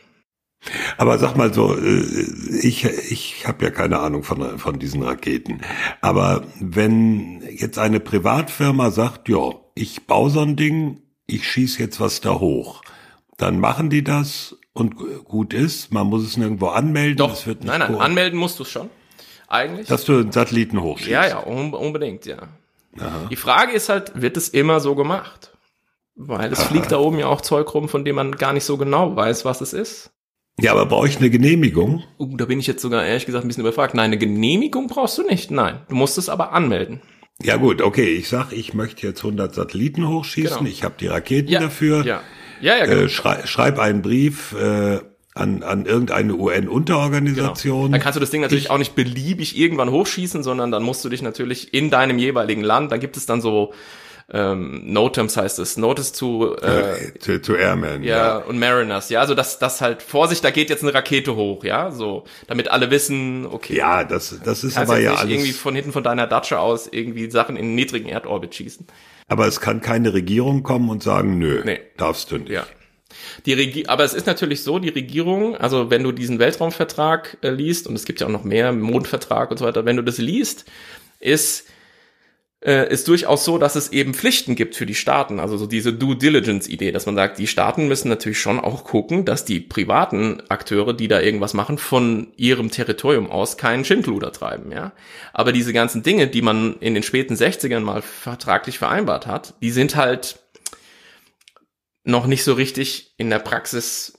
[0.97, 2.03] Aber sag mal so, äh,
[2.61, 5.61] ich, ich habe ja keine Ahnung von, von diesen Raketen.
[6.01, 11.99] Aber wenn jetzt eine Privatfirma sagt, ja, ich baue so ein Ding, ich schieße jetzt
[12.01, 12.81] was da hoch,
[13.37, 17.17] dann machen die das und gut ist, man muss es nirgendwo anmelden.
[17.17, 18.89] Doch, nein, nein, anmelden musst du es schon.
[19.47, 19.87] Eigentlich.
[19.87, 21.09] Dass du einen Satelliten hochschießt.
[21.09, 22.49] Ja, ja, unbedingt, ja.
[22.99, 23.27] Aha.
[23.29, 25.57] Die Frage ist halt, wird es immer so gemacht?
[26.21, 28.75] Weil es fliegt da oben ja auch Zeug rum, von dem man gar nicht so
[28.75, 30.11] genau weiß, was es ist.
[30.59, 32.03] Ja, aber brauche ich eine Genehmigung?
[32.17, 33.93] Uh, da bin ich jetzt sogar ehrlich gesagt ein bisschen überfragt.
[33.93, 35.49] Nein, eine Genehmigung brauchst du nicht.
[35.49, 36.99] Nein, du musst es aber anmelden.
[37.41, 38.15] Ja gut, okay.
[38.15, 40.57] Ich sag, ich möchte jetzt 100 Satelliten hochschießen.
[40.57, 40.69] Genau.
[40.69, 42.05] Ich habe die Raketen ja, dafür.
[42.05, 42.21] Ja,
[42.59, 43.03] ja, ja genau.
[43.03, 44.99] Äh, schrei schreib einen Brief äh,
[45.35, 47.83] an, an irgendeine UN-Unterorganisation.
[47.83, 47.91] Genau.
[47.93, 51.05] Dann kannst du das Ding natürlich ich, auch nicht beliebig irgendwann hochschießen, sondern dann musst
[51.05, 53.73] du dich natürlich in deinem jeweiligen Land, da gibt es dann so
[54.31, 58.03] ähm, NOTAMs heißt es, Notice to, äh, to, to Airmen.
[58.03, 61.35] Ja, ja, und Mariners, ja, also das, das halt, Vorsicht, da geht jetzt eine Rakete
[61.35, 63.75] hoch, ja, so, damit alle wissen, okay.
[63.75, 65.31] Ja, das, das ist aber ja alles.
[65.31, 68.85] irgendwie von hinten von deiner Datsche aus irgendwie Sachen in niedrigen Erdorbit schießen.
[69.27, 71.79] Aber es kann keine Regierung kommen und sagen, nö, nee.
[71.97, 72.49] darfst du nicht.
[72.49, 72.65] Ja.
[73.45, 77.49] Die Regie aber es ist natürlich so, die Regierung, also wenn du diesen Weltraumvertrag äh,
[77.49, 80.17] liest, und es gibt ja auch noch mehr, Mondvertrag und so weiter, wenn du das
[80.17, 80.65] liest,
[81.19, 81.65] ist
[82.61, 85.39] äh, ist durchaus so, dass es eben Pflichten gibt für die Staaten.
[85.39, 89.23] Also so diese Due Diligence-Idee, dass man sagt, die Staaten müssen natürlich schon auch gucken,
[89.23, 94.71] dass die privaten Akteure, die da irgendwas machen, von ihrem Territorium aus keinen Schindluder treiben,
[94.71, 94.91] ja.
[95.31, 99.71] Aber diese ganzen Dinge, die man in den späten 60ern mal vertraglich vereinbart hat, die
[99.71, 100.39] sind halt
[102.03, 104.18] noch nicht so richtig in der Praxis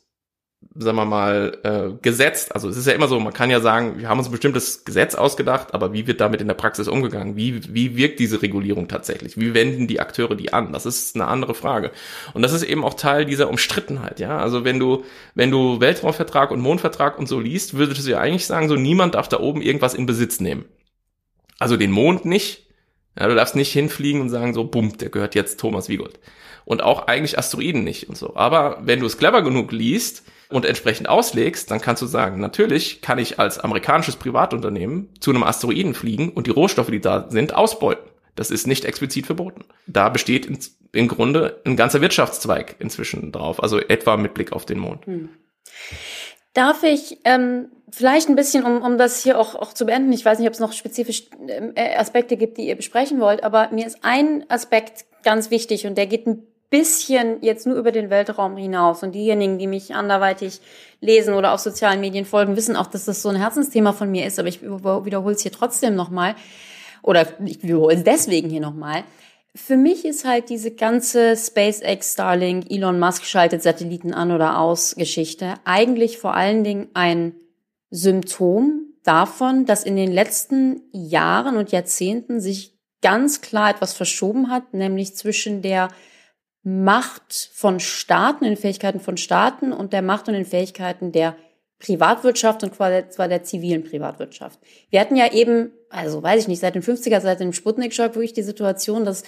[0.81, 2.55] sagen wir mal, äh, gesetzt.
[2.55, 4.85] Also es ist ja immer so, man kann ja sagen, wir haben uns ein bestimmtes
[4.85, 7.37] Gesetz ausgedacht, aber wie wird damit in der Praxis umgegangen?
[7.37, 9.39] Wie, wie wirkt diese Regulierung tatsächlich?
[9.39, 10.73] Wie wenden die Akteure die an?
[10.73, 11.93] Das ist eine andere Frage.
[12.35, 14.39] Und das ist eben auch Teil dieser Umstrittenheit, ja.
[14.39, 15.05] Also wenn du,
[15.35, 19.15] wenn du Weltraumvertrag und Mondvertrag und so liest, würdest du ja eigentlich sagen, so niemand
[19.15, 20.65] darf da oben irgendwas in Besitz nehmen.
[21.59, 22.67] Also den Mond nicht.
[23.19, 26.19] Ja, du darfst nicht hinfliegen und sagen so, bumm, der gehört jetzt Thomas Wiegold.
[26.65, 28.37] Und auch eigentlich Asteroiden nicht und so.
[28.37, 33.01] Aber wenn du es clever genug liest, und entsprechend auslegst, dann kannst du sagen, natürlich
[33.03, 37.55] kann ich als amerikanisches Privatunternehmen zu einem Asteroiden fliegen und die Rohstoffe, die da sind,
[37.55, 38.11] ausbeuten.
[38.37, 39.65] Das ist nicht explizit verboten.
[39.87, 40.59] Da besteht in,
[40.93, 45.07] im Grunde ein ganzer Wirtschaftszweig inzwischen drauf, also etwa mit Blick auf den Mond.
[45.07, 45.29] Hm.
[46.53, 50.25] Darf ich ähm, vielleicht ein bisschen, um, um das hier auch, auch zu beenden, ich
[50.25, 53.87] weiß nicht, ob es noch spezifisch äh, Aspekte gibt, die ihr besprechen wollt, aber mir
[53.87, 58.57] ist ein Aspekt ganz wichtig und der geht ein bisschen jetzt nur über den Weltraum
[58.57, 59.03] hinaus.
[59.03, 60.61] Und diejenigen, die mich anderweitig
[61.01, 64.27] lesen oder auf sozialen Medien folgen, wissen auch, dass das so ein Herzensthema von mir
[64.27, 64.39] ist.
[64.39, 66.37] Aber ich wiederhole es hier trotzdem nochmal.
[67.03, 69.05] Oder ich wiederhole es deswegen hier nochmal.
[69.55, 74.95] Für mich ist halt diese ganze SpaceX, Starlink, Elon Musk schaltet Satelliten an oder aus
[74.95, 77.35] Geschichte eigentlich vor allen Dingen ein
[77.91, 84.73] Symptom davon, dass in den letzten Jahren und Jahrzehnten sich ganz klar etwas verschoben hat,
[84.73, 85.89] nämlich zwischen der
[86.63, 91.37] Macht von Staaten, den Fähigkeiten von Staaten und der Macht und den Fähigkeiten der
[91.79, 94.59] Privatwirtschaft und zwar der zivilen Privatwirtschaft.
[94.91, 98.35] Wir hatten ja eben, also weiß ich nicht, seit den 50er, seit dem Sputnik-Schock wirklich
[98.35, 99.23] die Situation, dass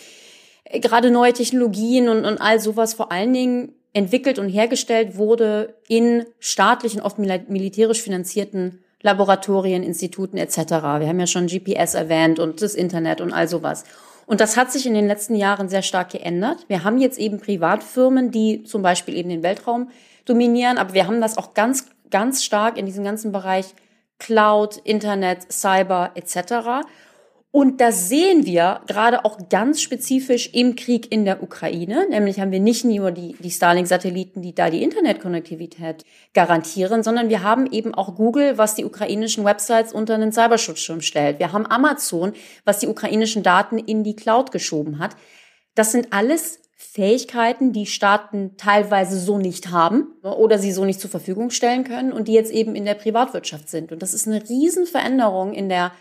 [0.64, 5.74] äh, gerade neue Technologien und, und all sowas vor allen Dingen entwickelt und hergestellt wurde
[5.88, 10.56] in staatlichen, oft militärisch finanzierten Laboratorien, Instituten etc.
[10.58, 13.84] Wir haben ja schon GPS erwähnt und das Internet und all sowas.
[14.32, 16.64] Und das hat sich in den letzten Jahren sehr stark geändert.
[16.66, 19.90] Wir haben jetzt eben Privatfirmen, die zum Beispiel eben den Weltraum
[20.24, 23.74] dominieren, aber wir haben das auch ganz, ganz stark in diesem ganzen Bereich
[24.18, 26.80] Cloud, Internet, Cyber etc.
[27.54, 32.08] Und das sehen wir gerade auch ganz spezifisch im Krieg in der Ukraine.
[32.08, 37.42] Nämlich haben wir nicht nur die, die Starlink-Satelliten, die da die Internetkonnektivität garantieren, sondern wir
[37.42, 41.40] haben eben auch Google, was die ukrainischen Websites unter einen Cyberschutzschirm stellt.
[41.40, 42.32] Wir haben Amazon,
[42.64, 45.14] was die ukrainischen Daten in die Cloud geschoben hat.
[45.74, 51.10] Das sind alles Fähigkeiten, die Staaten teilweise so nicht haben oder sie so nicht zur
[51.10, 53.92] Verfügung stellen können und die jetzt eben in der Privatwirtschaft sind.
[53.92, 55.92] Und das ist eine Riesenveränderung in der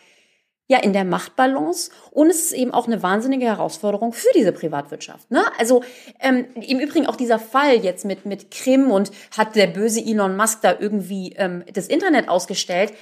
[0.72, 5.30] ja in der Machtbalance und es ist eben auch eine wahnsinnige Herausforderung für diese Privatwirtschaft.
[5.30, 5.43] Ne?
[5.60, 5.84] Also
[6.22, 10.35] ähm, im Übrigen auch dieser Fall jetzt mit mit Krim und hat der böse Elon
[10.38, 12.93] Musk da irgendwie ähm, das Internet ausgestellt.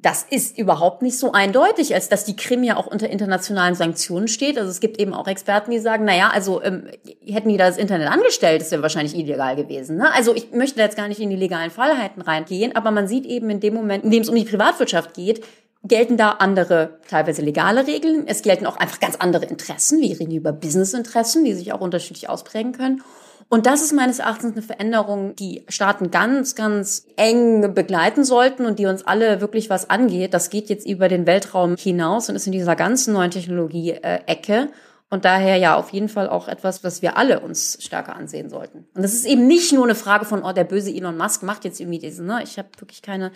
[0.00, 4.28] Das ist überhaupt nicht so eindeutig, als dass die Krim ja auch unter internationalen Sanktionen
[4.28, 4.56] steht.
[4.56, 6.86] Also es gibt eben auch Experten, die sagen, na ja, also ähm,
[7.26, 9.96] hätten die da das Internet angestellt, das wäre wahrscheinlich illegal gewesen.
[9.96, 10.14] Ne?
[10.14, 13.50] Also ich möchte jetzt gar nicht in die legalen Freiheiten reingehen, aber man sieht eben
[13.50, 15.44] in dem Moment, in dem es um die Privatwirtschaft geht,
[15.88, 18.24] gelten da andere, teilweise legale Regeln.
[18.26, 20.00] Es gelten auch einfach ganz andere Interessen.
[20.00, 23.02] Wir reden über Businessinteressen, die sich auch unterschiedlich ausprägen können.
[23.50, 28.78] Und das ist meines Erachtens eine Veränderung, die Staaten ganz, ganz eng begleiten sollten und
[28.78, 30.34] die uns alle wirklich was angeht.
[30.34, 34.68] Das geht jetzt über den Weltraum hinaus und ist in dieser ganzen neuen Technologie-Ecke.
[35.10, 38.86] Und daher ja auf jeden Fall auch etwas, was wir alle uns stärker ansehen sollten.
[38.94, 41.64] Und das ist eben nicht nur eine Frage von, oh, der böse Elon Musk macht
[41.64, 42.40] jetzt irgendwie diesen, ne?
[42.44, 43.32] Ich habe wirklich keine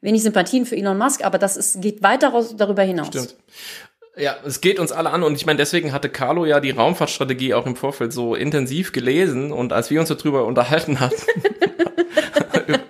[0.00, 3.08] wenig Sympathien für Elon Musk, aber das ist, geht weiter darüber hinaus.
[3.08, 3.34] Stimmt.
[4.16, 7.52] Ja, es geht uns alle an und ich meine, deswegen hatte Carlo ja die Raumfahrtstrategie
[7.54, 11.20] auch im Vorfeld so intensiv gelesen und als wir uns darüber unterhalten hatten.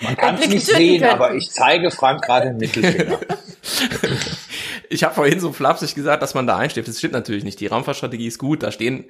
[0.00, 1.12] Man kann es nicht sehen, können.
[1.12, 3.20] aber ich zeige Frank gerade den Mittelfinger.
[4.90, 6.88] ich habe vorhin so flapsig gesagt, dass man da einsteht.
[6.88, 7.60] Das stimmt natürlich nicht.
[7.60, 8.62] Die Raumfahrtstrategie ist gut.
[8.62, 9.06] Da stehen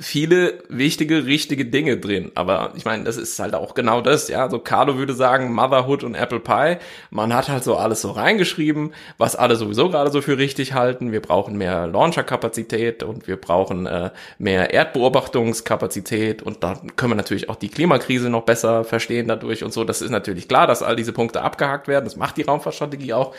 [0.00, 2.32] viele wichtige, richtige Dinge drin.
[2.34, 4.50] Aber ich meine, das ist halt auch genau das, ja.
[4.50, 6.78] So Carlo würde sagen, Motherhood und Apple Pie.
[7.10, 11.12] Man hat halt so alles so reingeschrieben, was alle sowieso gerade so für richtig halten.
[11.12, 17.48] Wir brauchen mehr Launcher-Kapazität und wir brauchen äh, mehr Erdbeobachtungskapazität und da können wir natürlich
[17.48, 19.84] auch die Klimakrise noch besser verstehen dadurch und so.
[19.84, 22.04] Das ist natürlich klar, dass all diese Punkte abgehakt werden.
[22.04, 23.32] Das macht die Raumfahrtstrategie auch.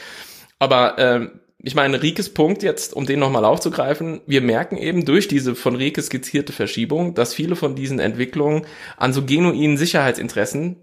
[0.58, 5.28] Aber ähm, ich meine, Rikes Punkt jetzt, um den nochmal aufzugreifen, wir merken eben durch
[5.28, 8.66] diese von Rike skizzierte Verschiebung, dass viele von diesen Entwicklungen
[8.98, 10.78] an so genuinen Sicherheitsinteressen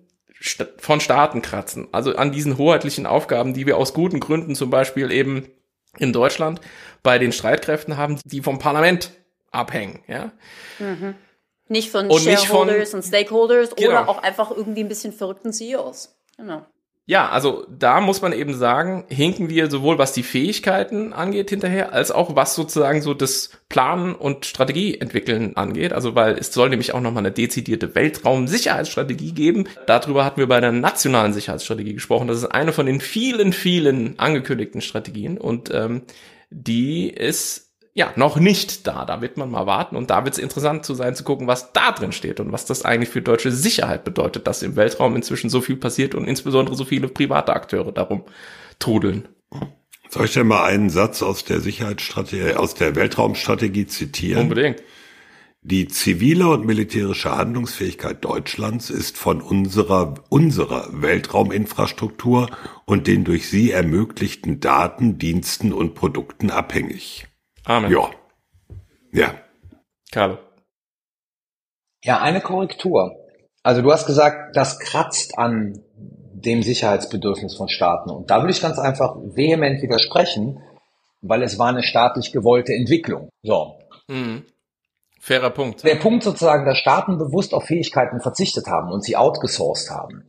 [0.78, 1.88] von Staaten kratzen.
[1.92, 5.46] Also an diesen hoheitlichen Aufgaben, die wir aus guten Gründen zum Beispiel eben
[5.98, 6.60] in Deutschland
[7.02, 9.12] bei den Streitkräften haben, die vom Parlament
[9.50, 10.32] abhängen, ja.
[10.78, 11.14] Mhm.
[11.68, 13.90] Nicht von und Shareholders nicht von, und Stakeholders genau.
[13.90, 16.18] oder auch einfach irgendwie ein bisschen verrückten CEOs.
[16.36, 16.66] Genau.
[17.04, 21.92] Ja, also da muss man eben sagen, hinken wir sowohl was die Fähigkeiten angeht hinterher,
[21.92, 25.92] als auch was sozusagen so das Planen und Strategie entwickeln angeht.
[25.92, 29.64] Also weil es soll nämlich auch nochmal eine dezidierte Weltraumsicherheitsstrategie geben.
[29.86, 32.28] Darüber hatten wir bei der nationalen Sicherheitsstrategie gesprochen.
[32.28, 36.02] Das ist eine von den vielen, vielen angekündigten Strategien und ähm,
[36.50, 37.61] die ist
[37.94, 39.04] ja, noch nicht da.
[39.04, 41.72] Da wird man mal warten und da wird es interessant zu sein, zu gucken, was
[41.72, 45.50] da drin steht und was das eigentlich für deutsche Sicherheit bedeutet, dass im Weltraum inzwischen
[45.50, 48.24] so viel passiert und insbesondere so viele private Akteure darum
[48.78, 49.28] trudeln.
[50.08, 54.42] Soll ich denn mal einen Satz aus der Sicherheitsstrategie, aus der Weltraumstrategie zitieren?
[54.42, 54.82] Unbedingt.
[55.64, 62.50] Die zivile und militärische Handlungsfähigkeit Deutschlands ist von unserer, unserer Weltrauminfrastruktur
[62.84, 67.28] und den durch sie ermöglichten Daten, Diensten und Produkten abhängig.
[67.64, 67.90] Amen.
[67.92, 68.10] Ja.
[69.12, 69.34] Ja.
[70.10, 70.38] Carlo.
[72.02, 73.16] Ja, eine Korrektur.
[73.62, 78.10] Also du hast gesagt, das kratzt an dem Sicherheitsbedürfnis von Staaten.
[78.10, 80.60] Und da würde ich ganz einfach vehement widersprechen,
[81.20, 83.28] weil es war eine staatlich gewollte Entwicklung.
[83.42, 83.78] So.
[84.08, 84.44] Mhm.
[85.20, 85.84] Fairer Punkt.
[85.84, 90.24] Der Punkt sozusagen, dass Staaten bewusst auf Fähigkeiten verzichtet haben und sie outgesourced haben.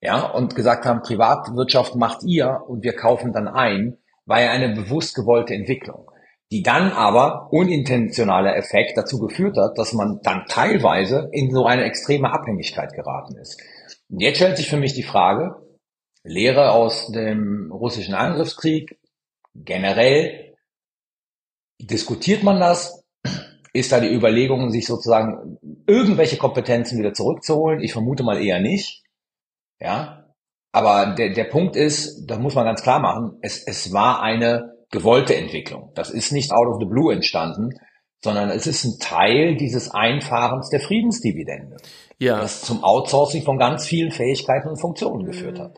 [0.00, 4.72] Ja, und gesagt haben, Privatwirtschaft macht ihr und wir kaufen dann ein, war ja eine
[4.72, 6.08] bewusst gewollte Entwicklung
[6.52, 11.84] die dann aber unintentionaler Effekt dazu geführt hat, dass man dann teilweise in so eine
[11.84, 13.60] extreme Abhängigkeit geraten ist.
[14.08, 15.56] Und jetzt stellt sich für mich die Frage,
[16.22, 18.98] Lehre aus dem russischen Angriffskrieg,
[19.54, 20.54] generell,
[21.80, 23.04] diskutiert man das?
[23.72, 27.80] Ist da die Überlegung, sich sozusagen irgendwelche Kompetenzen wieder zurückzuholen?
[27.80, 29.02] Ich vermute mal eher nicht.
[29.80, 30.32] Ja.
[30.72, 34.75] Aber der, der Punkt ist, da muss man ganz klar machen, es, es war eine
[34.96, 35.90] gewollte Entwicklung.
[35.94, 37.78] Das ist nicht out of the blue entstanden,
[38.24, 41.76] sondern es ist ein Teil dieses Einfahrens der Friedensdividende,
[42.18, 42.40] ja.
[42.40, 45.76] das zum Outsourcing von ganz vielen Fähigkeiten und Funktionen geführt hat.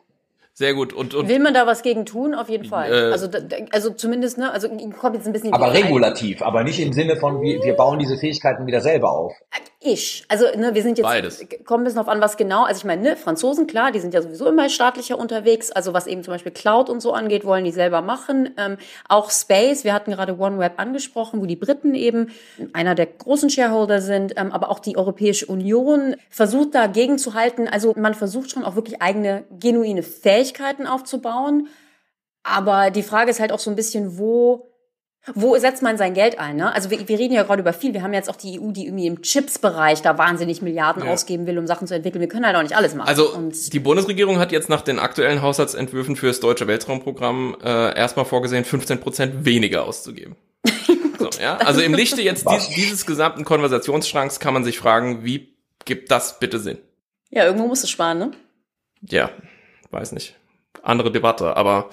[0.55, 0.93] Sehr gut.
[0.93, 2.35] Und, und Will man da was gegen tun?
[2.35, 2.93] Auf jeden Fall.
[2.93, 3.41] Äh, also, da-
[3.71, 7.41] also zumindest, ne, also kommt jetzt ein bisschen Aber regulativ, aber nicht im Sinne von,
[7.43, 9.33] wir, wir bauen diese Fähigkeiten wieder selber auf.
[9.81, 10.25] Ich.
[10.27, 11.47] Also, ne, wir sind jetzt, Beides.
[11.65, 12.65] kommt ein bisschen auf an, was genau.
[12.65, 15.71] Also, ich meine, ne, Franzosen, klar, die sind ja sowieso immer staatlicher unterwegs.
[15.71, 18.51] Also, was eben zum Beispiel Cloud und so angeht, wollen die selber machen.
[18.57, 18.77] Ähm,
[19.09, 22.33] auch Space, wir hatten gerade OneWeb angesprochen, wo die Briten eben
[22.73, 24.35] einer der großen Shareholder sind.
[24.37, 27.69] Ähm, aber auch die Europäische Union versucht dagegen zu halten.
[27.69, 31.69] Also, man versucht schon auch wirklich eigene, genuine Fähigkeiten aufzubauen.
[32.43, 34.69] Aber die Frage ist halt auch so ein bisschen, wo
[35.35, 36.57] wo setzt man sein Geld ein?
[36.57, 36.73] Ne?
[36.75, 37.93] Also wir, wir reden ja gerade über viel.
[37.95, 41.11] Wir haben jetzt auch die EU, die irgendwie im Chips-Bereich da wahnsinnig Milliarden Ja.
[41.13, 42.21] ausgeben will, um Sachen zu entwickeln.
[42.21, 43.09] Wir können halt auch nicht alles machen.
[43.09, 47.97] Also und die Bundesregierung hat jetzt nach den aktuellen Haushaltsentwürfen für das deutsche Weltraumprogramm äh,
[47.97, 50.37] erstmal vorgesehen, 15 Prozent weniger auszugeben.
[51.19, 51.57] so, ja?
[51.59, 56.39] Also im Lichte jetzt dies, dieses gesamten Konversationsschranks kann man sich fragen, wie gibt das
[56.39, 56.79] bitte Sinn?
[57.31, 58.31] ja, irgendwo musst du sparen, ne?
[59.03, 59.31] Ja,
[59.91, 60.35] weiß nicht.
[60.83, 61.91] Andere Debatte, aber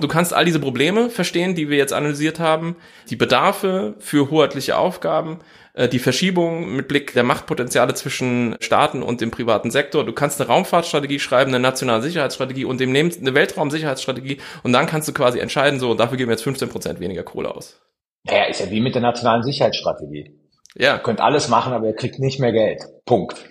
[0.00, 2.76] du kannst all diese Probleme verstehen, die wir jetzt analysiert haben,
[3.08, 5.38] die Bedarfe für hoheitliche Aufgaben,
[5.74, 10.04] äh, die Verschiebung mit Blick der Machtpotenziale zwischen Staaten und dem privaten Sektor.
[10.04, 15.08] Du kannst eine Raumfahrtstrategie schreiben, eine nationale Sicherheitsstrategie und demnächst eine Weltraumsicherheitsstrategie und dann kannst
[15.08, 17.80] du quasi entscheiden, so, dafür geben wir jetzt 15 Prozent weniger Kohle aus.
[18.24, 20.40] Naja, ist ja wie mit der nationalen Sicherheitsstrategie.
[20.76, 22.82] Ja, Ihr könnt alles machen, aber ihr kriegt nicht mehr Geld.
[23.04, 23.44] Punkt.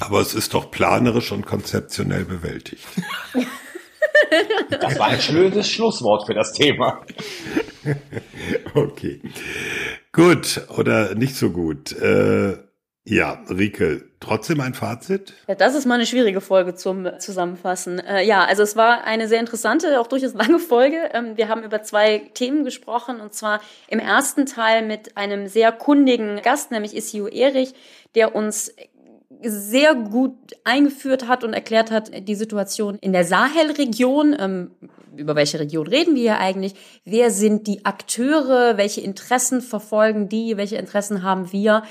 [0.00, 2.84] Aber es ist doch planerisch und konzeptionell bewältigt.
[4.70, 7.04] Das war ein schönes Schlusswort für das Thema.
[8.74, 9.20] Okay.
[10.12, 11.92] Gut oder nicht so gut.
[11.92, 12.56] Äh,
[13.04, 15.34] ja, Rike, trotzdem ein Fazit?
[15.48, 17.98] Ja, das ist mal eine schwierige Folge zum Zusammenfassen.
[17.98, 21.10] Äh, ja, also es war eine sehr interessante, auch durchaus lange Folge.
[21.12, 25.72] Ähm, wir haben über zwei Themen gesprochen und zwar im ersten Teil mit einem sehr
[25.72, 27.74] kundigen Gast, nämlich Isio Erich,
[28.14, 28.72] der uns
[29.44, 34.36] sehr gut eingeführt hat und erklärt hat, die Situation in der Sahelregion.
[34.38, 34.70] Ähm,
[35.16, 36.74] über welche Region reden wir hier eigentlich?
[37.04, 38.76] Wer sind die Akteure?
[38.76, 40.56] Welche Interessen verfolgen die?
[40.56, 41.82] Welche Interessen haben wir?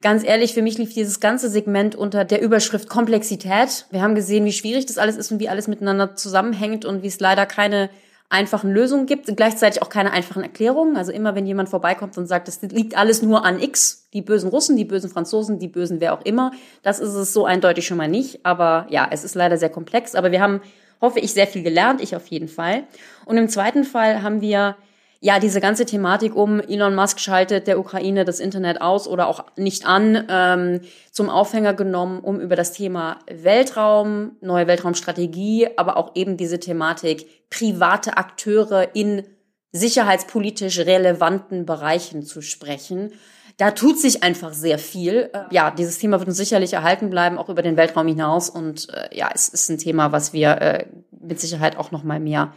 [0.00, 3.86] Ganz ehrlich, für mich lief dieses ganze Segment unter der Überschrift Komplexität.
[3.90, 7.08] Wir haben gesehen, wie schwierig das alles ist und wie alles miteinander zusammenhängt und wie
[7.08, 7.90] es leider keine
[8.30, 10.96] einfachen Lösungen gibt gleichzeitig auch keine einfachen Erklärungen.
[10.96, 14.50] Also immer, wenn jemand vorbeikommt und sagt, es liegt alles nur an X, die bösen
[14.50, 16.52] Russen, die bösen Franzosen, die bösen wer auch immer,
[16.82, 18.44] das ist es so eindeutig schon mal nicht.
[18.44, 20.14] Aber ja, es ist leider sehr komplex.
[20.14, 20.60] Aber wir haben,
[21.00, 22.84] hoffe ich, sehr viel gelernt, ich auf jeden Fall.
[23.24, 24.76] Und im zweiten Fall haben wir
[25.20, 29.44] ja, diese ganze Thematik um Elon Musk schaltet der Ukraine das Internet aus oder auch
[29.56, 30.80] nicht an, ähm,
[31.10, 37.48] zum Aufhänger genommen, um über das Thema Weltraum, neue Weltraumstrategie, aber auch eben diese Thematik
[37.50, 39.24] private Akteure in
[39.72, 43.12] sicherheitspolitisch relevanten Bereichen zu sprechen.
[43.56, 45.30] Da tut sich einfach sehr viel.
[45.32, 48.48] Äh, Ja, dieses Thema wird uns sicherlich erhalten bleiben, auch über den Weltraum hinaus.
[48.48, 52.20] Und äh, ja, es ist ein Thema, was wir äh, mit Sicherheit auch noch mal
[52.20, 52.52] mehr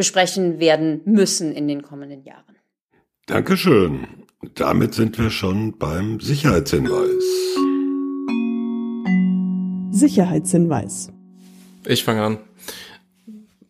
[0.00, 2.56] besprechen werden müssen in den kommenden Jahren.
[3.26, 4.06] Dankeschön.
[4.54, 7.22] Damit sind wir schon beim Sicherheitshinweis.
[9.90, 11.12] Sicherheitshinweis.
[11.84, 12.38] Ich fange an.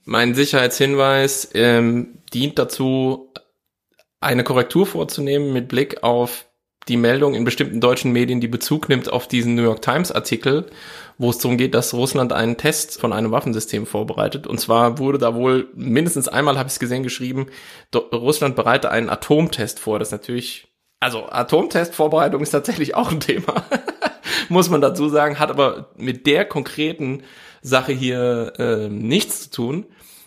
[0.05, 3.32] Mein Sicherheitshinweis ähm, dient dazu,
[4.20, 6.47] eine Korrektur vorzunehmen mit Blick auf
[6.90, 10.66] die Meldung in bestimmten deutschen Medien, die Bezug nimmt auf diesen New York Times Artikel,
[11.18, 14.48] wo es darum geht, dass Russland einen Test von einem Waffensystem vorbereitet.
[14.48, 17.46] Und zwar wurde da wohl mindestens einmal, habe ich es gesehen, geschrieben,
[17.94, 20.00] Russland bereite einen Atomtest vor.
[20.00, 20.66] Das natürlich,
[20.98, 23.64] also Atomtestvorbereitung ist tatsächlich auch ein Thema,
[24.48, 27.22] muss man dazu sagen, hat aber mit der konkreten
[27.62, 29.86] Sache hier äh, nichts zu tun.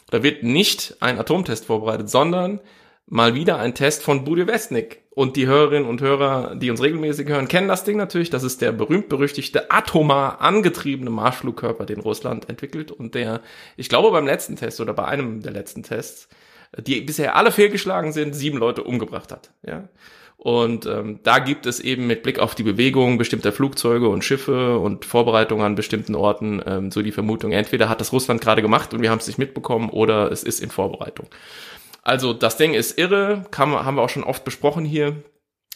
[0.09, 2.61] Da wird nicht ein Atomtest vorbereitet, sondern
[3.13, 5.03] mal wieder ein Test von Bude Westnik.
[5.11, 8.31] Und die Hörerinnen und Hörer, die uns regelmäßig hören, kennen das Ding natürlich.
[8.31, 13.41] Das ist der berühmt-berüchtigte atomar angetriebene Marschflugkörper, den Russland entwickelt und der,
[13.77, 16.27] ich glaube, beim letzten Test oder bei einem der letzten Tests,
[16.75, 19.51] die bisher alle fehlgeschlagen sind, sieben Leute umgebracht hat.
[19.63, 19.87] Ja.
[20.37, 24.79] Und ähm, da gibt es eben mit Blick auf die Bewegung bestimmter Flugzeuge und Schiffe
[24.79, 28.95] und Vorbereitungen an bestimmten Orten ähm, so die Vermutung, entweder hat das Russland gerade gemacht
[28.95, 31.27] und wir haben es nicht mitbekommen oder es ist in Vorbereitung.
[32.03, 35.23] Also das Ding ist irre, kann man, haben wir auch schon oft besprochen hier.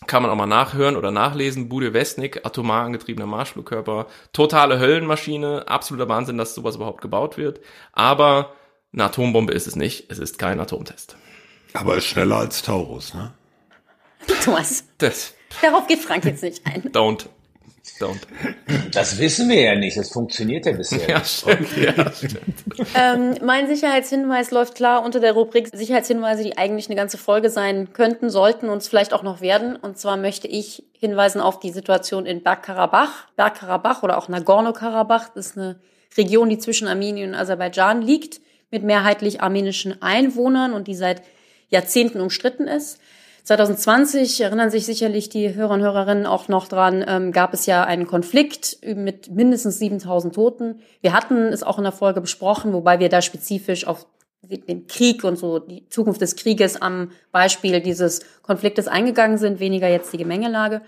[0.06, 1.70] Kann man auch mal nachhören oder nachlesen.
[1.70, 7.62] Bude Westnik, atomar angetriebener Marschflugkörper, totale Höllenmaschine, absoluter Wahnsinn, dass sowas überhaupt gebaut wird.
[7.94, 8.54] Aber
[8.94, 11.16] eine Atombombe ist es nicht, es ist kein Atomtest.
[11.74, 13.34] Aber ist schneller als Taurus, ne?
[14.44, 16.84] Thomas, Das, darauf geht Frank jetzt nicht ein.
[16.91, 17.28] don't,
[17.99, 18.19] don't.
[18.91, 19.97] Das wissen wir ja nicht.
[19.97, 21.07] Das funktioniert ja bisher.
[21.09, 22.41] Ja, stimmt, ja, stimmt.
[22.95, 27.93] Ähm, mein Sicherheitshinweis läuft klar unter der Rubrik Sicherheitshinweise, die eigentlich eine ganze Folge sein
[27.93, 29.76] könnten, sollten und es vielleicht auch noch werden.
[29.76, 33.27] Und zwar möchte ich hinweisen auf die Situation in Bergkarabach.
[33.35, 35.80] Bergkarabach oder auch Nagorno-Karabach, das ist eine
[36.18, 38.41] Region, die zwischen Armenien und Aserbaidschan liegt.
[38.69, 41.22] mit mehrheitlich armenischen Einwohnern und die seit
[41.69, 42.99] Jahrzehnten umstritten ist.
[43.48, 47.86] 2020 erinnern sich sicherlich die Hörer und Hörerinnen auch noch dran, ähm, gab es ja
[47.86, 50.82] einen Konflikt mit mindestens 7000 Toten.
[50.99, 54.06] Wir hatten es auch in der Folge besprochen, wobei wir da spezifisch auf
[54.41, 59.88] den Krieg und so die Zukunft des Krieges am Beispiel dieses Konfliktes eingegangen sind, weniger
[59.88, 60.82] jetzt die Gemengelage.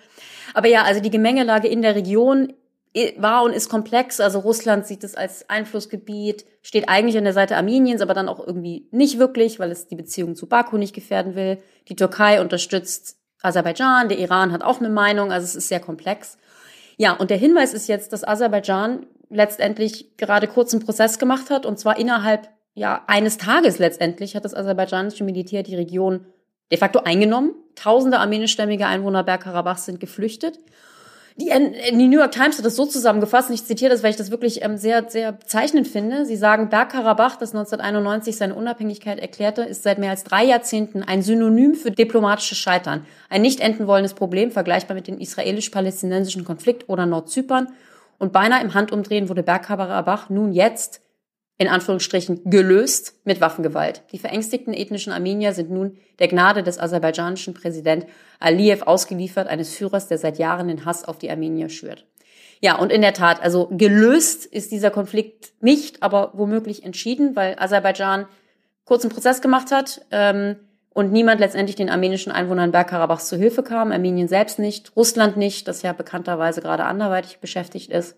[0.53, 2.52] Aber ja, also die Gemengelage in der Region
[3.18, 4.19] war und ist komplex.
[4.19, 8.45] Also Russland sieht es als Einflussgebiet, steht eigentlich an der Seite Armeniens, aber dann auch
[8.45, 11.60] irgendwie nicht wirklich, weil es die Beziehung zu Baku nicht gefährden will.
[11.90, 16.38] Die Türkei unterstützt Aserbaidschan, der Iran hat auch eine Meinung, also es ist sehr komplex.
[16.98, 21.80] Ja, und der Hinweis ist jetzt, dass Aserbaidschan letztendlich gerade kurzen Prozess gemacht hat, und
[21.80, 26.26] zwar innerhalb ja eines Tages letztendlich hat das aserbaidschanische Militär die Region
[26.72, 27.53] de facto eingenommen.
[27.76, 30.60] Tausende armenischstämmige Einwohner Bergkarabachs sind geflüchtet.
[31.40, 34.10] Die, äh, die, New York Times hat das so zusammengefasst, und ich zitiere das, weil
[34.10, 36.26] ich das wirklich ähm, sehr, sehr bezeichnend finde.
[36.26, 41.22] Sie sagen, Bergkarabach, das 1991 seine Unabhängigkeit erklärte, ist seit mehr als drei Jahrzehnten ein
[41.22, 43.06] Synonym für diplomatisches Scheitern.
[43.30, 47.70] Ein nicht enden wollendes Problem, vergleichbar mit dem israelisch-palästinensischen Konflikt oder Nordzypern.
[48.18, 51.02] Und beinahe im Handumdrehen wurde Bergkarabach nun jetzt
[51.60, 54.03] in Anführungsstrichen gelöst mit Waffengewalt.
[54.14, 58.06] Die verängstigten ethnischen Armenier sind nun der Gnade des aserbaidschanischen Präsident
[58.40, 62.06] Aliyev ausgeliefert, eines Führers, der seit Jahren den Hass auf die Armenier schürt.
[62.61, 67.57] Ja, und in der Tat, also gelöst ist dieser Konflikt nicht, aber womöglich entschieden, weil
[67.60, 68.26] Aserbaidschan
[68.86, 70.56] kurzen Prozess gemacht hat ähm,
[70.94, 75.68] und niemand letztendlich den armenischen Einwohnern Bergkarabachs zu Hilfe kam, Armenien selbst nicht, Russland nicht,
[75.68, 78.15] das ja bekannterweise gerade anderweitig beschäftigt ist.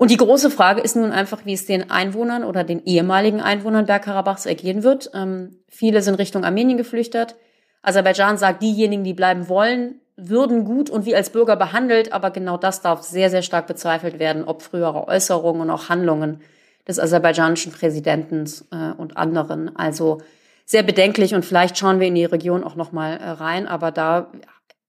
[0.00, 3.84] Und die große Frage ist nun einfach, wie es den Einwohnern oder den ehemaligen Einwohnern
[3.84, 5.10] Bergkarabachs ergehen wird.
[5.12, 7.36] Ähm, viele sind Richtung Armenien geflüchtet.
[7.82, 12.56] Aserbaidschan sagt, diejenigen, die bleiben wollen, würden gut und wie als Bürger behandelt, aber genau
[12.56, 16.40] das darf sehr, sehr stark bezweifelt werden, ob frühere Äußerungen und auch Handlungen
[16.88, 19.76] des aserbaidschanischen Präsidenten äh, und anderen.
[19.76, 20.22] Also
[20.64, 24.32] sehr bedenklich und vielleicht schauen wir in die Region auch nochmal äh, rein, aber da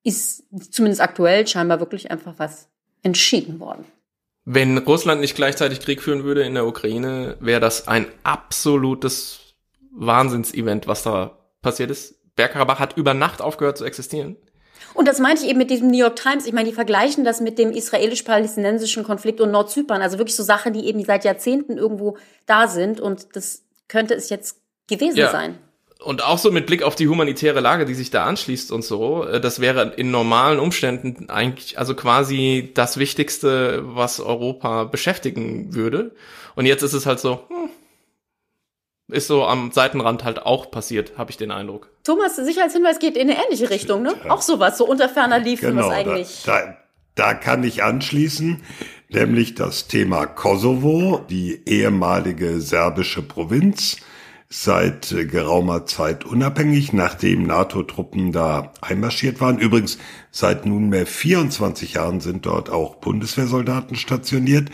[0.05, 2.69] ist zumindest aktuell scheinbar wirklich einfach was
[3.03, 3.83] entschieden worden.
[4.45, 9.55] Wenn Russland nicht gleichzeitig Krieg führen würde in der Ukraine, wäre das ein absolutes
[9.91, 12.15] Wahnsinnsevent, was da passiert ist.
[12.35, 14.37] Bergkarabach hat über Nacht aufgehört zu existieren.
[14.93, 16.47] Und das meinte ich eben mit diesem New York Times.
[16.47, 20.01] Ich meine, die vergleichen das mit dem israelisch-palästinensischen Konflikt und Nordzypern.
[20.01, 22.99] Also wirklich so Sachen, die eben seit Jahrzehnten irgendwo da sind.
[22.99, 25.29] Und das könnte es jetzt gewesen ja.
[25.29, 25.59] sein
[26.01, 29.25] und auch so mit Blick auf die humanitäre Lage, die sich da anschließt und so,
[29.25, 36.11] äh, das wäre in normalen Umständen eigentlich also quasi das Wichtigste, was Europa beschäftigen würde.
[36.55, 37.69] Und jetzt ist es halt so, hm,
[39.11, 41.89] ist so am Seitenrand halt auch passiert, habe ich den Eindruck.
[42.03, 44.13] Thomas, Sicherheitshinweis geht in eine ähnliche Richtung, ne?
[44.29, 46.43] Auch sowas, so unter ferner Liefen, genau, was eigentlich.
[46.45, 46.77] Da, da,
[47.15, 48.63] da kann ich anschließen,
[49.09, 53.97] nämlich das Thema Kosovo, die ehemalige serbische Provinz
[54.53, 59.57] seit äh, geraumer Zeit unabhängig, nachdem NATO-Truppen da einmarschiert waren.
[59.57, 59.97] Übrigens,
[60.29, 64.69] seit nunmehr 24 Jahren sind dort auch Bundeswehrsoldaten stationiert.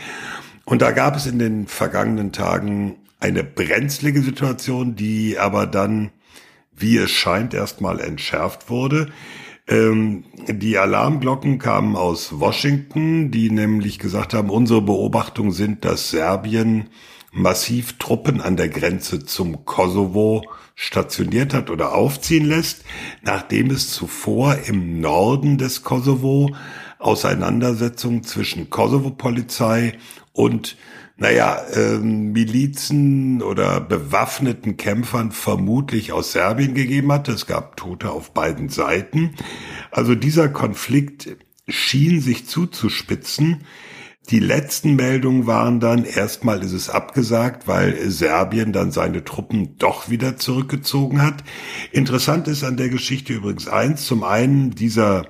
[0.64, 6.10] Und da gab es in den vergangenen Tagen eine brenzlige Situation, die aber dann,
[6.76, 9.12] wie es scheint, erstmal entschärft wurde.
[9.68, 16.88] Ähm, die Alarmglocken kamen aus Washington, die nämlich gesagt haben, unsere Beobachtungen sind, dass Serbien
[17.32, 20.44] massiv Truppen an der Grenze zum Kosovo
[20.74, 22.84] stationiert hat oder aufziehen lässt,
[23.22, 26.54] nachdem es zuvor im Norden des Kosovo
[26.98, 29.98] Auseinandersetzungen zwischen Kosovo-Polizei
[30.32, 30.76] und
[31.20, 37.28] naja, ähm, Milizen oder bewaffneten Kämpfern vermutlich aus Serbien gegeben hat.
[37.28, 39.34] Es gab Tote auf beiden Seiten.
[39.90, 41.36] Also dieser Konflikt
[41.66, 43.64] schien sich zuzuspitzen.
[44.30, 50.10] Die letzten Meldungen waren dann, erstmal ist es abgesagt, weil Serbien dann seine Truppen doch
[50.10, 51.42] wieder zurückgezogen hat.
[51.92, 54.04] Interessant ist an der Geschichte übrigens eins.
[54.04, 55.28] Zum einen, dieser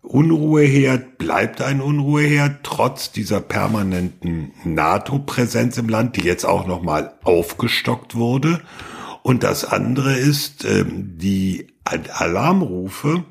[0.00, 8.14] Unruheherd bleibt ein Unruheherd, trotz dieser permanenten NATO-Präsenz im Land, die jetzt auch nochmal aufgestockt
[8.14, 8.62] wurde.
[9.22, 13.24] Und das andere ist, ähm, die Alarmrufe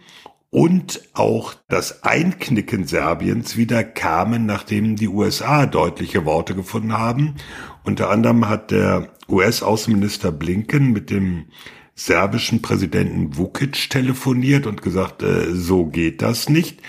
[0.53, 7.37] und auch das Einknicken Serbiens wieder kamen, nachdem die USA deutliche Worte gefunden haben.
[7.83, 11.45] Unter anderem hat der US-Außenminister Blinken mit dem
[11.95, 16.83] serbischen Präsidenten Vukic telefoniert und gesagt, äh, so geht das nicht.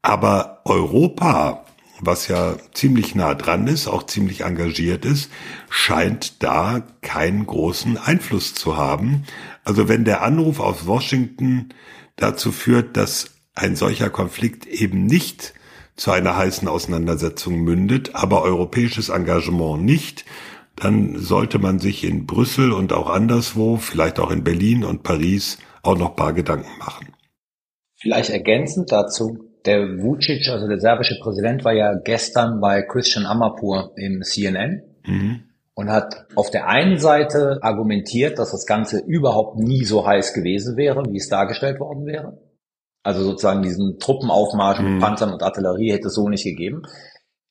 [0.00, 1.66] Aber Europa,
[2.00, 5.30] was ja ziemlich nah dran ist, auch ziemlich engagiert ist,
[5.68, 9.24] scheint da keinen großen Einfluss zu haben.
[9.64, 11.74] Also wenn der Anruf aus Washington
[12.16, 15.54] dazu führt, dass ein solcher Konflikt eben nicht
[15.96, 20.24] zu einer heißen Auseinandersetzung mündet, aber europäisches Engagement nicht,
[20.76, 25.58] dann sollte man sich in Brüssel und auch anderswo, vielleicht auch in Berlin und Paris,
[25.82, 27.08] auch noch paar Gedanken machen.
[27.98, 33.92] Vielleicht ergänzend dazu, der Vucic, also der serbische Präsident, war ja gestern bei Christian Amapur
[33.96, 35.44] im CNN mhm.
[35.76, 40.76] Und hat auf der einen Seite argumentiert, dass das Ganze überhaupt nie so heiß gewesen
[40.76, 42.40] wäre, wie es dargestellt worden wäre.
[43.04, 44.94] Also sozusagen diesen Truppenaufmarsch mhm.
[44.94, 46.82] mit Panzern und Artillerie hätte es so nicht gegeben.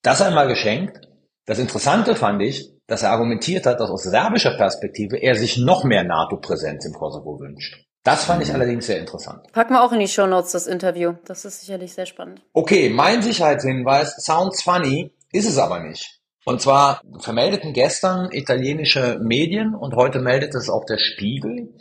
[0.02, 1.08] Das einmal geschenkt.
[1.46, 5.84] Das Interessante fand ich, dass er argumentiert hat, dass aus serbischer Perspektive er sich noch
[5.84, 7.86] mehr NATO-Präsenz im Kosovo wünscht.
[8.04, 9.52] Das fand ich allerdings sehr interessant.
[9.52, 11.14] Packen wir auch in die Show Notes das Interview.
[11.26, 12.42] Das ist sicherlich sehr spannend.
[12.54, 16.15] Okay, mein Sicherheitshinweis sounds funny, ist es aber nicht.
[16.46, 21.74] Und zwar vermeldeten gestern italienische Medien und heute meldet es auch der Spiegel,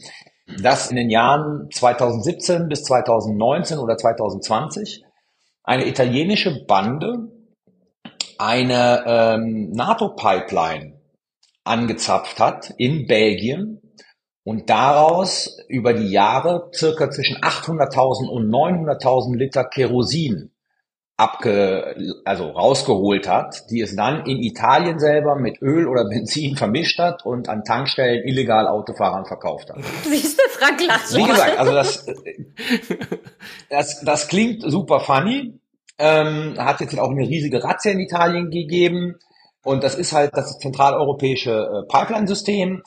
[0.62, 5.04] dass in den Jahren 2017 bis 2019 oder 2020
[5.62, 7.28] eine italienische Bande
[8.38, 10.98] eine ähm, NATO-Pipeline
[11.64, 13.82] angezapft hat in Belgien
[14.44, 20.53] und daraus über die Jahre circa zwischen 800.000 und 900.000 Liter Kerosin
[21.16, 26.98] abge, also rausgeholt hat, die es dann in Italien selber mit Öl oder Benzin vermischt
[26.98, 29.78] hat und an Tankstellen illegal Autofahrern verkauft hat.
[30.04, 32.06] Siehst du, Frank lacht Wie gesagt, also das,
[33.70, 35.58] das, das klingt super funny,
[35.98, 39.16] ähm, hat jetzt auch eine riesige Razzia in Italien gegeben
[39.62, 42.82] und das ist halt das zentraleuropäische äh, Pipeline-System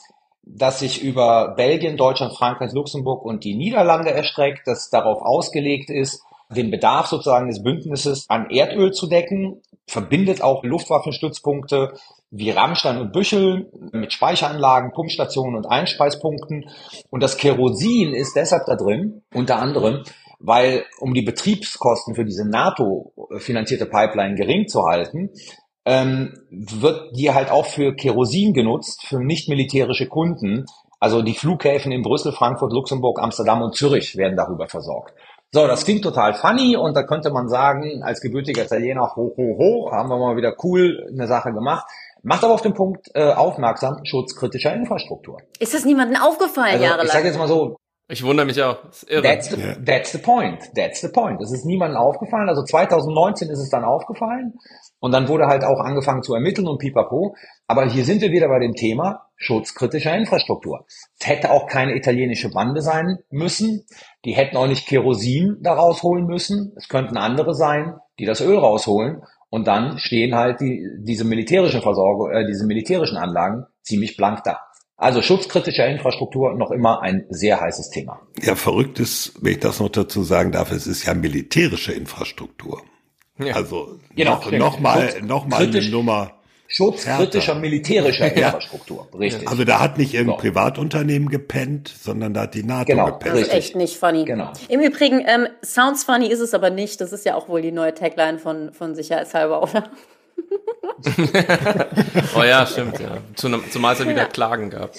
[0.50, 6.22] das sich über Belgien, Deutschland, Frankreich, Luxemburg und die Niederlande erstreckt, das darauf ausgelegt ist,
[6.54, 11.92] den Bedarf sozusagen des Bündnisses an Erdöl zu decken, verbindet auch Luftwaffenstützpunkte
[12.30, 16.66] wie Rammstein und Büchel mit Speicheranlagen, Pumpstationen und Einspeispunkten.
[17.10, 20.02] Und das Kerosin ist deshalb da drin, unter anderem,
[20.38, 25.30] weil um die Betriebskosten für diese NATO-finanzierte Pipeline gering zu halten,
[25.84, 30.66] ähm, wird die halt auch für Kerosin genutzt, für nicht militärische Kunden.
[31.00, 35.14] Also die Flughäfen in Brüssel, Frankfurt, Luxemburg, Amsterdam und Zürich werden darüber versorgt.
[35.50, 39.56] So, das klingt total funny und da könnte man sagen, als gebürtiger Italiener, ho, ho,
[39.58, 41.86] ho, haben wir mal wieder cool eine Sache gemacht.
[42.22, 45.38] Macht aber auf den Punkt äh, aufmerksam, schutzkritischer Infrastruktur.
[45.58, 47.06] Ist das niemandem aufgefallen also, jahrelang?
[47.06, 47.76] Ich sage jetzt mal so,
[48.10, 48.82] ich wundere mich auch.
[48.84, 49.22] Das ist irre.
[49.22, 50.60] That's the, that's the point.
[50.74, 51.40] That's the point.
[51.42, 52.48] Es ist niemandem aufgefallen.
[52.48, 54.54] Also 2019 ist es dann aufgefallen.
[55.00, 57.36] Und dann wurde halt auch angefangen zu ermitteln und pipapo.
[57.66, 60.84] Aber hier sind wir wieder bei dem Thema schutzkritischer Infrastruktur.
[61.18, 63.84] Es hätte auch keine italienische Bande sein müssen.
[64.24, 66.72] Die hätten auch nicht Kerosin da rausholen müssen.
[66.76, 69.22] Es könnten andere sein, die das Öl rausholen.
[69.50, 74.60] Und dann stehen halt die, diese militärischen Versorgung, äh, diese militärischen Anlagen ziemlich blank da.
[74.96, 78.20] Also schutzkritische Infrastruktur noch immer ein sehr heißes Thema.
[78.42, 82.82] Ja, verrückt ist, wenn ich das noch dazu sagen darf, es ist ja militärische Infrastruktur.
[83.38, 83.54] Ja.
[83.54, 86.32] Also genau, noch, noch mal, noch mal eine Nummer.
[86.70, 89.48] Schutzkritischer militärischer Infrastruktur, richtig.
[89.48, 90.42] Also da hat nicht irgendein so.
[90.42, 93.36] Privatunternehmen gepennt, sondern da hat die NATO genau, gepennt.
[93.36, 94.26] Das ist echt nicht funny.
[94.26, 94.52] Genau.
[94.68, 97.00] Im Übrigen, ähm, sounds funny ist es aber nicht.
[97.00, 99.90] Das ist ja auch wohl die neue Tagline von, von Sicherheitshalber, oder?
[102.36, 103.16] oh ja, stimmt, ja.
[103.34, 104.92] Zumal es ja wieder Klagen gab.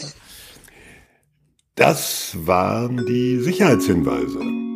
[1.76, 4.69] Das waren die Sicherheitshinweise.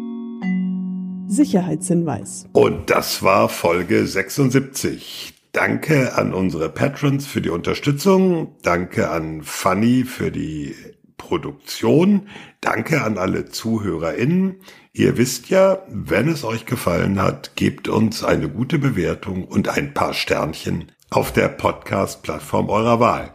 [1.34, 2.46] Sicherheitshinweis.
[2.54, 5.34] Und das war Folge 76.
[5.52, 8.56] Danke an unsere Patrons für die Unterstützung.
[8.64, 10.76] Danke an Fanny für die
[11.18, 12.28] Produktion.
[12.60, 14.62] Danke an alle ZuhörerInnen.
[14.94, 19.94] Ihr wisst ja, wenn es euch gefallen hat, gebt uns eine gute Bewertung und ein
[19.94, 23.32] paar Sternchen auf der Podcast-Plattform eurer Wahl.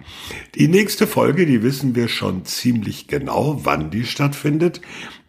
[0.56, 4.80] Die nächste Folge, die wissen wir schon ziemlich genau, wann die stattfindet.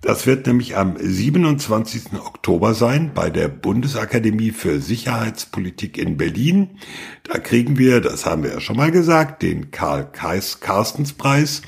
[0.02, 2.14] Das wird nämlich am 27.
[2.14, 6.80] Oktober sein bei der Bundesakademie für Sicherheitspolitik in Berlin.
[7.24, 11.64] Da kriegen wir, das haben wir ja schon mal gesagt, den Karl Karstens Preis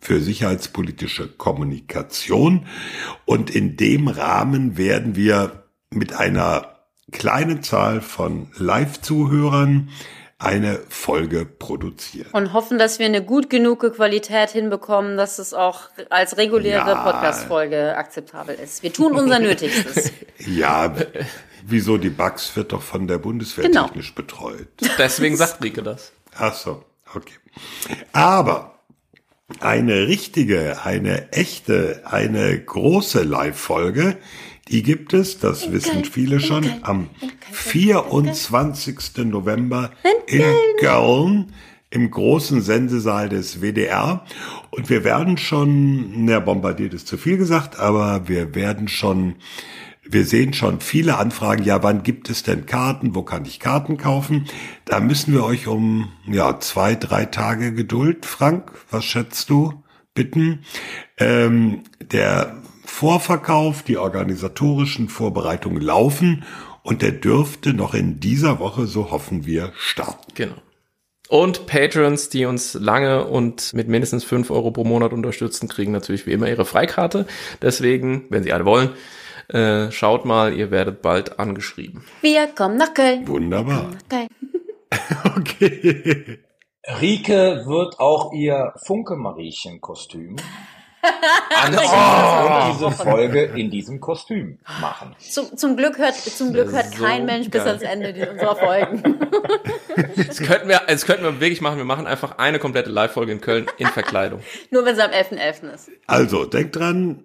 [0.00, 2.66] für sicherheitspolitische Kommunikation.
[3.26, 6.74] Und in dem Rahmen werden wir mit einer
[7.12, 9.90] kleinen Zahl von Live-Zuhörern
[10.44, 12.28] eine Folge produzieren.
[12.32, 17.02] Und hoffen, dass wir eine gut genug Qualität hinbekommen, dass es auch als reguläre ja.
[17.02, 18.82] Podcast-Folge akzeptabel ist.
[18.82, 20.12] Wir tun unser Nötigstes.
[20.46, 20.94] ja,
[21.64, 23.86] wieso die Bugs wird doch von der Bundeswehr genau.
[23.86, 24.68] technisch betreut.
[24.98, 26.12] Deswegen sagt Rike das.
[26.36, 26.84] Ach so,
[27.14, 27.34] okay.
[28.12, 28.78] Aber
[29.60, 34.16] eine richtige, eine echte, eine große Live-Folge,
[34.68, 37.08] die gibt es, das wissen viele schon, am
[37.52, 39.24] 24.
[39.26, 39.90] November
[40.26, 40.42] in
[40.80, 41.52] Köln
[41.90, 44.24] im großen Sendesaal des WDR.
[44.70, 49.36] Und wir werden schon, na, bombardiert ist zu viel gesagt, aber wir werden schon
[50.06, 51.64] Wir sehen schon viele Anfragen.
[51.64, 53.14] Ja, wann gibt es denn Karten?
[53.14, 54.44] Wo kann ich Karten kaufen?
[54.84, 58.70] Da müssen wir euch um, ja, zwei, drei Tage Geduld, Frank.
[58.90, 59.82] Was schätzt du?
[60.12, 60.60] Bitten.
[61.16, 62.56] Ähm, der
[62.94, 66.44] Vorverkauf, die organisatorischen Vorbereitungen laufen
[66.84, 70.32] und der dürfte noch in dieser Woche, so hoffen wir, starten.
[70.36, 70.54] Genau.
[71.28, 76.24] Und Patrons, die uns lange und mit mindestens fünf Euro pro Monat unterstützen, kriegen natürlich
[76.28, 77.26] wie immer ihre Freikarte.
[77.60, 78.90] Deswegen, wenn sie alle wollen,
[79.48, 82.04] äh, schaut mal, ihr werdet bald angeschrieben.
[82.20, 83.26] Wir kommen nach Köln.
[83.26, 83.90] Wunderbar.
[83.90, 84.28] Nach Köln.
[85.36, 86.38] Okay.
[87.00, 90.36] Rike wird auch ihr Funke-Mariechen-Kostüm
[91.54, 95.14] anziehen und diese Folge in diesem Kostüm machen.
[95.18, 97.72] Zum, zum Glück hört, zum Glück hört So kein Mensch bis geil.
[97.72, 99.02] ans Ende unserer Folgen.
[100.16, 101.78] Das könnten wir, das könnten wir wirklich machen.
[101.78, 104.40] Wir machen einfach eine komplette Live-Folge in Köln in Verkleidung.
[104.70, 105.74] Nur wenn es am 11.11.
[105.74, 105.90] ist.
[106.06, 107.24] Also, denkt dran,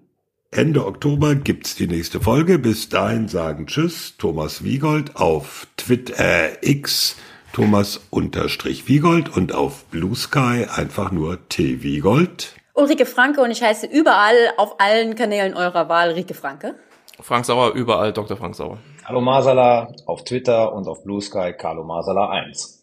[0.51, 2.59] Ende Oktober gibt's die nächste Folge.
[2.59, 7.15] Bis dahin sagen Tschüss, Thomas Wiegold auf Twitter, äh, X,
[7.53, 12.55] Thomas unterstrich Wiegold und auf Blue Sky einfach nur T Wiegold.
[12.79, 16.75] Ulrike Franke und ich heiße überall auf allen Kanälen eurer Wahl Rike Franke.
[17.21, 18.37] Frank Sauer, überall Dr.
[18.37, 18.77] Frank Sauer.
[19.03, 22.81] Carlo Masala auf Twitter und auf Blue Sky Carlo Masala 1.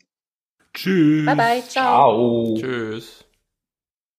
[0.74, 1.24] Tschüss.
[1.24, 2.54] Bye bye, ciao.
[2.54, 2.54] Ciao.
[2.58, 3.25] Tschüss.